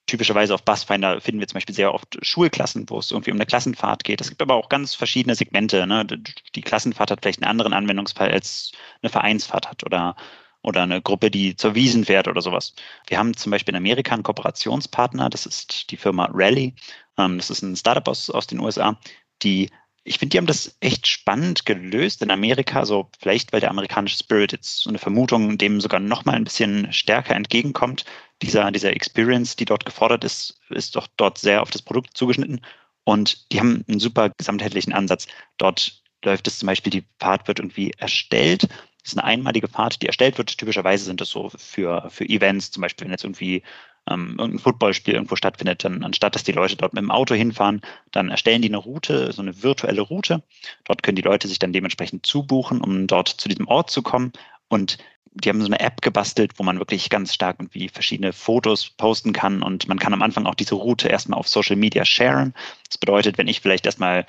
Typischerweise 0.09 0.55
auf 0.55 0.65
Busfinder 0.65 1.21
finden 1.21 1.39
wir 1.39 1.47
zum 1.47 1.57
Beispiel 1.57 1.75
sehr 1.75 1.93
oft 1.93 2.19
Schulklassen, 2.23 2.89
wo 2.89 2.99
es 2.99 3.11
irgendwie 3.11 3.31
um 3.31 3.37
eine 3.37 3.45
Klassenfahrt 3.45 4.05
geht. 4.05 4.23
Es 4.23 4.31
gibt 4.31 4.41
aber 4.41 4.55
auch 4.55 4.71
ganz 4.71 4.95
verschiedene 4.95 5.35
Segmente. 5.35 5.87
Ne? 5.87 6.07
Die 6.07 6.63
Klassenfahrt 6.63 7.11
hat 7.11 7.21
vielleicht 7.21 7.43
einen 7.43 7.51
anderen 7.51 7.75
Anwendungsfall 7.75 8.31
als 8.31 8.73
eine 9.03 9.11
Vereinsfahrt 9.11 9.69
hat 9.69 9.85
oder, 9.85 10.17
oder 10.63 10.83
eine 10.83 11.03
Gruppe, 11.03 11.31
die 11.31 11.57
zur 11.57 11.75
Wiesen 11.75 12.07
fährt 12.07 12.27
oder 12.27 12.41
sowas. 12.41 12.75
Wir 13.07 13.19
haben 13.19 13.37
zum 13.37 13.51
Beispiel 13.51 13.75
in 13.75 13.77
Amerika 13.77 14.15
einen 14.15 14.23
Kooperationspartner, 14.23 15.29
das 15.29 15.45
ist 15.45 15.91
die 15.91 15.99
Firma 15.99 16.31
Rally. 16.33 16.75
Ähm, 17.19 17.37
das 17.37 17.51
ist 17.51 17.61
ein 17.61 17.77
Startup 17.77 18.09
aus, 18.09 18.31
aus 18.31 18.47
den 18.47 18.61
USA, 18.61 18.99
die 19.43 19.71
ich 20.09 20.19
finde, 20.19 20.31
die 20.31 20.39
haben 20.39 20.47
das 20.47 20.77
echt 20.81 21.07
spannend 21.07 21.67
gelöst 21.67 22.23
in 22.23 22.31
Amerika, 22.31 22.87
so 22.87 23.11
vielleicht, 23.19 23.53
weil 23.53 23.61
der 23.61 23.71
amerikanische 23.71 24.19
Spirit 24.19 24.53
jetzt 24.53 24.79
so 24.83 24.91
eine 24.91 24.99
Vermutung 24.99 25.59
dem 25.59 25.81
sogar 25.81 26.01
noch 26.01 26.25
mal 26.25 26.35
ein 26.35 26.45
bisschen 26.45 26.93
stärker 26.93 27.35
entgegenkommt. 27.35 28.05
Dieser, 28.43 28.71
dieser 28.71 28.95
Experience, 28.95 29.57
die 29.57 29.67
dort 29.67 29.85
gefordert 29.85 30.25
ist, 30.25 30.61
ist 30.71 30.97
doch 30.97 31.07
dort 31.17 31.39
sehr 31.39 31.61
auf 31.61 31.71
das 31.71 31.83
Produkt 31.83 32.17
zugeschnitten. 32.17 32.61
Und 33.05 33.53
die 33.53 33.61
haben 33.61 33.85
einen 33.89 34.01
super 34.01 34.31
gesamtheitlichen 34.31 34.93
Ansatz. 34.93 35.27
Dort 35.59 36.03
läuft 36.25 36.47
es 36.47 36.59
zum 36.59 36.67
Beispiel, 36.67 36.91
die 36.91 37.05
Fahrt 37.19 37.47
wird 37.47 37.59
irgendwie 37.59 37.93
erstellt. 37.99 38.63
Das 38.63 39.13
ist 39.13 39.19
eine 39.19 39.25
einmalige 39.25 39.69
Fahrt, 39.69 40.01
die 40.03 40.07
erstellt 40.07 40.39
wird. 40.39 40.57
Typischerweise 40.57 41.05
sind 41.05 41.21
das 41.21 41.31
so 41.31 41.51
für, 41.57 42.09
für 42.11 42.29
Events, 42.29 42.71
zum 42.71 42.81
Beispiel, 42.81 43.05
wenn 43.05 43.13
jetzt 43.13 43.25
irgendwie 43.25 43.63
ähm, 44.11 44.37
irgendein 44.39 44.59
Footballspiel 44.59 45.15
irgendwo 45.15 45.37
stattfindet, 45.37 45.85
dann 45.85 46.05
anstatt 46.05 46.35
dass 46.35 46.45
die 46.45 46.53
Leute 46.53 46.77
dort 46.77 46.95
mit 46.95 47.03
dem 47.03 47.11
Auto 47.11 47.35
hinfahren, 47.35 47.81
dann 48.13 48.31
erstellen 48.31 48.63
die 48.63 48.69
eine 48.69 48.79
Route, 48.79 49.33
so 49.33 49.43
eine 49.43 49.63
virtuelle 49.63 50.03
Route. 50.03 50.43
Dort 50.85 51.03
können 51.03 51.17
die 51.17 51.23
Leute 51.23 51.49
sich 51.49 51.59
dann 51.59 51.73
dementsprechend 51.73 52.27
zubuchen, 52.27 52.81
um 52.81 53.07
dort 53.07 53.29
zu 53.29 53.49
diesem 53.49 53.69
Ort 53.69 53.91
zu 53.91 54.03
kommen. 54.03 54.33
Und 54.69 54.99
die 55.35 55.49
haben 55.49 55.61
so 55.61 55.67
eine 55.67 55.81
App 55.81 56.01
gebastelt, 56.01 56.53
wo 56.57 56.63
man 56.63 56.79
wirklich 56.79 57.11
ganz 57.11 57.35
stark 57.35 57.57
irgendwie 57.59 57.89
verschiedene 57.89 58.33
Fotos 58.33 58.91
posten 58.91 59.33
kann 59.33 59.63
und 59.63 59.89
man 59.89 59.99
kann 59.99 60.13
am 60.13 60.23
Anfang 60.23 60.47
auch 60.47 60.55
diese 60.55 60.75
Route 60.75 61.09
erstmal 61.09 61.39
auf 61.39 61.49
Social 61.49 61.77
Media 61.77 62.05
sharen. 62.05 62.55
Das 62.89 62.99
bedeutet, 62.99 63.39
wenn 63.39 63.49
ich 63.49 63.61
vielleicht 63.61 63.87
erstmal 63.87 64.27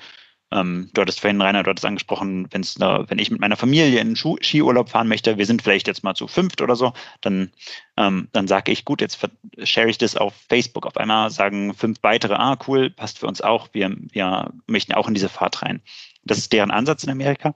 ähm, 0.52 0.90
du 0.92 1.00
hattest 1.00 1.20
vorhin, 1.20 1.40
Rainer, 1.40 1.62
du 1.62 1.70
hattest 1.70 1.84
angesprochen, 1.84 2.48
wenn's 2.50 2.74
da, 2.74 3.08
wenn 3.08 3.18
ich 3.18 3.30
mit 3.30 3.40
meiner 3.40 3.56
Familie 3.56 4.00
in 4.00 4.16
Schu 4.16 4.36
Skiurlaub 4.40 4.88
fahren 4.88 5.08
möchte, 5.08 5.38
wir 5.38 5.46
sind 5.46 5.62
vielleicht 5.62 5.86
jetzt 5.86 6.02
mal 6.02 6.14
zu 6.14 6.26
fünft 6.26 6.60
oder 6.60 6.74
so, 6.74 6.92
dann, 7.20 7.52
ähm, 7.96 8.28
dann 8.32 8.48
sage 8.48 8.72
ich, 8.72 8.84
gut, 8.84 9.00
jetzt 9.00 9.18
share 9.62 9.88
ich 9.88 9.98
das 9.98 10.16
auf 10.16 10.34
Facebook. 10.48 10.86
Auf 10.86 10.96
einmal 10.96 11.30
sagen 11.30 11.74
fünf 11.74 11.98
weitere, 12.02 12.34
ah, 12.34 12.58
cool, 12.66 12.90
passt 12.90 13.18
für 13.18 13.26
uns 13.26 13.40
auch, 13.40 13.68
wir, 13.72 13.94
wir 14.10 14.52
möchten 14.66 14.92
auch 14.92 15.08
in 15.08 15.14
diese 15.14 15.28
Fahrt 15.28 15.62
rein. 15.62 15.80
Das 16.24 16.38
ist 16.38 16.52
deren 16.52 16.70
Ansatz 16.70 17.04
in 17.04 17.10
Amerika. 17.10 17.54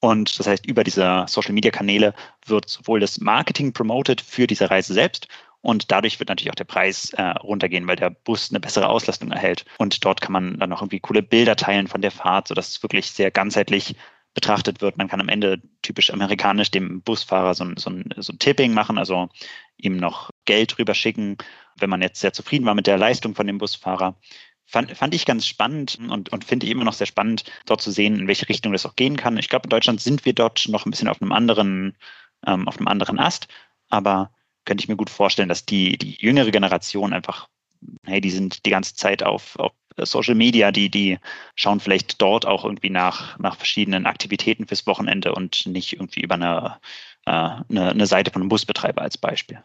Und 0.00 0.36
das 0.38 0.48
heißt, 0.48 0.66
über 0.66 0.82
diese 0.82 1.26
Social-Media-Kanäle 1.28 2.14
wird 2.46 2.68
sowohl 2.68 2.98
das 2.98 3.20
Marketing 3.20 3.72
promoted 3.72 4.20
für 4.20 4.48
diese 4.48 4.68
Reise 4.68 4.94
selbst 4.94 5.28
und 5.62 5.92
dadurch 5.92 6.18
wird 6.18 6.28
natürlich 6.28 6.50
auch 6.50 6.56
der 6.56 6.64
Preis 6.64 7.10
äh, 7.10 7.22
runtergehen, 7.22 7.86
weil 7.86 7.96
der 7.96 8.10
Bus 8.10 8.50
eine 8.50 8.60
bessere 8.60 8.88
Auslastung 8.88 9.30
erhält. 9.30 9.64
Und 9.78 10.04
dort 10.04 10.20
kann 10.20 10.32
man 10.32 10.58
dann 10.58 10.70
noch 10.70 10.82
irgendwie 10.82 11.00
coole 11.00 11.22
Bilder 11.22 11.56
teilen 11.56 11.86
von 11.86 12.02
der 12.02 12.10
Fahrt, 12.10 12.48
sodass 12.48 12.68
es 12.68 12.82
wirklich 12.82 13.12
sehr 13.12 13.30
ganzheitlich 13.30 13.94
betrachtet 14.34 14.80
wird. 14.80 14.98
Man 14.98 15.08
kann 15.08 15.20
am 15.20 15.28
Ende 15.28 15.62
typisch 15.82 16.12
amerikanisch 16.12 16.70
dem 16.72 17.00
Busfahrer 17.02 17.54
so 17.54 17.64
ein, 17.64 17.76
so 17.76 17.90
ein, 17.90 18.12
so 18.16 18.32
ein 18.32 18.38
Tipping 18.40 18.74
machen, 18.74 18.98
also 18.98 19.28
ihm 19.76 19.98
noch 19.98 20.30
Geld 20.46 20.78
rüber 20.78 20.94
schicken, 20.94 21.36
wenn 21.78 21.90
man 21.90 22.02
jetzt 22.02 22.20
sehr 22.20 22.32
zufrieden 22.32 22.66
war 22.66 22.74
mit 22.74 22.88
der 22.88 22.98
Leistung 22.98 23.34
von 23.34 23.46
dem 23.46 23.58
Busfahrer. 23.58 24.16
fand, 24.66 24.96
fand 24.96 25.14
ich 25.14 25.26
ganz 25.26 25.46
spannend 25.46 25.98
und, 26.08 26.30
und 26.32 26.44
finde 26.44 26.66
ich 26.66 26.72
immer 26.72 26.84
noch 26.84 26.92
sehr 26.94 27.06
spannend, 27.06 27.44
dort 27.66 27.82
zu 27.82 27.92
sehen, 27.92 28.18
in 28.18 28.26
welche 28.26 28.48
Richtung 28.48 28.72
das 28.72 28.86
auch 28.86 28.96
gehen 28.96 29.16
kann. 29.16 29.38
Ich 29.38 29.48
glaube, 29.48 29.64
in 29.64 29.70
Deutschland 29.70 30.00
sind 30.00 30.24
wir 30.24 30.32
dort 30.32 30.66
noch 30.68 30.86
ein 30.86 30.90
bisschen 30.90 31.08
auf 31.08 31.22
einem 31.22 31.32
anderen, 31.32 31.96
ähm, 32.46 32.66
auf 32.66 32.78
einem 32.78 32.88
anderen 32.88 33.20
Ast, 33.20 33.46
aber 33.90 34.32
könnte 34.64 34.82
ich 34.82 34.88
mir 34.88 34.96
gut 34.96 35.10
vorstellen, 35.10 35.48
dass 35.48 35.64
die, 35.66 35.98
die 35.98 36.16
jüngere 36.18 36.50
Generation 36.50 37.12
einfach, 37.12 37.48
hey, 38.04 38.20
die 38.20 38.30
sind 38.30 38.64
die 38.66 38.70
ganze 38.70 38.94
Zeit 38.94 39.22
auf, 39.22 39.58
auf 39.58 39.72
Social 39.98 40.34
Media, 40.34 40.72
die, 40.72 40.90
die 40.90 41.18
schauen 41.54 41.80
vielleicht 41.80 42.20
dort 42.22 42.46
auch 42.46 42.64
irgendwie 42.64 42.90
nach, 42.90 43.38
nach 43.38 43.56
verschiedenen 43.56 44.06
Aktivitäten 44.06 44.66
fürs 44.66 44.86
Wochenende 44.86 45.34
und 45.34 45.66
nicht 45.66 45.92
irgendwie 45.92 46.22
über 46.22 46.36
eine, 46.36 46.78
äh, 47.26 47.30
eine, 47.30 47.90
eine 47.90 48.06
Seite 48.06 48.30
von 48.30 48.42
einem 48.42 48.48
Busbetreiber 48.48 49.02
als 49.02 49.18
Beispiel. 49.18 49.62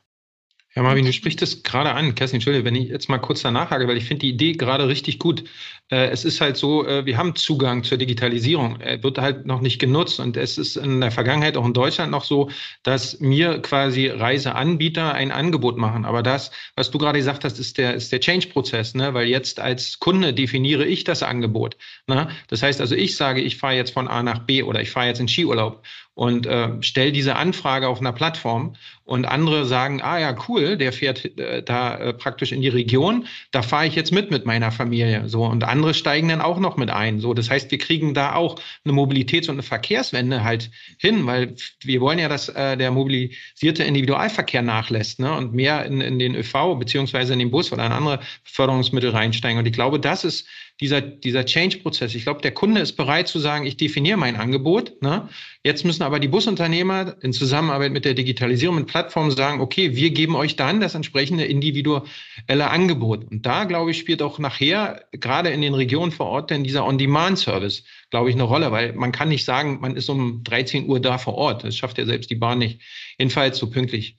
Ja, 0.78 0.84
Marvin, 0.84 1.06
du 1.06 1.12
sprichst 1.12 1.42
es 1.42 1.64
gerade 1.64 1.92
an. 1.92 2.14
Kerstin, 2.14 2.36
Entschuldige, 2.36 2.64
wenn 2.64 2.76
ich 2.76 2.90
jetzt 2.90 3.10
mal 3.10 3.18
kurz 3.18 3.42
danach 3.42 3.72
hake, 3.72 3.88
weil 3.88 3.98
ich 3.98 4.06
finde 4.06 4.20
die 4.20 4.30
Idee 4.30 4.52
gerade 4.52 4.88
richtig 4.88 5.18
gut. 5.18 5.44
Äh, 5.90 6.10
es 6.10 6.24
ist 6.24 6.40
halt 6.40 6.56
so, 6.56 6.86
äh, 6.86 7.04
wir 7.04 7.18
haben 7.18 7.34
Zugang 7.34 7.84
zur 7.84 7.98
Digitalisierung. 7.98 8.80
Er 8.80 9.02
wird 9.02 9.18
halt 9.18 9.48
noch 9.48 9.62
nicht 9.62 9.80
genutzt. 9.80 10.20
Und 10.20 10.38
es 10.38 10.60
ist 10.60 10.76
in 10.76 11.02
der 11.02 11.10
Vergangenheit 11.10 11.58
auch 11.58 11.66
in 11.66 11.74
Deutschland 11.74 12.12
noch 12.12 12.24
so, 12.24 12.52
dass 12.84 13.20
mir 13.20 13.60
quasi 13.64 14.06
Reiseanbieter 14.10 15.16
ein 15.16 15.32
Angebot 15.32 15.78
machen. 15.78 16.06
Aber 16.06 16.22
das, 16.22 16.52
was 16.76 16.92
du 16.92 17.00
gerade 17.00 17.18
gesagt 17.18 17.44
hast, 17.44 17.58
ist 17.58 17.80
der, 17.80 17.96
ist 17.96 18.12
der 18.12 18.20
Change-Prozess, 18.20 18.94
ne? 18.94 19.16
weil 19.16 19.28
jetzt 19.28 19.60
als 19.60 19.98
Kunde 20.00 20.32
definiere 20.32 20.86
ich 20.86 21.04
das 21.04 21.24
Angebot. 21.24 21.76
Ne? 22.06 22.28
Das 22.50 22.62
heißt 22.62 22.82
also, 22.82 22.94
ich 22.94 23.16
sage, 23.16 23.42
ich 23.42 23.58
fahre 23.58 23.74
jetzt 23.74 23.94
von 23.94 24.08
A 24.08 24.22
nach 24.22 24.46
B 24.46 24.62
oder 24.62 24.80
ich 24.80 24.92
fahre 24.92 25.08
jetzt 25.08 25.22
in 25.22 25.28
Skiurlaub 25.28 25.82
und 26.18 26.48
äh, 26.48 26.70
stell 26.82 27.12
diese 27.12 27.36
Anfrage 27.36 27.88
auf 27.88 28.00
einer 28.00 28.12
Plattform 28.12 28.76
und 29.06 29.26
andere 29.26 29.66
sagen, 29.66 30.02
ah 30.02 30.18
ja, 30.18 30.36
cool, 30.48 30.76
der 30.76 30.92
fährt 30.92 31.38
äh, 31.38 31.62
da 31.62 31.96
äh, 31.96 32.12
praktisch 32.12 32.52
in 32.52 32.64
die 32.64 32.70
Region, 32.70 33.28
da 33.52 33.62
fahre 33.62 33.86
ich 33.86 33.94
jetzt 33.94 34.12
mit 34.12 34.32
mit 34.32 34.44
meiner 34.44 34.72
Familie. 34.72 35.30
So 35.30 35.46
und 35.46 35.64
andere 35.64 35.94
steigen 35.94 36.30
dann 36.30 36.42
auch 36.42 36.58
noch 36.58 36.76
mit 36.76 36.90
ein. 36.90 37.20
So, 37.20 37.36
das 37.36 37.52
heißt, 37.52 37.70
wir 37.70 37.78
kriegen 37.78 38.16
da 38.16 38.34
auch 38.34 38.56
eine 38.84 38.96
Mobilitäts- 38.96 39.48
und 39.48 39.58
eine 39.58 39.64
Verkehrswende 39.64 40.44
halt 40.44 40.72
hin, 40.98 41.28
weil 41.28 41.54
wir 41.84 42.02
wollen 42.02 42.18
ja, 42.18 42.30
dass 42.30 42.50
äh, 42.50 42.76
der 42.78 42.90
mobilisierte 42.90 43.84
Individualverkehr 43.84 44.64
nachlässt 44.64 45.20
ne, 45.20 45.32
und 45.36 45.54
mehr 45.54 45.86
in, 45.86 46.02
in 46.02 46.18
den 46.18 46.34
ÖV 46.34 46.80
beziehungsweise 46.80 47.34
in 47.34 47.40
den 47.40 47.52
Bus 47.52 47.72
oder 47.72 47.86
in 47.86 47.92
andere 47.92 48.22
Förderungsmittel 48.44 49.12
reinsteigen. 49.12 49.60
Und 49.60 49.68
ich 49.68 49.74
glaube, 49.74 50.00
das 50.00 50.24
ist 50.24 50.48
dieser, 50.80 51.02
dieser 51.02 51.46
Change-Prozess. 51.46 52.14
Ich 52.14 52.24
glaube, 52.24 52.42
der 52.42 52.54
Kunde 52.54 52.82
ist 52.82 52.94
bereit 52.94 53.28
zu 53.28 53.40
sagen, 53.40 53.66
ich 53.66 53.78
definiere 53.78 54.18
mein 54.18 54.36
Angebot. 54.36 55.02
Ne? 55.02 55.28
Jetzt 55.64 55.86
müssen 55.86 56.04
aber 56.04 56.20
die 56.20 56.28
Busunternehmer 56.28 57.16
in 57.22 57.34
Zusammenarbeit 57.34 57.92
mit 57.92 58.06
der 58.06 58.14
Digitalisierung 58.14 58.76
mit 58.76 58.88
Plattformen 58.88 59.32
sagen, 59.32 59.60
okay, 59.60 59.96
wir 59.96 60.12
geben 60.12 60.36
euch 60.36 60.56
dann 60.56 60.80
das 60.80 60.94
entsprechende 60.94 61.46
individuelle 61.46 62.70
Angebot. 62.70 63.26
Und 63.30 63.46
da, 63.46 63.64
glaube 63.64 63.92
ich, 63.92 63.98
spielt 63.98 64.22
auch 64.22 64.38
nachher, 64.38 65.06
gerade 65.12 65.50
in 65.50 65.62
den 65.62 65.74
Regionen 65.74 66.12
vor 66.12 66.28
Ort, 66.28 66.52
denn 66.52 66.64
dieser 66.64 66.86
On-Demand-Service, 66.86 67.84
glaube 68.12 68.30
ich, 68.30 68.36
eine 68.36 68.44
Rolle, 68.44 68.72
weil 68.72 68.94
man 68.94 69.12
kann 69.12 69.30
nicht 69.30 69.46
sagen, 69.46 69.80
man 69.82 69.96
ist 69.96 70.10
um 70.10 70.44
13 70.44 70.88
Uhr 70.88 71.00
da 71.00 71.18
vor 71.18 71.36
Ort. 71.36 71.64
Das 71.64 71.76
schafft 71.76 71.98
ja 71.98 72.06
selbst 72.06 72.30
die 72.30 72.36
Bahn 72.36 72.60
nicht. 72.60 72.82
Jedenfalls 73.18 73.58
so 73.58 73.70
pünktlich. 73.70 74.16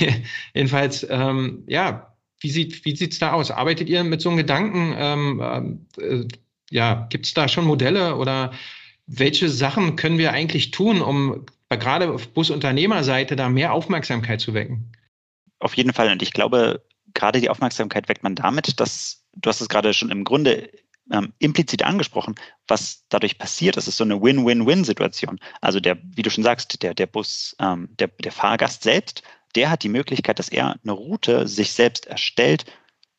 Jedenfalls, 0.54 1.06
ähm, 1.10 1.64
ja, 1.66 2.07
wie 2.40 2.50
sieht 2.50 2.84
wie 2.84 2.96
sieht's 2.96 3.18
da 3.18 3.32
aus? 3.32 3.50
Arbeitet 3.50 3.88
ihr 3.88 4.04
mit 4.04 4.20
so 4.20 4.28
einem 4.28 4.38
Gedanken? 4.38 4.94
Ähm, 4.96 5.86
äh, 5.98 6.24
ja, 6.70 7.06
gibt 7.10 7.26
es 7.26 7.34
da 7.34 7.48
schon 7.48 7.64
Modelle 7.64 8.16
oder 8.16 8.52
welche 9.06 9.48
Sachen 9.48 9.96
können 9.96 10.18
wir 10.18 10.32
eigentlich 10.32 10.70
tun, 10.70 11.00
um 11.00 11.46
gerade 11.70 12.12
auf 12.12 12.28
Busunternehmerseite 12.28 13.36
da 13.36 13.48
mehr 13.48 13.72
Aufmerksamkeit 13.72 14.40
zu 14.40 14.54
wecken? 14.54 14.92
Auf 15.60 15.74
jeden 15.74 15.92
Fall. 15.92 16.10
Und 16.12 16.22
ich 16.22 16.32
glaube, 16.32 16.84
gerade 17.14 17.40
die 17.40 17.50
Aufmerksamkeit 17.50 18.08
weckt 18.08 18.22
man 18.22 18.34
damit, 18.34 18.78
dass 18.80 19.24
du 19.34 19.48
hast 19.48 19.60
es 19.60 19.68
gerade 19.68 19.94
schon 19.94 20.10
im 20.10 20.24
Grunde 20.24 20.70
ähm, 21.10 21.32
implizit 21.38 21.82
angesprochen, 21.82 22.34
was 22.66 23.04
dadurch 23.08 23.38
passiert. 23.38 23.76
Das 23.76 23.88
ist 23.88 23.96
so 23.96 24.04
eine 24.04 24.20
Win-Win-Win-Situation. 24.20 25.40
Also 25.60 25.80
der, 25.80 25.98
wie 26.02 26.22
du 26.22 26.30
schon 26.30 26.44
sagst, 26.44 26.82
der, 26.82 26.94
der 26.94 27.06
Bus, 27.06 27.56
ähm, 27.60 27.88
der, 27.98 28.08
der 28.08 28.32
Fahrgast 28.32 28.82
selbst 28.82 29.22
der 29.54 29.70
hat 29.70 29.82
die 29.82 29.88
Möglichkeit, 29.88 30.38
dass 30.38 30.48
er 30.48 30.76
eine 30.82 30.92
Route 30.92 31.48
sich 31.48 31.72
selbst 31.72 32.06
erstellt, 32.06 32.64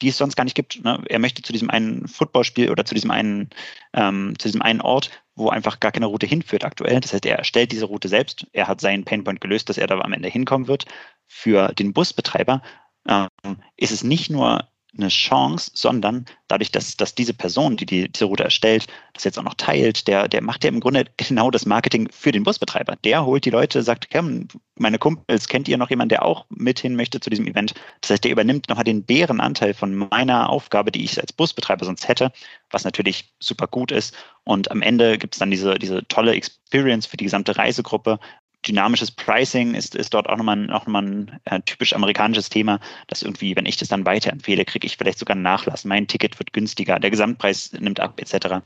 die 0.02 0.10
es 0.10 0.18
sonst 0.18 0.36
gar 0.36 0.44
nicht 0.44 0.56
gibt. 0.56 0.84
Ne? 0.84 1.04
Er 1.10 1.20
möchte 1.20 1.42
zu 1.42 1.52
diesem 1.52 1.70
einen 1.70 2.08
Footballspiel 2.08 2.70
oder 2.70 2.86
zu 2.86 2.94
diesem 2.94 3.12
einen, 3.12 3.50
ähm, 3.94 4.34
zu 4.38 4.48
diesem 4.48 4.62
einen 4.62 4.82
Ort, 4.82 5.12
wo 5.36 5.50
einfach 5.50 5.80
gar 5.80 5.92
keine 5.92 6.06
Route 6.06 6.26
hinführt 6.26 6.64
aktuell. 6.64 7.00
Das 7.00 7.14
heißt, 7.14 7.26
er 7.26 7.38
erstellt 7.38 7.72
diese 7.72 7.86
Route 7.86 8.08
selbst. 8.08 8.48
Er 8.54 8.68
hat 8.68 8.82
seinen 8.82 9.04
Painpoint 9.06 9.42
gelöst, 9.42 9.70
dass 9.70 9.78
er 9.78 9.88
da 9.88 10.00
am 10.00 10.14
Ende 10.14 10.30
hinkommen 10.30 10.68
wird. 10.68 10.86
Für 11.28 11.74
den 11.74 11.94
Busbetreiber 11.94 12.62
ähm, 13.08 13.58
ist 13.76 13.92
es 13.92 14.04
nicht 14.04 14.30
nur 14.30 14.68
eine 14.98 15.10
Chance, 15.10 15.72
sondern 15.74 16.26
dadurch, 16.48 16.72
dass, 16.72 16.98
dass 16.98 17.14
diese 17.14 17.34
Person, 17.34 17.78
die, 17.78 17.86
die 17.86 18.10
diese 18.10 18.26
Route 18.26 18.44
erstellt, 18.44 18.88
das 19.14 19.24
jetzt 19.24 19.38
auch 19.38 19.44
noch 19.44 19.54
teilt, 19.54 20.08
der, 20.08 20.28
der 20.28 20.42
macht 20.42 20.64
ja 20.64 20.70
im 20.70 20.80
Grunde 20.80 21.06
genau 21.18 21.52
das 21.52 21.66
Marketing 21.66 22.10
für 22.12 22.32
den 22.32 22.44
Busbetreiber. 22.44 22.96
Der 23.04 23.26
holt 23.26 23.46
die 23.46 23.52
Leute, 23.52 23.84
sagt, 23.84 24.10
komm, 24.12 24.48
meine 24.76 24.98
Kumpels, 24.98 25.48
kennt 25.48 25.68
ihr 25.68 25.78
noch 25.78 25.90
jemanden, 25.90 26.10
der 26.10 26.26
auch 26.26 26.46
mit 26.50 26.80
hin 26.80 26.96
möchte 26.96 27.20
zu 27.20 27.30
diesem 27.30 27.48
Event? 27.48 27.76
Das 28.02 28.10
heißt, 28.10 28.24
der 28.24 28.32
übernimmt 28.32 28.68
nochmal 28.70 28.84
den 28.84 29.04
Bärenanteil 29.04 29.74
von 29.74 29.96
meiner 29.96 30.50
Aufgabe, 30.50 30.92
die 30.92 31.04
ich 31.04 31.20
als 31.20 31.34
Busbetreiber 31.34 31.86
sonst 31.86 32.08
hätte, 32.08 32.32
was 32.72 32.84
natürlich 32.84 33.34
super 33.40 33.68
gut 33.68 33.92
ist. 33.92 34.16
Und 34.44 34.72
am 34.72 34.82
Ende 34.82 35.18
gibt 35.18 35.36
es 35.36 35.40
dann 35.40 35.52
diese, 35.52 35.76
diese 35.76 36.08
tolle 36.08 36.34
Experience 36.34 37.06
für 37.06 37.18
die 37.18 37.26
gesamte 37.26 37.58
Reisegruppe, 37.58 38.20
dynamisches 38.68 39.12
Pricing 39.12 39.74
ist, 39.74 39.96
ist 39.96 40.14
dort 40.14 40.28
auch 40.28 40.38
nochmal, 40.38 40.58
ein, 40.58 40.72
auch 40.72 40.86
nochmal 40.86 41.04
ein 41.04 41.40
äh, 41.46 41.62
typisch 41.62 41.94
amerikanisches 41.94 42.50
Thema, 42.50 42.80
dass 43.08 43.24
irgendwie, 43.24 43.56
wenn 43.56 43.66
ich 43.66 43.78
das 43.78 43.88
dann 43.88 44.06
weiterempfehle, 44.06 44.66
kriege 44.66 44.86
ich 44.86 44.98
vielleicht 44.98 45.20
sogar 45.20 45.36
einen 45.36 45.44
Nachlass. 45.44 45.86
Mein 45.86 46.08
Ticket 46.08 46.38
wird 46.40 46.54
günstiger, 46.54 47.00
der 47.00 47.10
Gesamtpreis 47.10 47.72
nimmt 47.74 48.00
ab, 48.00 48.20
etc. 48.20 48.62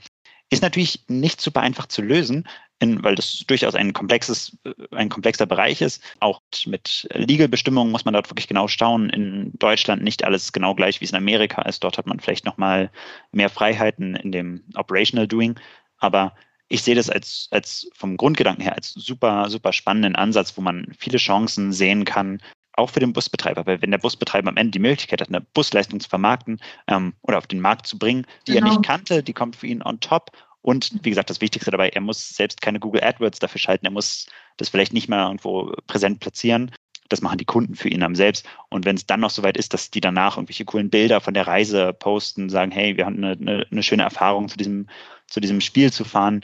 Ist 0.49 0.63
natürlich 0.63 1.03
nicht 1.07 1.41
super 1.41 1.61
einfach 1.61 1.87
zu 1.87 2.01
lösen, 2.01 2.47
in, 2.79 3.03
weil 3.03 3.15
das 3.15 3.43
durchaus 3.47 3.75
ein 3.75 3.93
komplexes, 3.93 4.57
äh, 4.65 4.73
ein 4.91 5.09
komplexer 5.09 5.45
Bereich 5.45 5.81
ist. 5.81 6.03
Auch 6.19 6.41
mit 6.65 7.07
Legal-Bestimmungen 7.13 7.91
muss 7.91 8.05
man 8.05 8.13
dort 8.13 8.29
wirklich 8.29 8.47
genau 8.47 8.67
schauen. 8.67 9.09
In 9.09 9.51
Deutschland 9.57 10.03
nicht 10.03 10.23
alles 10.23 10.51
genau 10.51 10.75
gleich, 10.75 10.99
wie 11.01 11.05
es 11.05 11.11
in 11.11 11.17
Amerika 11.17 11.61
ist. 11.63 11.83
Dort 11.83 11.97
hat 11.97 12.07
man 12.07 12.19
vielleicht 12.19 12.45
nochmal 12.45 12.91
mehr 13.31 13.49
Freiheiten 13.49 14.15
in 14.15 14.31
dem 14.31 14.63
Operational 14.75 15.27
Doing. 15.27 15.59
Aber 15.97 16.33
ich 16.73 16.81
sehe 16.81 16.95
das 16.95 17.07
als, 17.07 17.47
als 17.51 17.87
vom 17.93 18.17
Grundgedanken 18.17 18.63
her 18.63 18.75
als 18.75 18.93
super, 18.93 19.47
super 19.47 19.71
spannenden 19.71 20.15
Ansatz, 20.15 20.57
wo 20.57 20.61
man 20.61 20.87
viele 20.97 21.19
Chancen 21.19 21.71
sehen 21.71 22.03
kann, 22.03 22.41
auch 22.73 22.89
für 22.89 22.99
den 22.99 23.13
Busbetreiber, 23.13 23.67
weil 23.67 23.79
wenn 23.83 23.91
der 23.91 23.99
Busbetreiber 23.99 24.49
am 24.49 24.57
Ende 24.57 24.71
die 24.71 24.79
Möglichkeit 24.79 25.21
hat, 25.21 25.27
eine 25.27 25.41
Busleistung 25.41 25.99
zu 25.99 26.09
vermarkten 26.09 26.59
ähm, 26.87 27.13
oder 27.21 27.37
auf 27.37 27.45
den 27.45 27.59
Markt 27.59 27.85
zu 27.85 27.99
bringen, 27.99 28.25
die 28.47 28.53
genau. 28.53 28.65
er 28.65 28.69
nicht 28.71 28.83
kannte, 28.83 29.21
die 29.21 29.33
kommt 29.33 29.55
für 29.55 29.67
ihn 29.67 29.83
on 29.83 29.99
top. 29.99 30.31
Und 30.63 30.91
wie 31.03 31.11
gesagt, 31.11 31.29
das 31.29 31.41
Wichtigste 31.41 31.69
dabei, 31.69 31.89
er 31.89 32.01
muss 32.01 32.29
selbst 32.29 32.59
keine 32.59 32.79
Google 32.79 33.03
AdWords 33.03 33.37
dafür 33.37 33.59
schalten, 33.59 33.85
er 33.85 33.91
muss 33.91 34.25
das 34.57 34.69
vielleicht 34.69 34.93
nicht 34.93 35.07
mal 35.07 35.25
irgendwo 35.25 35.73
präsent 35.85 36.21
platzieren. 36.21 36.71
Das 37.09 37.21
machen 37.21 37.37
die 37.37 37.45
Kunden 37.45 37.75
für 37.75 37.89
ihn 37.89 38.01
am 38.01 38.15
selbst. 38.15 38.47
Und 38.69 38.85
wenn 38.85 38.95
es 38.95 39.05
dann 39.05 39.19
noch 39.19 39.29
so 39.29 39.43
weit 39.43 39.57
ist, 39.57 39.75
dass 39.75 39.91
die 39.91 40.01
danach 40.01 40.37
irgendwelche 40.37 40.65
coolen 40.65 40.89
Bilder 40.89 41.21
von 41.21 41.35
der 41.35 41.45
Reise 41.45 41.93
posten, 41.93 42.49
sagen, 42.49 42.71
hey, 42.71 42.97
wir 42.97 43.05
haben 43.05 43.17
eine, 43.17 43.33
eine, 43.33 43.67
eine 43.69 43.83
schöne 43.83 44.01
Erfahrung 44.01 44.47
zu 44.47 44.57
diesem, 44.57 44.87
zu 45.27 45.39
diesem 45.39 45.61
Spiel 45.61 45.91
zu 45.91 46.05
fahren, 46.05 46.43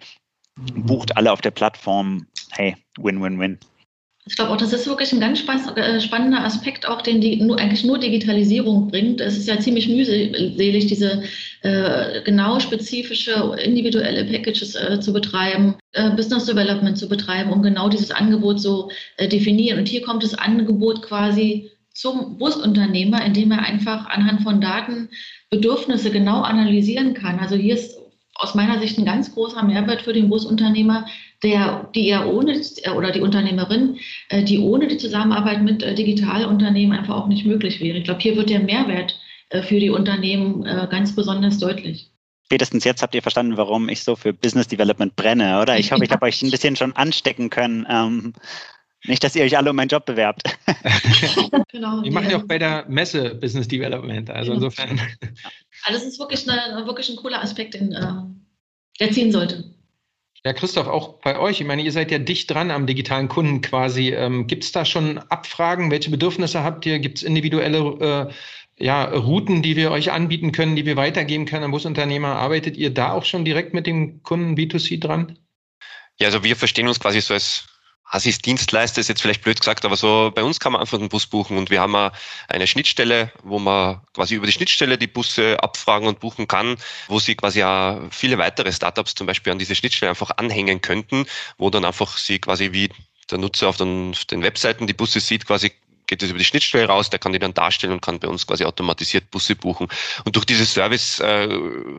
bucht 0.76 1.16
alle 1.18 1.32
auf 1.32 1.42
der 1.42 1.52
Plattform. 1.52 2.26
Hey, 2.52 2.76
Win-Win-Win. 2.98 3.60
Ich 4.26 4.36
glaube 4.36 4.52
auch, 4.52 4.58
das 4.58 4.74
ist 4.74 4.86
wirklich 4.86 5.12
ein 5.12 5.20
ganz 5.20 5.42
äh, 5.76 6.00
spannender 6.00 6.44
Aspekt, 6.44 6.88
auch 6.88 7.02
den 7.02 7.20
die 7.20 7.38
nur, 7.38 7.58
eigentlich 7.58 7.84
nur 7.84 7.98
Digitalisierung 7.98 8.88
bringt. 8.90 9.22
Es 9.22 9.36
ist 9.36 9.48
ja 9.48 9.60
ziemlich 9.60 9.90
mühselig, 9.90 10.86
diese 10.86 11.24
äh, 11.64 12.22
genau 12.22 12.60
spezifische, 12.60 13.56
individuelle 13.64 14.26
Packages 14.26 14.76
äh, 14.76 15.00
zu 15.00 15.14
betreiben, 15.14 15.76
äh, 15.94 16.12
Business 16.12 16.46
Development 16.46 16.96
zu 16.96 17.10
betreiben, 17.10 17.52
um 17.52 17.64
genau 17.64 17.90
dieses 17.90 18.12
Angebot 18.12 18.62
zu 18.62 18.92
äh, 19.18 19.28
definieren. 19.28 19.80
Und 19.80 19.88
hier 19.88 20.04
kommt 20.04 20.22
das 20.22 20.36
Angebot 20.36 21.02
quasi 21.02 21.72
zum 21.92 22.38
Busunternehmer, 22.38 23.26
indem 23.26 23.52
er 23.52 23.64
einfach 23.64 24.06
anhand 24.06 24.44
von 24.44 24.62
Daten 24.62 25.10
Bedürfnisse 25.50 26.12
genau 26.12 26.42
analysieren 26.42 27.16
kann. 27.16 27.40
Also 27.40 27.56
hier 27.56 27.74
ist 27.74 27.99
aus 28.40 28.56
meiner 28.56 28.80
Sicht 28.80 28.98
ein 28.98 29.06
ganz 29.06 29.34
großer 29.34 29.64
Mehrwert 29.64 30.02
für 30.02 30.14
den 30.14 30.30
Busunternehmer, 30.30 31.06
der, 31.44 31.90
die 31.94 32.08
er 32.08 32.28
ohne 32.34 32.54
äh, 32.54 32.90
oder 32.92 33.12
die 33.12 33.22
Unternehmerin, 33.22 33.98
äh, 34.30 34.44
die 34.44 34.60
ohne 34.60 34.88
die 34.88 34.98
Zusammenarbeit 34.98 35.62
mit 35.62 35.84
äh, 35.84 35.94
Digitalunternehmen 35.94 36.98
einfach 36.98 37.16
auch 37.16 37.28
nicht 37.28 37.46
möglich 37.46 37.82
wäre. 37.82 37.98
Ich 37.98 38.06
glaube, 38.06 38.22
hier 38.22 38.36
wird 38.36 38.50
der 38.50 38.62
Mehrwert 38.62 39.20
für 39.64 39.80
die 39.80 39.90
Unternehmen 39.90 40.64
ganz 40.92 41.16
besonders 41.16 41.58
deutlich. 41.58 42.12
Spätestens 42.46 42.84
jetzt 42.84 43.02
habt 43.02 43.16
ihr 43.16 43.24
verstanden, 43.24 43.58
warum 43.58 43.90
ich 43.90 44.04
so 44.04 44.16
für 44.16 44.32
Business 44.32 44.68
Development 44.68 45.16
brenne, 45.16 45.60
oder? 45.60 45.80
Ich 45.80 45.92
hoffe, 45.92 46.04
ich 46.04 46.12
habe 46.12 46.28
euch 46.28 46.44
ein 46.44 46.52
bisschen 46.52 46.76
schon 46.76 46.96
anstecken 46.96 47.50
können. 47.50 47.88
Ähm, 47.90 48.34
nicht, 49.06 49.24
dass 49.24 49.36
ihr 49.36 49.44
euch 49.44 49.58
alle 49.58 49.70
um 49.70 49.76
meinen 49.76 49.88
Job 49.88 50.06
bewerbt. 50.06 50.44
genau. 51.72 52.04
Wir 52.04 52.12
machen 52.12 52.30
ja 52.30 52.38
auch 52.38 52.48
bei 52.48 52.60
der 52.60 52.86
Messe 52.90 53.34
Business 53.36 53.68
Development. 53.68 54.30
Also 54.30 54.52
genau. 54.54 54.66
insofern. 54.66 55.02
Also 55.84 56.00
das 56.00 56.08
ist 56.08 56.20
wirklich, 56.20 56.50
eine, 56.50 56.86
wirklich 56.86 57.10
ein 57.10 57.16
cooler 57.16 57.42
Aspekt, 57.42 57.74
den, 57.74 57.92
äh, 57.92 58.14
der 59.00 59.12
ziehen 59.12 59.32
sollte. 59.32 59.76
Ja, 60.46 60.54
Christoph, 60.54 60.88
auch 60.88 61.20
bei 61.22 61.38
euch. 61.38 61.60
Ich 61.60 61.68
meine, 61.68 61.82
ihr 61.82 61.92
seid 61.92 62.12
ja 62.12 62.18
dicht 62.18 62.50
dran 62.50 62.72
am 62.72 62.88
digitalen 62.88 63.28
Kunden 63.28 63.62
quasi. 63.62 64.10
Ähm, 64.10 64.48
Gibt 64.48 64.64
es 64.64 64.72
da 64.72 64.86
schon 64.86 65.18
Abfragen? 65.18 65.92
Welche 65.92 66.12
Bedürfnisse 66.12 66.64
habt 66.64 66.86
ihr? 66.86 67.00
Gibt 67.00 67.18
es 67.18 67.24
individuelle 67.24 68.34
ja, 68.80 69.04
Routen, 69.04 69.62
die 69.62 69.76
wir 69.76 69.92
euch 69.92 70.12
anbieten 70.12 70.52
können, 70.52 70.76
die 70.76 70.86
wir 70.86 70.96
weitergeben 70.96 71.46
können 71.46 71.66
an 71.66 71.72
Busunternehmer? 71.72 72.36
Arbeitet 72.36 72.78
ihr 72.78 72.94
da 72.94 73.12
auch 73.12 73.26
schon 73.26 73.46
direkt 73.46 73.74
mit 73.74 73.86
dem 73.86 74.24
Kunden 74.24 74.56
B2C 74.56 75.00
dran? 75.00 75.38
Ja, 76.20 76.28
also 76.28 76.44
wir 76.44 76.56
verstehen 76.56 76.88
uns 76.88 77.00
quasi 77.00 77.22
so 77.22 77.34
als 77.34 77.66
Assis-Dienstleister 78.10 79.02
ist 79.02 79.08
jetzt 79.08 79.22
vielleicht 79.22 79.44
blöd 79.44 79.60
gesagt, 79.60 79.86
aber 79.86 79.96
so 79.96 80.32
bei 80.34 80.44
uns 80.44 80.60
kann 80.60 80.74
man 80.74 80.82
einfach 80.82 80.98
einen 80.98 81.10
Bus 81.10 81.28
buchen 81.28 81.58
und 81.58 81.70
wir 81.70 81.80
haben 81.80 82.12
eine 82.48 82.68
Schnittstelle, 82.68 83.32
wo 83.44 83.60
man 83.60 84.02
quasi 84.14 84.36
über 84.36 84.48
die 84.48 84.52
Schnittstelle 84.52 84.98
die 84.98 85.08
Busse 85.08 85.62
abfragen 85.62 86.08
und 86.08 86.20
buchen 86.20 86.48
kann, 86.48 86.78
wo 87.08 87.20
sie 87.20 87.36
quasi 87.36 87.64
auch 87.64 88.02
viele 88.10 88.38
weitere 88.38 88.72
Startups 88.72 89.14
zum 89.16 89.28
Beispiel 89.28 89.54
an 89.54 89.60
diese 89.60 89.76
Schnittstelle 89.76 90.10
einfach 90.10 90.32
anhängen 90.38 90.82
könnten, 90.82 91.26
wo 91.58 91.70
dann 91.70 91.86
einfach 91.86 92.18
sie 92.18 92.40
quasi 92.40 92.72
wie 92.72 92.90
der 93.30 93.38
Nutzer 93.38 93.70
auf 93.70 93.78
den, 93.78 94.12
auf 94.12 94.26
den 94.26 94.42
Webseiten 94.42 94.88
die 94.88 94.94
Busse 94.94 95.20
sieht, 95.20 95.46
quasi 95.46 95.72
geht 96.10 96.24
es 96.24 96.32
über 96.32 96.40
die 96.40 96.46
Schnittstelle 96.46 96.88
raus, 96.88 97.10
der 97.10 97.20
kann 97.20 97.34
die 97.34 97.40
dann 97.40 97.54
darstellen 97.54 97.94
und 97.94 98.02
kann 98.02 98.20
bei 98.20 98.28
uns 98.28 98.48
quasi 98.48 98.66
automatisiert 98.66 99.30
Busse 99.30 99.56
buchen. 99.56 99.88
Und 100.26 100.36
durch 100.36 100.46
dieses 100.46 100.74
Service 100.74 101.20
äh, 101.20 101.48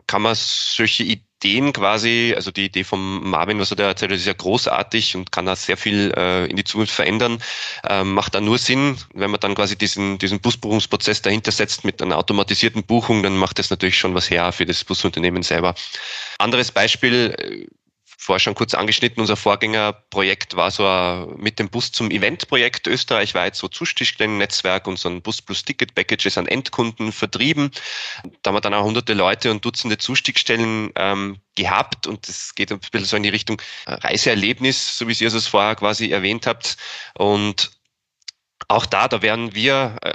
kann 0.06 0.22
man 0.22 0.34
solche 0.36 1.04
Ideen 1.04 1.72
quasi, 1.72 2.34
also 2.34 2.50
die 2.50 2.66
Idee 2.66 2.82
vom 2.82 3.30
Marvin, 3.30 3.60
was 3.60 3.70
er 3.70 3.76
da 3.76 3.84
erzählt 3.84 4.10
hat, 4.10 4.18
ist 4.18 4.26
ja 4.26 4.32
großartig 4.32 5.16
und 5.16 5.30
kann 5.30 5.46
da 5.46 5.54
sehr 5.54 5.76
viel 5.76 6.12
äh, 6.16 6.46
in 6.46 6.56
die 6.56 6.64
Zukunft 6.64 6.92
verändern. 6.92 7.38
Ähm, 7.88 8.12
macht 8.12 8.34
da 8.34 8.40
nur 8.40 8.58
Sinn, 8.58 8.98
wenn 9.14 9.30
man 9.30 9.38
dann 9.38 9.54
quasi 9.54 9.78
diesen, 9.78 10.18
diesen 10.18 10.40
Busbuchungsprozess 10.40 11.22
dahinter 11.22 11.52
setzt 11.52 11.84
mit 11.84 12.02
einer 12.02 12.18
automatisierten 12.18 12.82
Buchung, 12.82 13.22
dann 13.22 13.36
macht 13.36 13.60
das 13.60 13.70
natürlich 13.70 13.96
schon 13.96 14.14
was 14.14 14.28
her 14.28 14.50
für 14.50 14.66
das 14.66 14.82
Busunternehmen 14.84 15.44
selber. 15.44 15.74
Anderes 16.38 16.72
Beispiel, 16.72 17.34
äh, 17.38 17.66
vorher 18.20 18.40
schon 18.40 18.54
kurz 18.54 18.74
angeschnitten, 18.74 19.22
unser 19.22 19.34
Vorgängerprojekt 19.34 20.54
war 20.54 20.70
so 20.70 20.86
ein, 20.86 21.36
mit 21.38 21.58
dem 21.58 21.70
Bus 21.70 21.90
zum 21.90 22.10
Event-Projekt 22.10 22.86
österreichweit 22.86 23.56
so 23.56 23.66
Zustichstellen-Netzwerk 23.66 24.86
und 24.86 24.98
so 24.98 25.08
ein 25.08 25.22
Bus 25.22 25.40
plus 25.40 25.64
Ticket-Packages 25.64 26.36
an 26.36 26.46
Endkunden 26.46 27.12
vertrieben. 27.12 27.70
Da 28.42 28.50
haben 28.50 28.56
wir 28.56 28.60
dann 28.60 28.74
auch 28.74 28.84
hunderte 28.84 29.14
Leute 29.14 29.50
und 29.50 29.64
Dutzende 29.64 29.96
Zustiegstellen 29.96 30.92
ähm, 30.96 31.38
gehabt 31.56 32.06
und 32.06 32.28
es 32.28 32.54
geht 32.54 32.70
ein 32.70 32.80
bisschen 32.80 33.06
so 33.06 33.16
in 33.16 33.22
die 33.22 33.30
Richtung 33.30 33.60
Reiseerlebnis, 33.86 34.98
so 34.98 35.08
wie 35.08 35.14
Sie 35.14 35.24
es 35.24 35.46
vorher 35.46 35.74
quasi 35.76 36.10
erwähnt 36.10 36.46
habt. 36.46 36.76
Und 37.14 37.70
auch 38.68 38.84
da, 38.84 39.08
da 39.08 39.22
werden 39.22 39.54
wir, 39.54 39.96
äh, 40.02 40.12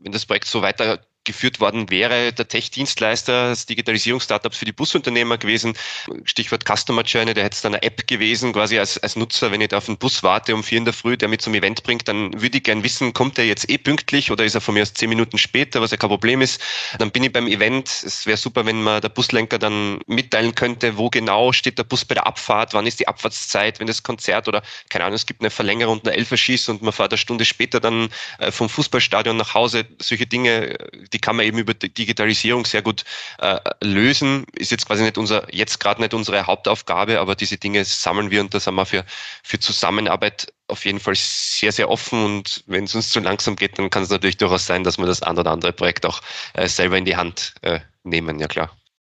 wenn 0.00 0.10
das 0.10 0.26
Projekt 0.26 0.48
so 0.48 0.60
weiter 0.60 1.06
geführt 1.24 1.60
worden 1.60 1.90
wäre, 1.90 2.32
der 2.32 2.48
Tech-Dienstleister, 2.48 3.48
das 3.48 3.66
Digitalisierungs-Startups 3.66 4.58
für 4.58 4.64
die 4.64 4.72
Busunternehmer 4.72 5.38
gewesen. 5.38 5.76
Stichwort 6.24 6.64
Customer 6.64 7.02
Journey, 7.02 7.34
der 7.34 7.44
hätte 7.44 7.54
es 7.54 7.62
dann 7.62 7.74
eine 7.74 7.82
App 7.82 8.06
gewesen, 8.06 8.52
quasi 8.52 8.78
als, 8.78 8.98
als 8.98 9.16
Nutzer, 9.16 9.50
wenn 9.50 9.60
ich 9.60 9.68
da 9.68 9.78
auf 9.78 9.88
einen 9.88 9.98
Bus 9.98 10.22
warte 10.22 10.54
um 10.54 10.62
vier 10.62 10.78
in 10.78 10.84
der 10.84 10.94
Früh, 10.94 11.16
der 11.16 11.28
mich 11.28 11.40
zum 11.40 11.54
Event 11.54 11.82
bringt, 11.82 12.06
dann 12.08 12.40
würde 12.40 12.58
ich 12.58 12.64
gern 12.64 12.82
wissen, 12.82 13.12
kommt 13.12 13.38
er 13.38 13.46
jetzt 13.46 13.68
eh 13.68 13.78
pünktlich 13.78 14.30
oder 14.30 14.44
ist 14.44 14.54
er 14.54 14.60
von 14.60 14.74
mir 14.74 14.82
aus 14.82 14.94
zehn 14.94 15.08
Minuten 15.08 15.38
später, 15.38 15.80
was 15.80 15.90
ja 15.90 15.96
kein 15.96 16.10
Problem 16.10 16.40
ist. 16.40 16.60
Dann 16.98 17.10
bin 17.10 17.24
ich 17.24 17.32
beim 17.32 17.46
Event. 17.46 17.88
Es 17.88 18.26
wäre 18.26 18.36
super, 18.36 18.66
wenn 18.66 18.82
man 18.82 19.00
der 19.00 19.08
Buslenker 19.08 19.58
dann 19.58 20.00
mitteilen 20.06 20.54
könnte, 20.54 20.96
wo 20.96 21.10
genau 21.10 21.52
steht 21.52 21.78
der 21.78 21.84
Bus 21.84 22.04
bei 22.04 22.14
der 22.14 22.26
Abfahrt, 22.26 22.74
wann 22.74 22.86
ist 22.86 23.00
die 23.00 23.08
Abfahrtszeit, 23.08 23.80
wenn 23.80 23.86
das 23.86 24.02
Konzert 24.02 24.48
oder, 24.48 24.62
keine 24.88 25.04
Ahnung, 25.04 25.16
es 25.16 25.26
gibt 25.26 25.40
eine 25.40 25.50
Verlängerung 25.50 25.98
und 25.98 26.06
eine 26.06 26.16
Elferschieß 26.16 26.68
und 26.68 26.82
man 26.82 26.92
fährt 26.92 27.12
eine 27.12 27.18
Stunde 27.18 27.44
später 27.44 27.80
dann 27.80 28.08
äh, 28.38 28.50
vom 28.50 28.68
Fußballstadion 28.68 29.36
nach 29.36 29.54
Hause. 29.54 29.86
Solche 30.00 30.26
Dinge, 30.26 30.76
die 31.14 31.20
kann 31.20 31.36
man 31.36 31.46
eben 31.46 31.58
über 31.58 31.72
die 31.72 31.88
Digitalisierung 31.88 32.66
sehr 32.66 32.82
gut 32.82 33.04
äh, 33.38 33.58
lösen. 33.80 34.44
Ist 34.52 34.72
jetzt 34.72 34.86
quasi 34.86 35.04
nicht 35.04 35.16
unser, 35.16 35.52
jetzt 35.54 35.80
gerade 35.80 36.02
nicht 36.02 36.12
unsere 36.12 36.46
Hauptaufgabe, 36.46 37.20
aber 37.20 37.36
diese 37.36 37.56
Dinge 37.56 37.84
sammeln 37.84 38.30
wir 38.30 38.40
und 38.40 38.52
da 38.52 38.60
sind 38.60 38.74
wir 38.74 38.84
für, 38.84 39.04
für 39.42 39.58
Zusammenarbeit 39.58 40.52
auf 40.66 40.84
jeden 40.84 41.00
Fall 41.00 41.14
sehr, 41.14 41.72
sehr 41.72 41.88
offen 41.88 42.24
und 42.24 42.64
wenn 42.66 42.84
es 42.84 42.94
uns 42.94 43.10
zu 43.10 43.20
langsam 43.20 43.56
geht, 43.56 43.78
dann 43.78 43.90
kann 43.90 44.02
es 44.02 44.10
natürlich 44.10 44.38
durchaus 44.38 44.66
sein, 44.66 44.82
dass 44.82 44.98
wir 44.98 45.06
das 45.06 45.22
ein 45.22 45.38
oder 45.38 45.52
andere 45.52 45.72
Projekt 45.72 46.04
auch 46.04 46.20
äh, 46.54 46.68
selber 46.68 46.98
in 46.98 47.04
die 47.04 47.16
Hand 47.16 47.54
äh, 47.62 47.80
nehmen, 48.02 48.38
ja 48.38 48.48
klar. 48.48 48.70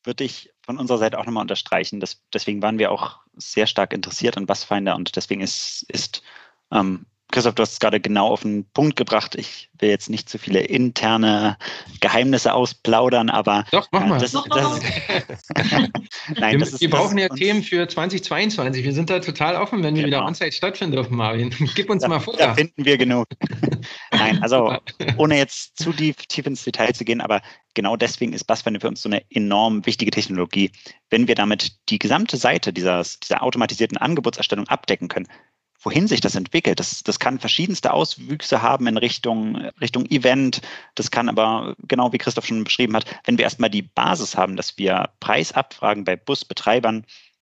Würde 0.05 0.25
ich 0.25 0.51
von 0.63 0.79
unserer 0.79 0.99
Seite 0.99 1.19
auch 1.19 1.25
nochmal 1.25 1.43
unterstreichen. 1.43 1.99
Das, 1.99 2.23
deswegen 2.33 2.63
waren 2.63 2.79
wir 2.79 2.93
auch 2.93 3.19
sehr 3.37 3.67
stark 3.67 3.93
interessiert 3.93 4.37
an 4.37 4.47
Busfinder 4.47 4.95
und 4.95 5.17
deswegen 5.17 5.41
ist, 5.41 5.85
ist 5.89 6.23
ähm, 6.71 7.07
Christoph, 7.31 7.55
du 7.55 7.63
hast 7.63 7.73
es 7.73 7.81
gerade 7.81 8.01
genau 8.01 8.29
auf 8.29 8.41
den 8.41 8.65
Punkt 8.73 8.97
gebracht. 8.97 9.35
Ich 9.35 9.69
will 9.79 9.91
jetzt 9.91 10.09
nicht 10.09 10.31
zu 10.31 10.39
viele 10.39 10.61
interne 10.61 11.59
Geheimnisse 12.01 12.55
ausplaudern, 12.55 13.29
aber 13.29 13.65
Doch, 13.71 13.87
mach 13.93 14.07
mal. 14.07 14.19
Das, 14.19 14.33
das, 14.33 14.45
das, 14.49 14.81
Nein, 16.37 16.59
wir, 16.59 16.67
ist, 16.67 16.81
wir 16.81 16.89
brauchen 16.89 17.19
ja 17.19 17.29
Themen 17.29 17.63
für 17.63 17.87
2022. 17.87 18.83
Wir 18.83 18.95
sind 18.95 19.11
da 19.11 19.21
total 19.21 19.57
offen, 19.57 19.83
wenn 19.83 19.95
wir 19.95 20.05
genau. 20.05 20.19
wieder 20.19 20.27
on-site 20.27 20.53
stattfinden 20.53 20.95
dürfen, 20.95 21.17
Marvin. 21.17 21.55
Gib 21.75 21.91
uns 21.91 22.03
da, 22.03 22.09
mal 22.09 22.21
Futter. 22.21 22.39
Da 22.39 22.55
finden 22.55 22.85
wir 22.85 22.97
genug. 22.97 23.27
Nein, 24.13 24.43
also 24.43 24.79
ohne 25.19 25.37
jetzt 25.37 25.77
zu 25.77 25.93
tief, 25.93 26.17
tief 26.29 26.47
ins 26.47 26.65
Detail 26.65 26.95
zu 26.95 27.05
gehen, 27.05 27.21
aber 27.21 27.43
genau 27.75 27.97
deswegen 27.97 28.33
ist 28.33 28.45
Busfinder 28.45 28.81
für 28.81 28.89
uns 28.89 29.03
so 29.03 29.09
eine 29.11 29.23
enorm 29.31 29.85
wichtige 29.85 30.11
Technologie. 30.11 30.71
Wenn 31.11 31.29
wir 31.29 31.35
damit 31.35 31.73
die 31.91 31.99
gesamte 31.99 32.39
Seite 32.39 32.73
dieser, 32.73 33.05
dieser 33.23 33.43
automatisierten 33.43 33.99
Angebotserstellung 33.99 34.67
abdecken 34.69 35.09
können, 35.09 35.29
wohin 35.81 36.09
sich 36.09 36.21
das 36.21 36.35
entwickelt. 36.35 36.81
Das, 36.81 37.03
das 37.03 37.19
kann 37.19 37.39
verschiedenste 37.39 37.93
Auswüchse 37.93 38.63
haben 38.63 38.87
in 38.87 38.97
Richtung, 38.97 39.57
Richtung 39.81 40.07
Event. 40.07 40.61
Das 40.95 41.11
kann 41.11 41.29
aber, 41.29 41.77
genau 41.87 42.13
wie 42.13 42.19
Christoph 42.19 42.47
schon 42.47 42.65
beschrieben 42.65 42.97
hat, 42.97 43.05
wenn 43.25 43.39
wir 43.39 43.45
erstmal 43.45 43.71
die 43.71 43.83
Basis 43.83 44.37
haben, 44.37 44.57
dass 44.57 44.77
wir 44.79 45.11
Preisabfragen 45.21 46.05
bei 46.05 46.17
Busbetreibern 46.17 47.05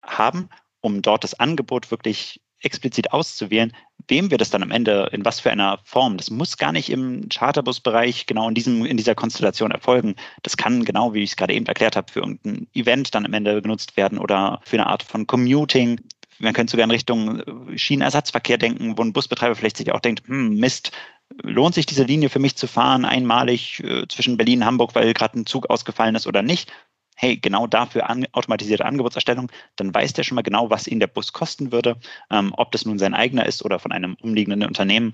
haben, 0.03 0.49
um 0.81 1.01
dort 1.01 1.23
das 1.23 1.39
Angebot 1.39 1.91
wirklich 1.91 2.41
explizit 2.63 3.11
auszuwählen, 3.11 3.73
wem 4.07 4.29
wir 4.29 4.37
das 4.37 4.49
dann 4.49 4.63
am 4.63 4.71
Ende 4.71 5.09
in 5.11 5.25
was 5.25 5.39
für 5.39 5.51
einer 5.51 5.79
Form. 5.83 6.17
Das 6.17 6.29
muss 6.29 6.57
gar 6.57 6.71
nicht 6.71 6.89
im 6.89 7.27
Charterbus-Bereich 7.29 8.25
genau 8.25 8.47
in, 8.47 8.55
diesem, 8.55 8.85
in 8.85 8.97
dieser 8.97 9.15
Konstellation 9.15 9.71
erfolgen. 9.71 10.15
Das 10.43 10.57
kann 10.57 10.85
genau, 10.85 11.13
wie 11.13 11.23
ich 11.23 11.31
es 11.31 11.35
gerade 11.35 11.53
eben 11.53 11.65
erklärt 11.65 11.95
habe, 11.95 12.11
für 12.11 12.19
irgendein 12.19 12.67
Event 12.73 13.13
dann 13.15 13.25
am 13.25 13.33
Ende 13.33 13.61
genutzt 13.61 13.97
werden 13.97 14.17
oder 14.17 14.61
für 14.63 14.77
eine 14.77 14.87
Art 14.87 15.03
von 15.03 15.27
Commuting 15.27 15.99
man 16.41 16.53
könnte 16.53 16.71
sogar 16.71 16.83
in 16.85 16.91
Richtung 16.91 17.41
Schienenersatzverkehr 17.75 18.57
denken, 18.57 18.97
wo 18.97 19.03
ein 19.03 19.13
Busbetreiber 19.13 19.55
vielleicht 19.55 19.77
sich 19.77 19.91
auch 19.91 19.99
denkt, 19.99 20.27
hm, 20.27 20.57
Mist, 20.57 20.91
lohnt 21.43 21.75
sich 21.75 21.85
diese 21.85 22.03
Linie 22.03 22.29
für 22.29 22.39
mich 22.39 22.55
zu 22.55 22.67
fahren, 22.67 23.05
einmalig 23.05 23.81
äh, 23.83 24.07
zwischen 24.07 24.37
Berlin 24.37 24.59
und 24.59 24.65
Hamburg, 24.65 24.95
weil 24.95 25.13
gerade 25.13 25.39
ein 25.39 25.45
Zug 25.45 25.69
ausgefallen 25.69 26.15
ist 26.15 26.27
oder 26.27 26.41
nicht? 26.41 26.71
Hey, 27.15 27.37
genau 27.37 27.67
dafür 27.67 28.09
an, 28.09 28.25
automatisierte 28.31 28.85
Angebotserstellung, 28.85 29.51
dann 29.75 29.93
weiß 29.93 30.13
der 30.13 30.23
schon 30.23 30.35
mal 30.35 30.41
genau, 30.41 30.69
was 30.69 30.87
ihn 30.87 30.99
der 30.99 31.07
Bus 31.07 31.33
kosten 31.33 31.71
würde, 31.71 31.97
ähm, 32.31 32.53
ob 32.57 32.71
das 32.71 32.85
nun 32.85 32.97
sein 32.97 33.13
eigener 33.13 33.45
ist 33.45 33.63
oder 33.63 33.79
von 33.79 33.91
einem 33.91 34.17
umliegenden 34.21 34.67
Unternehmen. 34.67 35.13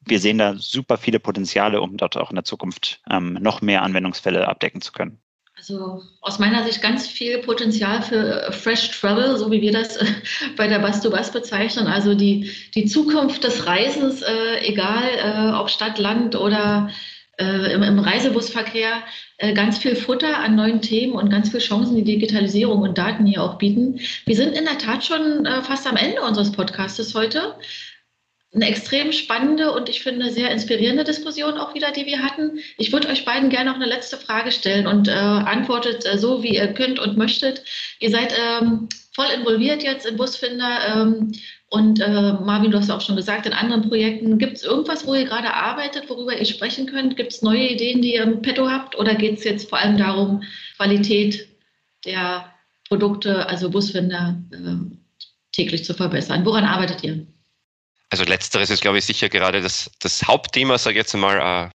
Wir 0.00 0.20
sehen 0.20 0.38
da 0.38 0.54
super 0.54 0.96
viele 0.96 1.18
Potenziale, 1.18 1.80
um 1.80 1.96
dort 1.96 2.16
auch 2.16 2.30
in 2.30 2.36
der 2.36 2.44
Zukunft 2.44 3.02
ähm, 3.10 3.34
noch 3.40 3.60
mehr 3.60 3.82
Anwendungsfälle 3.82 4.46
abdecken 4.46 4.80
zu 4.80 4.92
können. 4.92 5.20
Also 5.58 6.04
aus 6.20 6.38
meiner 6.38 6.62
Sicht 6.62 6.80
ganz 6.80 7.08
viel 7.08 7.38
Potenzial 7.38 8.00
für 8.02 8.42
äh, 8.42 8.52
Fresh 8.52 9.00
Travel, 9.00 9.36
so 9.36 9.50
wie 9.50 9.60
wir 9.60 9.72
das 9.72 9.96
äh, 9.96 10.04
bei 10.56 10.68
der 10.68 10.78
Bus 10.78 11.00
to 11.00 11.10
Bus 11.10 11.32
bezeichnen. 11.32 11.88
Also 11.88 12.14
die, 12.14 12.52
die 12.76 12.86
Zukunft 12.86 13.42
des 13.42 13.66
Reisens, 13.66 14.22
äh, 14.22 14.60
egal 14.60 15.02
äh, 15.16 15.58
ob 15.58 15.68
Stadt, 15.68 15.98
Land 15.98 16.36
oder 16.36 16.90
äh, 17.40 17.72
im, 17.72 17.82
im, 17.82 17.98
Reisebusverkehr, 17.98 19.02
äh, 19.38 19.52
ganz 19.52 19.78
viel 19.78 19.96
Futter 19.96 20.38
an 20.38 20.54
neuen 20.54 20.80
Themen 20.80 21.14
und 21.14 21.28
ganz 21.28 21.48
viele 21.48 21.62
Chancen, 21.62 21.96
die 21.96 22.04
Digitalisierung 22.04 22.82
und 22.82 22.96
Daten 22.96 23.26
hier 23.26 23.42
auch 23.42 23.58
bieten. 23.58 23.98
Wir 24.26 24.36
sind 24.36 24.56
in 24.56 24.64
der 24.64 24.78
Tat 24.78 25.04
schon 25.04 25.44
fast 25.64 25.88
am 25.88 25.96
Ende 25.96 26.22
unseres 26.22 26.52
Podcastes 26.52 27.16
heute 27.16 27.56
eine 28.54 28.66
extrem 28.66 29.12
spannende 29.12 29.72
und 29.72 29.88
ich 29.88 30.02
finde 30.02 30.30
sehr 30.30 30.50
inspirierende 30.50 31.04
Diskussion 31.04 31.58
auch 31.58 31.74
wieder, 31.74 31.92
die 31.92 32.06
wir 32.06 32.22
hatten. 32.22 32.58
Ich 32.78 32.92
würde 32.92 33.08
euch 33.08 33.24
beiden 33.24 33.50
gerne 33.50 33.70
noch 33.70 33.76
eine 33.76 33.86
letzte 33.86 34.16
Frage 34.16 34.52
stellen 34.52 34.86
und 34.86 35.06
äh, 35.06 35.12
antwortet 35.12 36.06
äh, 36.06 36.16
so, 36.16 36.42
wie 36.42 36.56
ihr 36.56 36.72
könnt 36.72 36.98
und 36.98 37.18
möchtet. 37.18 37.62
Ihr 38.00 38.10
seid 38.10 38.32
ähm, 38.38 38.88
voll 39.14 39.26
involviert 39.36 39.82
jetzt 39.82 40.06
in 40.06 40.16
Busfinder 40.16 40.78
ähm, 40.88 41.32
und 41.70 42.00
äh, 42.00 42.32
Marvin, 42.32 42.70
du 42.70 42.78
hast 42.78 42.90
auch 42.90 43.02
schon 43.02 43.16
gesagt, 43.16 43.44
in 43.44 43.52
anderen 43.52 43.86
Projekten. 43.86 44.38
Gibt 44.38 44.56
es 44.56 44.62
irgendwas, 44.62 45.06
wo 45.06 45.14
ihr 45.14 45.26
gerade 45.26 45.52
arbeitet, 45.52 46.08
worüber 46.08 46.38
ihr 46.38 46.46
sprechen 46.46 46.86
könnt? 46.86 47.16
Gibt 47.16 47.32
es 47.32 47.42
neue 47.42 47.68
Ideen, 47.68 48.00
die 48.00 48.14
ihr 48.14 48.22
im 48.22 48.40
Petto 48.40 48.70
habt 48.70 48.96
oder 48.96 49.14
geht 49.14 49.38
es 49.38 49.44
jetzt 49.44 49.68
vor 49.68 49.78
allem 49.78 49.98
darum, 49.98 50.42
Qualität 50.76 51.46
der 52.06 52.46
Produkte, 52.88 53.46
also 53.46 53.68
Busfinder, 53.68 54.42
äh, 54.52 54.96
täglich 55.52 55.84
zu 55.84 55.92
verbessern? 55.92 56.46
Woran 56.46 56.64
arbeitet 56.64 57.04
ihr? 57.04 57.26
Also 58.10 58.24
letzteres 58.24 58.70
ist, 58.70 58.80
glaube 58.80 58.98
ich, 58.98 59.04
sicher 59.04 59.28
gerade 59.28 59.60
das, 59.60 59.90
das 60.00 60.24
Hauptthema, 60.24 60.78
sage 60.78 60.94
ich 60.94 61.04
jetzt 61.04 61.14
mal, 61.14 61.68
äh, 61.68 61.70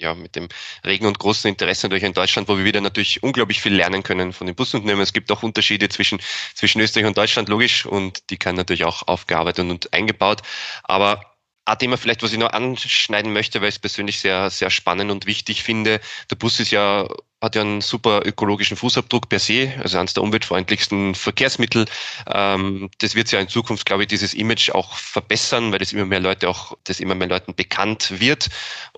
ja, 0.00 0.14
mit 0.14 0.36
dem 0.36 0.48
regen 0.84 1.06
und 1.06 1.18
großen 1.18 1.48
Interesse 1.48 1.86
natürlich 1.86 2.04
in 2.04 2.12
Deutschland, 2.12 2.48
wo 2.48 2.56
wir 2.56 2.64
wieder 2.64 2.80
natürlich 2.80 3.22
unglaublich 3.22 3.60
viel 3.60 3.74
lernen 3.74 4.02
können 4.02 4.32
von 4.32 4.46
den 4.46 4.54
Busunternehmen. 4.54 5.02
Es 5.02 5.12
gibt 5.12 5.30
auch 5.32 5.42
Unterschiede 5.42 5.88
zwischen, 5.88 6.20
zwischen 6.54 6.80
Österreich 6.80 7.06
und 7.06 7.18
Deutschland, 7.18 7.48
logisch, 7.48 7.84
und 7.84 8.30
die 8.30 8.36
kann 8.36 8.54
natürlich 8.54 8.84
auch 8.84 9.08
aufgearbeitet 9.08 9.68
und 9.68 9.92
eingebaut. 9.92 10.42
Aber 10.84 11.37
ein 11.68 11.78
Thema 11.78 11.96
vielleicht, 11.96 12.22
was 12.22 12.32
ich 12.32 12.38
noch 12.38 12.52
anschneiden 12.52 13.32
möchte, 13.32 13.60
weil 13.60 13.68
ich 13.68 13.76
es 13.76 13.80
persönlich 13.80 14.20
sehr, 14.20 14.50
sehr 14.50 14.70
spannend 14.70 15.10
und 15.10 15.26
wichtig 15.26 15.62
finde. 15.62 16.00
Der 16.30 16.36
Bus 16.36 16.60
ist 16.60 16.70
ja 16.70 17.06
hat 17.40 17.54
ja 17.54 17.62
einen 17.62 17.80
super 17.80 18.22
ökologischen 18.24 18.76
Fußabdruck 18.76 19.28
per 19.28 19.38
se, 19.38 19.72
also 19.80 19.98
eines 19.98 20.14
der 20.14 20.22
umweltfreundlichsten 20.22 21.14
Verkehrsmittel. 21.14 21.86
Ähm, 22.26 22.90
das 22.98 23.14
wird 23.14 23.30
ja 23.30 23.38
in 23.38 23.48
Zukunft, 23.48 23.86
glaube 23.86 24.02
ich, 24.02 24.08
dieses 24.08 24.34
Image 24.34 24.70
auch 24.70 24.96
verbessern, 24.96 25.70
weil 25.70 25.78
das 25.78 25.92
immer 25.92 26.04
mehr 26.04 26.20
Leute 26.20 26.48
auch, 26.48 26.76
das 26.84 26.98
immer 26.98 27.14
mehr 27.14 27.28
Leuten 27.28 27.54
bekannt 27.54 28.20
wird. 28.20 28.48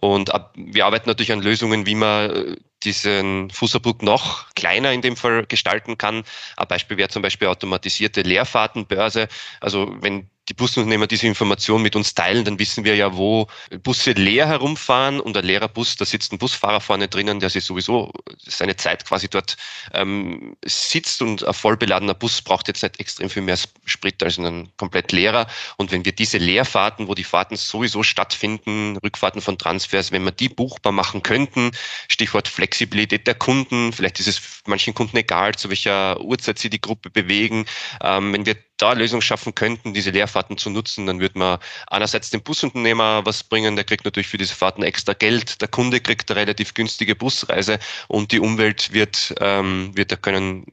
Und 0.00 0.30
wir 0.54 0.86
arbeiten 0.86 1.08
natürlich 1.08 1.32
an 1.32 1.42
Lösungen, 1.42 1.84
wie 1.84 1.94
man 1.94 2.30
äh, 2.30 2.56
diesen 2.82 3.50
Fußabdruck 3.50 4.02
noch 4.02 4.48
kleiner 4.54 4.92
in 4.92 5.02
dem 5.02 5.16
Fall 5.16 5.44
gestalten 5.44 5.98
kann. 5.98 6.24
Ein 6.56 6.68
Beispiel 6.68 6.96
wäre 6.96 7.10
zum 7.10 7.20
Beispiel 7.20 7.48
automatisierte 7.48 8.22
Leerfahrtenbörse. 8.22 9.28
Also 9.60 9.94
wenn 10.00 10.30
die 10.50 10.54
Busunternehmer 10.54 11.06
diese 11.06 11.28
Information 11.28 11.80
mit 11.80 11.94
uns 11.94 12.12
teilen, 12.14 12.44
dann 12.44 12.58
wissen 12.58 12.84
wir 12.84 12.96
ja, 12.96 13.16
wo 13.16 13.46
Busse 13.84 14.12
leer 14.12 14.48
herumfahren 14.48 15.20
und 15.20 15.36
ein 15.36 15.44
leerer 15.44 15.68
Bus, 15.68 15.94
da 15.94 16.04
sitzt 16.04 16.32
ein 16.32 16.38
Busfahrer 16.38 16.80
vorne 16.80 17.06
drinnen, 17.06 17.38
der 17.38 17.50
sich 17.50 17.64
sowieso 17.64 18.12
seine 18.44 18.74
Zeit 18.74 19.06
quasi 19.06 19.28
dort 19.28 19.56
ähm, 19.92 20.56
sitzt 20.64 21.22
und 21.22 21.46
ein 21.46 21.54
vollbeladener 21.54 22.14
Bus 22.14 22.42
braucht 22.42 22.66
jetzt 22.66 22.82
nicht 22.82 22.98
extrem 22.98 23.30
viel 23.30 23.42
mehr 23.42 23.58
Sprit 23.84 24.20
als 24.24 24.38
ein 24.38 24.72
komplett 24.76 25.12
leerer. 25.12 25.46
Und 25.76 25.92
wenn 25.92 26.04
wir 26.04 26.12
diese 26.12 26.38
Leerfahrten, 26.38 27.06
wo 27.06 27.14
die 27.14 27.24
Fahrten 27.24 27.56
sowieso 27.56 28.02
stattfinden, 28.02 28.96
Rückfahrten 28.96 29.40
von 29.40 29.56
Transfers, 29.56 30.10
wenn 30.10 30.24
wir 30.24 30.32
die 30.32 30.48
buchbar 30.48 30.92
machen 30.92 31.22
könnten, 31.22 31.70
Stichwort 32.08 32.48
Flexibilität 32.48 33.28
der 33.28 33.36
Kunden, 33.36 33.92
vielleicht 33.92 34.18
ist 34.18 34.26
es 34.26 34.42
manchen 34.66 34.94
Kunden 34.94 35.16
egal, 35.16 35.54
zu 35.54 35.68
welcher 35.68 36.20
Uhrzeit 36.20 36.58
sie 36.58 36.70
die 36.70 36.80
Gruppe 36.80 37.10
bewegen, 37.10 37.66
ähm, 38.02 38.32
wenn 38.32 38.46
wir 38.46 38.56
da 38.80 38.92
Lösungen 38.92 39.22
schaffen 39.22 39.54
könnten, 39.54 39.94
diese 39.94 40.10
Leerfahrten 40.10 40.58
zu 40.58 40.70
nutzen, 40.70 41.06
dann 41.06 41.20
würde 41.20 41.38
man 41.38 41.58
einerseits 41.88 42.30
dem 42.30 42.42
Busunternehmer 42.42 43.24
was 43.26 43.44
bringen, 43.44 43.76
der 43.76 43.84
kriegt 43.84 44.04
natürlich 44.04 44.28
für 44.28 44.38
diese 44.38 44.54
Fahrten 44.54 44.82
extra 44.82 45.12
Geld, 45.12 45.60
der 45.60 45.68
Kunde 45.68 46.00
kriegt 46.00 46.30
eine 46.30 46.40
relativ 46.40 46.74
günstige 46.74 47.14
Busreise 47.14 47.78
und 48.08 48.32
die 48.32 48.40
Umwelt 48.40 48.92
wird, 48.92 49.34
ähm, 49.40 49.90
wird 49.94 50.12
da 50.12 50.16
können 50.16 50.66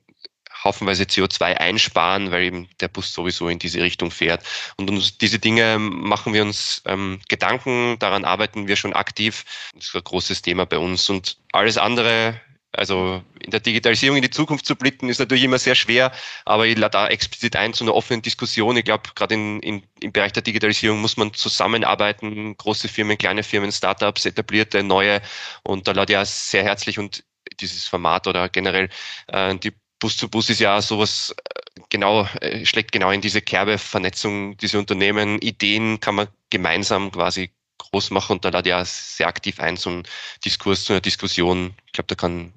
haufenweise 0.64 1.04
CO2 1.04 1.56
einsparen, 1.58 2.32
weil 2.32 2.44
eben 2.44 2.70
der 2.80 2.88
Bus 2.88 3.14
sowieso 3.14 3.48
in 3.48 3.60
diese 3.60 3.82
Richtung 3.82 4.12
fährt. 4.12 4.44
Und 4.78 4.90
uns, 4.90 5.18
diese 5.18 5.40
Dinge 5.40 5.78
machen 5.80 6.34
wir 6.34 6.42
uns 6.42 6.82
ähm, 6.86 7.20
Gedanken, 7.30 7.98
daran 8.00 8.26
arbeiten 8.26 8.68
wir 8.68 8.76
schon 8.76 8.94
aktiv. 8.94 9.46
Das 9.76 9.86
ist 9.86 9.96
ein 9.96 10.04
großes 10.04 10.42
Thema 10.42 10.66
bei 10.66 10.78
uns. 10.78 11.10
Und 11.10 11.38
alles 11.52 11.78
andere 11.78 12.42
also 12.78 13.24
in 13.40 13.52
der 13.52 13.60
Digitalisierung 13.60 14.18
in 14.18 14.24
die 14.24 14.30
Zukunft 14.30 14.66
zu 14.66 14.76
blicken, 14.76 15.10
ist 15.10 15.20
natürlich 15.20 15.44
immer 15.44 15.60
sehr 15.60 15.76
schwer, 15.76 16.12
aber 16.46 16.68
ich 16.68 16.78
lade 16.78 16.92
da 16.92 17.08
explizit 17.08 17.56
ein 17.56 17.74
zu 17.74 17.84
einer 17.84 17.96
offenen 17.96 18.22
Diskussion. 18.22 18.78
Ich 18.78 18.86
glaube, 18.86 19.10
gerade 19.16 19.36
in, 19.36 19.60
in, 19.62 19.84
im 20.02 20.12
Bereich 20.12 20.34
der 20.34 20.44
Digitalisierung 20.44 21.00
muss 21.02 21.18
man 21.18 21.34
zusammenarbeiten, 21.34 22.56
große 22.58 22.88
Firmen, 22.88 23.18
kleine 23.18 23.44
Firmen, 23.44 23.72
Startups, 23.72 24.26
etablierte, 24.26 24.84
neue. 24.84 25.22
Und 25.64 25.88
da 25.88 25.92
lade 25.92 26.14
ich 26.14 26.20
auch 26.20 26.26
sehr 26.26 26.64
herzlich 26.64 27.00
und 27.00 27.24
dieses 27.60 27.88
Format 27.88 28.28
oder 28.28 28.50
generell 28.50 28.90
äh, 29.28 29.56
die 29.56 29.74
Bus 30.00 30.18
zu 30.18 30.30
Bus 30.30 30.50
ist 30.50 30.60
ja 30.60 30.82
sowas 30.82 31.34
äh, 31.46 31.82
genau, 31.90 32.28
äh, 32.42 32.66
schlägt 32.66 32.92
genau 32.92 33.12
in 33.12 33.22
diese 33.22 33.42
Kerbe, 33.42 33.78
Vernetzung, 33.78 34.58
diese 34.58 34.78
Unternehmen, 34.78 35.40
Ideen 35.40 36.00
kann 36.00 36.16
man 36.16 36.28
gemeinsam 36.50 37.12
quasi 37.12 37.52
groß 37.78 38.12
machen 38.12 38.34
und 38.34 38.46
da 38.46 38.50
lade 38.50 38.70
ich 38.70 38.76
auch 38.76 38.86
sehr 38.86 39.28
aktiv 39.28 39.60
ein, 39.60 39.78
einen 39.86 40.04
Diskurs, 40.44 40.86
so 40.86 40.94
eine 40.94 41.02
Diskussion. 41.02 41.74
Ich 41.88 41.94
glaube, 41.94 42.08
da 42.08 42.16
kann 42.16 42.54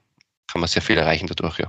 kann 0.51 0.61
man 0.61 0.69
sehr 0.69 0.83
viel 0.83 0.99
erreichen 0.99 1.27
dadurch, 1.27 1.59
ja. 1.59 1.69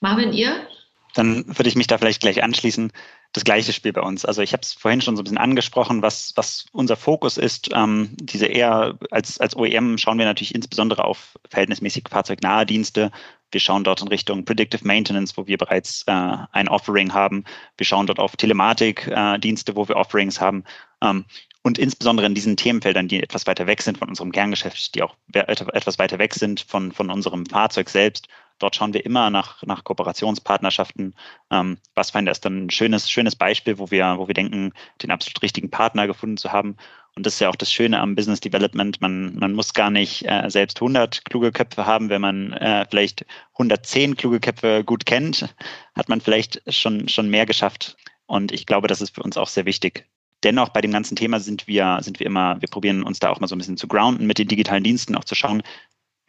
Marvin, 0.00 0.32
ihr? 0.32 0.66
Dann 1.14 1.44
würde 1.46 1.68
ich 1.68 1.76
mich 1.76 1.86
da 1.86 1.98
vielleicht 1.98 2.20
gleich 2.20 2.42
anschließen. 2.42 2.92
Das 3.32 3.44
gleiche 3.44 3.74
Spiel 3.74 3.92
bei 3.92 4.00
uns. 4.00 4.24
Also 4.24 4.40
ich 4.40 4.52
habe 4.52 4.62
es 4.62 4.72
vorhin 4.72 5.02
schon 5.02 5.14
so 5.16 5.20
ein 5.20 5.24
bisschen 5.24 5.38
angesprochen, 5.38 6.00
was, 6.00 6.32
was 6.36 6.64
unser 6.72 6.96
Fokus 6.96 7.36
ist. 7.36 7.70
Ähm, 7.74 8.10
diese 8.14 8.46
eher 8.46 8.98
als, 9.10 9.38
als 9.38 9.54
OEM 9.54 9.98
schauen 9.98 10.18
wir 10.18 10.24
natürlich 10.24 10.54
insbesondere 10.54 11.04
auf 11.04 11.38
verhältnismäßig 11.50 12.04
fahrzeugnahe 12.08 12.64
Dienste. 12.64 13.10
Wir 13.50 13.60
schauen 13.60 13.84
dort 13.84 14.00
in 14.00 14.08
Richtung 14.08 14.44
Predictive 14.44 14.86
Maintenance, 14.86 15.36
wo 15.36 15.46
wir 15.46 15.58
bereits 15.58 16.04
äh, 16.06 16.36
ein 16.52 16.68
Offering 16.68 17.12
haben. 17.12 17.44
Wir 17.76 17.86
schauen 17.86 18.06
dort 18.06 18.18
auf 18.18 18.36
Telematik-Dienste, 18.36 19.72
äh, 19.72 19.76
wo 19.76 19.88
wir 19.88 19.96
Offerings 19.96 20.40
haben. 20.40 20.64
Ähm, 21.02 21.24
und 21.62 21.78
insbesondere 21.78 22.26
in 22.26 22.34
diesen 22.34 22.56
Themenfeldern, 22.56 23.08
die 23.08 23.22
etwas 23.22 23.46
weiter 23.46 23.66
weg 23.66 23.82
sind 23.82 23.98
von 23.98 24.08
unserem 24.08 24.32
Kerngeschäft, 24.32 24.94
die 24.94 25.02
auch 25.02 25.16
etwas 25.32 25.98
weiter 25.98 26.18
weg 26.18 26.34
sind 26.34 26.60
von, 26.60 26.92
von 26.92 27.10
unserem 27.10 27.44
Fahrzeug 27.46 27.90
selbst, 27.90 28.28
dort 28.58 28.76
schauen 28.76 28.94
wir 28.94 29.04
immer 29.04 29.30
nach, 29.30 29.62
nach 29.64 29.84
Kooperationspartnerschaften. 29.84 31.14
Ähm, 31.50 31.78
Bassfinder 31.94 32.32
ist 32.32 32.44
dann 32.44 32.66
ein 32.66 32.70
schönes, 32.70 33.10
schönes 33.10 33.36
Beispiel, 33.36 33.78
wo 33.78 33.90
wir, 33.90 34.16
wo 34.18 34.28
wir 34.28 34.34
denken, 34.34 34.72
den 35.02 35.10
absolut 35.10 35.42
richtigen 35.42 35.70
Partner 35.70 36.06
gefunden 36.06 36.36
zu 36.36 36.52
haben. 36.52 36.76
Und 37.14 37.26
das 37.26 37.34
ist 37.34 37.40
ja 37.40 37.48
auch 37.48 37.56
das 37.56 37.72
Schöne 37.72 38.00
am 38.00 38.14
Business 38.14 38.40
Development. 38.40 39.00
Man, 39.00 39.34
man 39.36 39.52
muss 39.52 39.74
gar 39.74 39.90
nicht 39.90 40.24
äh, 40.28 40.48
selbst 40.48 40.80
100 40.80 41.24
kluge 41.24 41.50
Köpfe 41.50 41.84
haben. 41.84 42.10
Wenn 42.10 42.20
man 42.20 42.52
äh, 42.52 42.86
vielleicht 42.88 43.26
110 43.54 44.16
kluge 44.16 44.40
Köpfe 44.40 44.84
gut 44.84 45.04
kennt, 45.04 45.54
hat 45.96 46.08
man 46.08 46.20
vielleicht 46.20 46.62
schon, 46.72 47.08
schon 47.08 47.28
mehr 47.28 47.44
geschafft. 47.44 47.96
Und 48.26 48.52
ich 48.52 48.66
glaube, 48.66 48.88
das 48.88 49.00
ist 49.00 49.14
für 49.14 49.22
uns 49.22 49.36
auch 49.36 49.48
sehr 49.48 49.64
wichtig, 49.64 50.06
Dennoch 50.44 50.68
bei 50.68 50.80
dem 50.80 50.92
ganzen 50.92 51.16
Thema 51.16 51.40
sind 51.40 51.66
wir, 51.66 51.98
sind 52.00 52.20
wir 52.20 52.26
immer, 52.26 52.60
wir 52.60 52.68
probieren 52.68 53.02
uns 53.02 53.18
da 53.18 53.30
auch 53.30 53.40
mal 53.40 53.48
so 53.48 53.56
ein 53.56 53.58
bisschen 53.58 53.76
zu 53.76 53.88
grounden 53.88 54.26
mit 54.26 54.38
den 54.38 54.48
digitalen 54.48 54.84
Diensten, 54.84 55.16
auch 55.16 55.24
zu 55.24 55.34
schauen, 55.34 55.62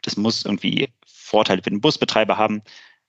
das 0.02 0.16
muss 0.16 0.44
irgendwie 0.44 0.88
Vorteile 1.06 1.62
für 1.62 1.70
den 1.70 1.80
Busbetreiber 1.80 2.36
haben. 2.36 2.62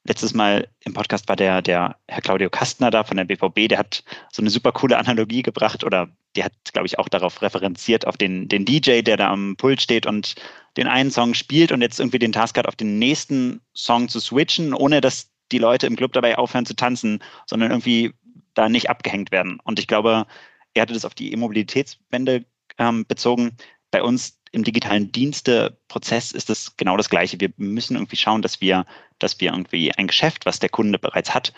Letztes 0.04 0.34
Mal 0.34 0.68
im 0.82 0.94
Podcast 0.94 1.28
war 1.30 1.36
der, 1.36 1.62
der 1.62 1.96
Herr 2.08 2.22
Claudio 2.22 2.50
Kastner 2.50 2.90
da 2.90 3.04
von 3.04 3.18
der 3.18 3.26
BVB, 3.26 3.68
der 3.70 3.78
hat 3.78 4.04
so 4.32 4.42
eine 4.42 4.50
super 4.50 4.72
coole 4.72 4.98
Analogie 4.98 5.44
gebracht 5.44 5.84
oder 5.84 6.10
der 6.36 6.46
hat, 6.46 6.54
glaube 6.74 6.88
ich, 6.88 6.98
auch 6.98 7.08
darauf 7.08 7.42
referenziert, 7.42 8.08
auf 8.08 8.18
den, 8.18 8.48
den 8.48 8.66
DJ, 8.66 9.02
der 9.02 9.18
da 9.18 9.30
am 9.30 9.56
Pult 9.58 9.82
steht 9.82 10.06
und 10.06 10.36
den 10.78 10.88
einen 10.88 11.12
Song 11.12 11.34
spielt 11.34 11.72
und 11.72 11.82
jetzt 11.82 12.00
irgendwie 12.00 12.20
den 12.20 12.32
Task 12.32 12.58
hat, 12.58 12.68
auf 12.68 12.76
den 12.76 13.00
nächsten 13.00 13.62
Song 13.76 14.08
zu 14.08 14.20
switchen, 14.20 14.74
ohne 14.74 15.02
dass 15.02 15.30
die 15.52 15.60
Leute 15.60 15.88
im 15.88 15.98
Club 15.98 16.14
dabei 16.14 16.38
aufhören 16.38 16.66
zu 16.66 16.76
tanzen, 16.76 17.22
sondern 17.46 17.72
irgendwie 17.72 18.14
da 18.54 18.70
nicht 18.70 18.90
abgehängt 18.90 19.32
werden. 19.32 19.60
Und 19.64 19.80
ich 19.80 19.88
glaube, 19.88 20.26
er 20.74 20.84
hatte 20.84 20.94
das 20.94 21.06
auf 21.06 21.16
die 21.16 21.32
E-Mobilitätswende 21.34 22.46
ähm, 22.78 23.06
bezogen. 23.06 23.58
Bei 23.92 24.02
uns 24.04 24.40
im 24.52 24.64
digitalen 24.64 25.12
Diensteprozess 25.12 26.32
ist 26.32 26.50
es 26.50 26.76
genau 26.78 26.98
das 26.98 27.10
Gleiche. 27.10 27.40
Wir 27.40 27.52
müssen 27.58 27.96
irgendwie 27.96 28.18
schauen, 28.18 28.42
dass 28.42 28.62
wir, 28.62 28.86
dass 29.20 29.40
wir 29.40 29.52
irgendwie 29.52 29.94
ein 29.94 30.08
Geschäft, 30.08 30.46
was 30.46 30.60
der 30.60 30.70
Kunde 30.70 31.00
bereits 31.00 31.34
hat, 31.34 31.54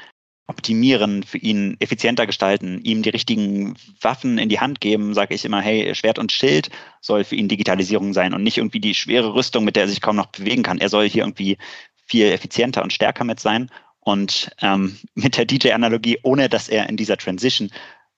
optimieren, 0.48 1.24
für 1.24 1.38
ihn 1.38 1.78
effizienter 1.80 2.28
gestalten, 2.28 2.82
ihm 2.84 3.02
die 3.02 3.10
richtigen 3.10 3.76
Waffen 4.02 4.38
in 4.38 4.50
die 4.50 4.60
Hand 4.60 4.82
geben, 4.82 5.14
sage 5.14 5.34
ich 5.34 5.46
immer, 5.46 5.62
hey, 5.62 5.96
Schwert 5.96 6.20
und 6.20 6.32
Schild 6.32 6.70
soll 7.02 7.24
für 7.24 7.36
ihn 7.36 7.48
Digitalisierung 7.48 8.14
sein 8.14 8.34
und 8.34 8.44
nicht 8.44 8.58
irgendwie 8.58 8.82
die 8.82 8.94
schwere 8.94 9.34
Rüstung, 9.34 9.64
mit 9.64 9.76
der 9.76 9.84
er 9.84 9.90
sich 9.90 10.02
kaum 10.02 10.18
noch 10.18 10.28
bewegen 10.28 10.64
kann. 10.64 10.80
Er 10.80 10.90
soll 10.90 11.08
hier 11.08 11.24
irgendwie 11.24 11.58
viel 12.06 12.26
effizienter 12.26 12.84
und 12.84 12.94
stärker 12.94 13.24
mit 13.24 13.40
sein. 13.40 13.72
Und 14.02 14.52
ähm, 14.62 14.98
mit 15.16 15.38
der 15.38 15.46
DJ-Analogie, 15.46 16.20
ohne 16.24 16.50
dass 16.50 16.68
er 16.68 16.90
in 16.90 16.98
dieser 16.98 17.18
Transition 17.18 17.72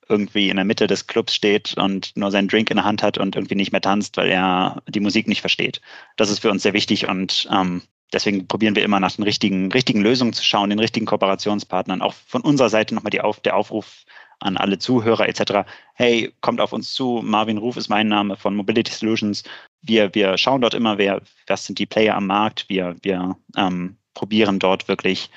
irgendwie 0.10 0.50
in 0.50 0.56
der 0.56 0.66
Mitte 0.66 0.88
des 0.88 1.08
Clubs 1.08 1.34
steht 1.34 1.76
und 1.78 2.16
nur 2.16 2.32
seinen 2.32 2.48
Drink 2.48 2.70
in 2.70 2.78
der 2.78 2.86
Hand 2.86 3.04
hat 3.04 3.18
und 3.18 3.36
irgendwie 3.36 3.56
nicht 3.56 3.72
mehr 3.72 3.82
tanzt, 3.82 4.18
weil 4.18 4.30
er 4.30 4.82
die 4.88 5.00
Musik 5.00 5.28
nicht 5.28 5.42
versteht. 5.42 5.82
Das 6.18 6.30
ist 6.30 6.40
für 6.40 6.52
uns 6.52 6.64
sehr 6.64 6.74
wichtig 6.74 7.08
und 7.08 7.48
ähm, 7.52 7.82
deswegen 8.14 8.48
probieren 8.48 8.76
wir 8.76 8.84
immer 8.84 9.00
nach 9.00 9.14
den 9.14 9.24
richtigen, 9.24 9.72
richtigen 9.72 10.02
Lösungen 10.02 10.34
zu 10.34 10.44
schauen, 10.44 10.70
den 10.70 10.80
richtigen 10.80 11.06
Kooperationspartnern. 11.06 12.02
Auch 12.02 12.14
von 12.14 12.42
unserer 12.42 12.70
Seite 12.70 12.96
nochmal 12.96 13.12
die 13.12 13.22
Auf, 13.22 13.40
der 13.40 13.56
Aufruf 13.56 14.06
an 14.40 14.58
alle 14.58 14.78
Zuhörer 14.78 15.28
etc. 15.28 15.68
Hey, 15.94 16.34
kommt 16.42 16.62
auf 16.62 16.74
uns 16.74 16.94
zu. 16.94 17.22
Marvin 17.24 17.58
Ruf 17.58 17.78
ist 17.78 17.90
mein 17.90 18.08
Name 18.08 18.36
von 18.36 18.56
Mobility 18.56 18.92
Solutions. 18.92 19.44
Wir, 19.82 20.14
wir 20.14 20.38
schauen 20.38 20.62
dort 20.62 20.74
immer, 20.74 20.98
wer, 20.98 21.22
was 21.48 21.66
sind 21.66 21.80
die 21.80 21.86
Player 21.86 22.16
am 22.16 22.28
Markt. 22.28 22.68
Wir, 22.68 22.96
wir 23.02 23.38
ähm, 23.56 23.98
probieren 24.14 24.60
dort 24.60 24.88
wirklich 24.88 25.30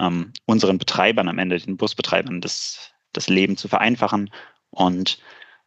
ähm, 0.00 0.32
unseren 0.46 0.78
Betreibern 0.78 1.28
am 1.28 1.38
Ende, 1.38 1.58
den 1.58 1.76
Busbetreibern, 1.76 2.40
das 2.40 2.92
das 3.16 3.28
Leben 3.28 3.56
zu 3.56 3.68
vereinfachen. 3.68 4.30
Und 4.70 5.18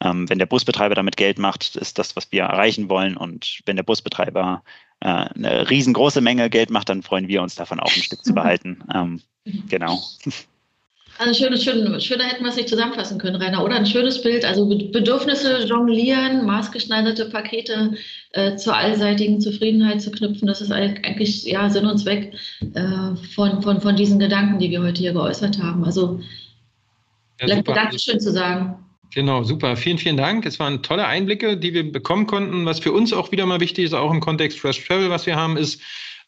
ähm, 0.01 0.29
wenn 0.29 0.39
der 0.39 0.45
Busbetreiber 0.45 0.95
damit 0.95 1.17
Geld 1.17 1.39
macht, 1.39 1.75
ist 1.75 1.99
das, 1.99 2.15
was 2.15 2.31
wir 2.31 2.43
erreichen 2.43 2.89
wollen. 2.89 3.17
Und 3.17 3.61
wenn 3.65 3.75
der 3.75 3.83
Busbetreiber 3.83 4.63
äh, 5.01 5.07
eine 5.07 5.69
riesengroße 5.69 6.21
Menge 6.21 6.49
Geld 6.49 6.69
macht, 6.69 6.89
dann 6.89 7.03
freuen 7.03 7.27
wir 7.27 7.41
uns 7.41 7.55
davon 7.55 7.79
auch 7.79 7.93
ein 7.93 8.03
Stück 8.03 8.23
zu 8.23 8.33
behalten. 8.33 8.83
Ähm, 8.93 9.21
genau. 9.69 9.99
Also 11.19 11.43
schönes, 11.43 11.63
schön, 11.65 11.99
schöner 11.99 12.23
hätten 12.23 12.43
wir 12.43 12.49
es 12.49 12.55
nicht 12.55 12.69
zusammenfassen 12.69 13.17
können, 13.17 13.35
Rainer, 13.35 13.63
oder? 13.63 13.75
Ein 13.75 13.85
schönes 13.85 14.21
Bild. 14.21 14.45
Also 14.45 14.65
Bedürfnisse 14.65 15.65
jonglieren, 15.65 16.45
maßgeschneiderte 16.45 17.25
Pakete 17.25 17.95
äh, 18.31 18.55
zur 18.55 18.75
allseitigen 18.75 19.41
Zufriedenheit 19.41 20.01
zu 20.01 20.11
knüpfen, 20.11 20.47
das 20.47 20.61
ist 20.61 20.71
eigentlich 20.71 21.43
ja, 21.43 21.69
Sinn 21.69 21.87
und 21.87 21.97
Zweck 21.97 22.33
äh, 22.73 23.15
von, 23.35 23.61
von, 23.61 23.81
von 23.81 23.95
diesen 23.97 24.19
Gedanken, 24.19 24.59
die 24.59 24.71
wir 24.71 24.81
heute 24.81 25.01
hier 25.01 25.11
geäußert 25.11 25.61
haben. 25.61 25.83
Also 25.83 26.21
ja, 27.47 27.61
Dankeschön 27.61 28.19
zu 28.19 28.31
sagen. 28.31 28.75
Genau, 29.13 29.43
super. 29.43 29.75
Vielen, 29.75 29.97
vielen 29.97 30.17
Dank. 30.17 30.45
Es 30.45 30.59
waren 30.59 30.83
tolle 30.83 31.07
Einblicke, 31.07 31.57
die 31.57 31.73
wir 31.73 31.91
bekommen 31.91 32.27
konnten. 32.27 32.65
Was 32.65 32.79
für 32.79 32.91
uns 32.91 33.11
auch 33.11 33.31
wieder 33.31 33.45
mal 33.45 33.59
wichtig 33.59 33.85
ist, 33.85 33.93
auch 33.93 34.11
im 34.11 34.19
Kontext 34.19 34.59
Fresh 34.59 34.85
Travel, 34.85 35.09
was 35.09 35.25
wir 35.25 35.35
haben, 35.35 35.57
ist, 35.57 35.81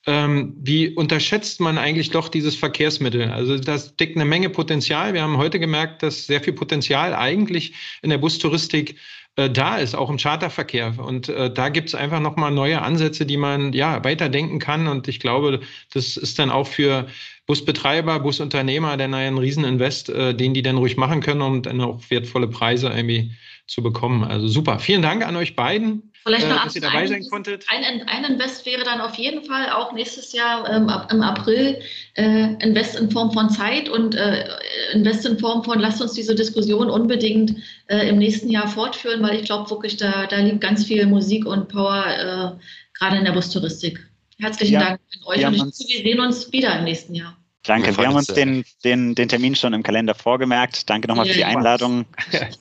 ähm, 0.08 0.56
wie 0.58 0.90
unterschätzt 0.90 1.60
man 1.60 1.78
eigentlich 1.78 2.10
doch 2.10 2.28
dieses 2.28 2.56
Verkehrsmittel? 2.56 3.30
Also 3.32 3.60
das 3.60 3.96
deckt 3.98 4.16
eine 4.16 4.26
Menge 4.26 4.50
Potenzial. 4.50 5.14
Wir 5.14 5.22
haben 5.22 5.38
heute 5.38 5.60
gemerkt, 5.60 6.02
dass 6.02 6.26
sehr 6.26 6.42
viel 6.42 6.54
Potenzial 6.54 7.14
eigentlich 7.14 7.74
in 8.02 8.10
der 8.10 8.18
Bustouristik 8.18 8.96
äh, 9.36 9.50
da 9.50 9.78
ist, 9.78 9.96
auch 9.96 10.10
im 10.10 10.18
Charterverkehr. 10.18 10.96
Und 10.98 11.30
äh, 11.30 11.54
da 11.54 11.70
gibt 11.70 11.90
es 11.90 11.96
einfach 11.96 12.20
nochmal 12.20 12.52
neue 12.52 12.82
Ansätze, 12.82 13.28
die 13.28 13.38
man 13.38 13.74
ja 13.74 14.04
weiterdenken 14.04 14.58
kann. 14.58 14.88
Und 14.88 15.08
ich 15.08 15.20
glaube, 15.20 15.62
das 15.94 16.18
ist 16.18 16.40
dann 16.40 16.50
auch 16.50 16.68
für 16.68 17.08
Busbetreiber, 17.48 18.20
Busunternehmer 18.20 18.98
dann 18.98 19.14
ein 19.14 19.38
Rieseninvest, 19.38 20.10
äh, 20.10 20.34
den 20.34 20.54
die 20.54 20.62
dann 20.62 20.78
ruhig 20.78 20.98
machen 20.98 21.22
können, 21.22 21.42
um 21.42 21.64
dann 21.64 21.82
auch 21.82 22.00
wertvolle 22.10 22.48
Preise 22.48 22.88
irgendwie 22.90 23.32
zu 23.68 23.82
bekommen. 23.82 24.24
Also 24.24 24.48
super. 24.48 24.80
Vielen 24.80 25.02
Dank 25.02 25.26
an 25.26 25.36
euch 25.36 25.56
beiden. 25.56 26.12
Vielleicht 26.24 26.48
noch 26.48 26.62
äh, 26.62 26.66
dass 26.66 26.76
ihr 26.76 26.82
dabei 26.82 27.08
sein 27.08 27.26
konntet. 27.30 27.66
Ein, 27.68 28.08
ein 28.08 28.24
Invest 28.26 28.66
wäre 28.66 28.84
dann 28.84 29.02
auf 29.02 29.16
jeden 29.16 29.44
Fall 29.44 29.72
auch 29.72 29.92
nächstes 29.92 30.34
Jahr 30.34 30.70
ähm, 30.70 30.92
im 31.10 31.22
April 31.24 31.80
äh, 32.16 32.54
Invest 32.64 33.00
in 33.00 33.10
Form 33.10 33.32
von 33.32 33.50
Zeit 33.50 33.90
und 33.90 34.14
äh, 34.14 34.48
Invest 34.94 35.26
in 35.26 35.40
Form 35.40 35.64
von 35.64 35.80
lasst 35.80 36.02
uns 36.02 36.14
diese 36.14 36.36
Diskussion 36.36 36.90
unbedingt 36.90 37.56
äh, 37.88 38.08
im 38.08 38.20
nächsten 38.20 38.50
Jahr 38.50 38.68
fortführen, 38.68 39.24
weil 39.24 39.40
ich 39.40 39.46
glaube 39.46 39.70
wirklich, 39.72 39.98
da, 39.98 40.28
da 40.28 40.38
liegt 40.38 40.62
ganz 40.62 40.86
viel 40.86 41.06
Musik 41.08 41.46
und 41.46 41.70
Power 41.70 42.06
äh, 42.06 42.64
gerade 42.94 43.18
in 43.18 43.26
der 43.26 43.32
Bustouristik. 43.32 44.11
Herzlichen 44.42 44.74
ja, 44.74 44.80
Dank 44.80 45.02
an 45.14 45.28
euch 45.28 45.46
und 45.46 45.74
ich, 45.80 45.88
wir 45.88 46.04
sehen 46.04 46.20
uns 46.20 46.52
wieder 46.52 46.78
im 46.80 46.86
nächsten 46.86 47.14
Jahr. 47.14 47.38
Danke, 47.64 47.96
wir 47.96 48.08
haben 48.08 48.16
uns 48.16 48.26
den, 48.26 48.66
den, 48.84 49.14
den 49.14 49.30
Termin 49.30 49.54
schon 49.54 49.74
im 49.74 49.84
Kalender 49.84 50.16
vorgemerkt. 50.16 50.90
Danke 50.90 51.08
nochmal 51.08 51.28
ja, 51.28 51.34
für 51.34 51.38
die 51.38 51.46
Einladung 51.46 52.06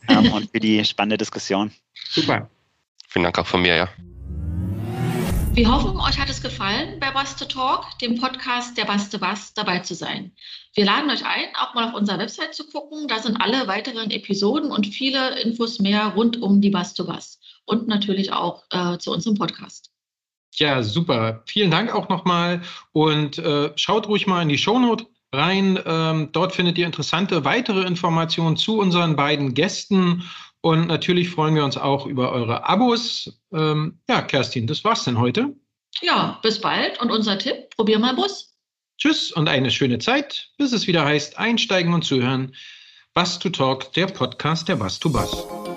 ähm, 0.09 0.31
und 0.33 0.51
für 0.51 0.61
die 0.61 0.85
spannende 0.85 1.17
Diskussion. 1.17 1.73
Super. 2.11 2.51
Vielen 3.09 3.23
Dank 3.25 3.39
auch 3.39 3.47
von 3.47 3.63
mir, 3.63 3.77
ja. 3.77 3.89
Wir 5.53 5.73
hoffen, 5.73 5.99
euch 5.99 6.19
hat 6.19 6.29
es 6.29 6.43
gefallen, 6.43 7.01
bei 7.01 7.11
Baste 7.13 7.49
Talk, 7.49 7.99
dem 7.99 8.21
Podcast 8.21 8.77
der 8.77 8.85
Baste 8.85 9.19
Bass, 9.19 9.55
dabei 9.55 9.79
zu 9.79 9.95
sein. 9.95 10.33
Wir 10.75 10.85
laden 10.85 11.11
euch 11.11 11.25
ein, 11.25 11.47
auch 11.59 11.75
mal 11.75 11.89
auf 11.89 11.95
unserer 11.95 12.19
Website 12.19 12.55
zu 12.55 12.67
gucken. 12.67 13.09
Da 13.09 13.21
sind 13.21 13.41
alle 13.41 13.67
weiteren 13.67 14.11
Episoden 14.11 14.71
und 14.71 14.87
viele 14.87 15.41
Infos 15.41 15.81
mehr 15.81 16.09
rund 16.09 16.41
um 16.43 16.61
die 16.61 16.71
Baste 16.71 17.05
Bass 17.05 17.41
und 17.65 17.89
natürlich 17.89 18.33
auch 18.33 18.65
äh, 18.71 18.99
zu 18.99 19.13
unserem 19.13 19.37
Podcast. 19.37 19.90
Ja, 20.55 20.83
super. 20.83 21.43
Vielen 21.47 21.71
Dank 21.71 21.95
auch 21.95 22.09
nochmal 22.09 22.63
und 22.93 23.39
äh, 23.39 23.73
schaut 23.77 24.09
ruhig 24.09 24.27
mal 24.27 24.43
in 24.43 24.49
die 24.49 24.59
Shownote 24.59 25.07
rein. 25.33 25.79
Ähm, 25.87 26.31
dort 26.33 26.55
findet 26.55 26.77
ihr 26.79 26.87
interessante 26.87 27.45
weitere 27.45 27.83
Informationen 27.87 28.57
zu 28.57 28.79
unseren 28.79 29.17
beiden 29.17 29.55
Gästen 29.55 30.25
und 30.61 30.89
natürlich 30.89 31.31
freuen 31.31 31.55
wir 31.55 31.65
uns 31.65 31.77
auch 31.77 32.07
über 32.07 32.33
eure 32.33 32.69
Abos. 32.69 33.41
Ähm, 33.53 34.01
ja, 34.09 34.23
Kerstin, 34.23 34.67
das 34.67 34.85
war's 34.85 35.05
denn 35.05 35.19
heute. 35.19 35.55
Ja, 36.03 36.39
bis 36.43 36.61
bald 36.61 37.01
und 37.01 37.11
unser 37.11 37.39
Tipp, 37.39 37.71
probier 37.77 37.99
mal 37.99 38.15
Bus. 38.15 38.55
Tschüss 38.99 39.33
und 39.33 39.49
eine 39.49 39.71
schöne 39.71 39.99
Zeit, 39.99 40.51
bis 40.59 40.73
es 40.73 40.87
wieder 40.87 41.05
heißt, 41.05 41.39
einsteigen 41.39 41.95
und 41.95 42.05
zuhören. 42.05 42.55
Bass 43.15 43.39
to 43.39 43.49
Talk, 43.49 43.93
der 43.95 44.07
Podcast 44.07 44.69
der 44.69 44.77
Bass 44.77 45.01
to 45.01 45.11
Bass. 45.11 45.70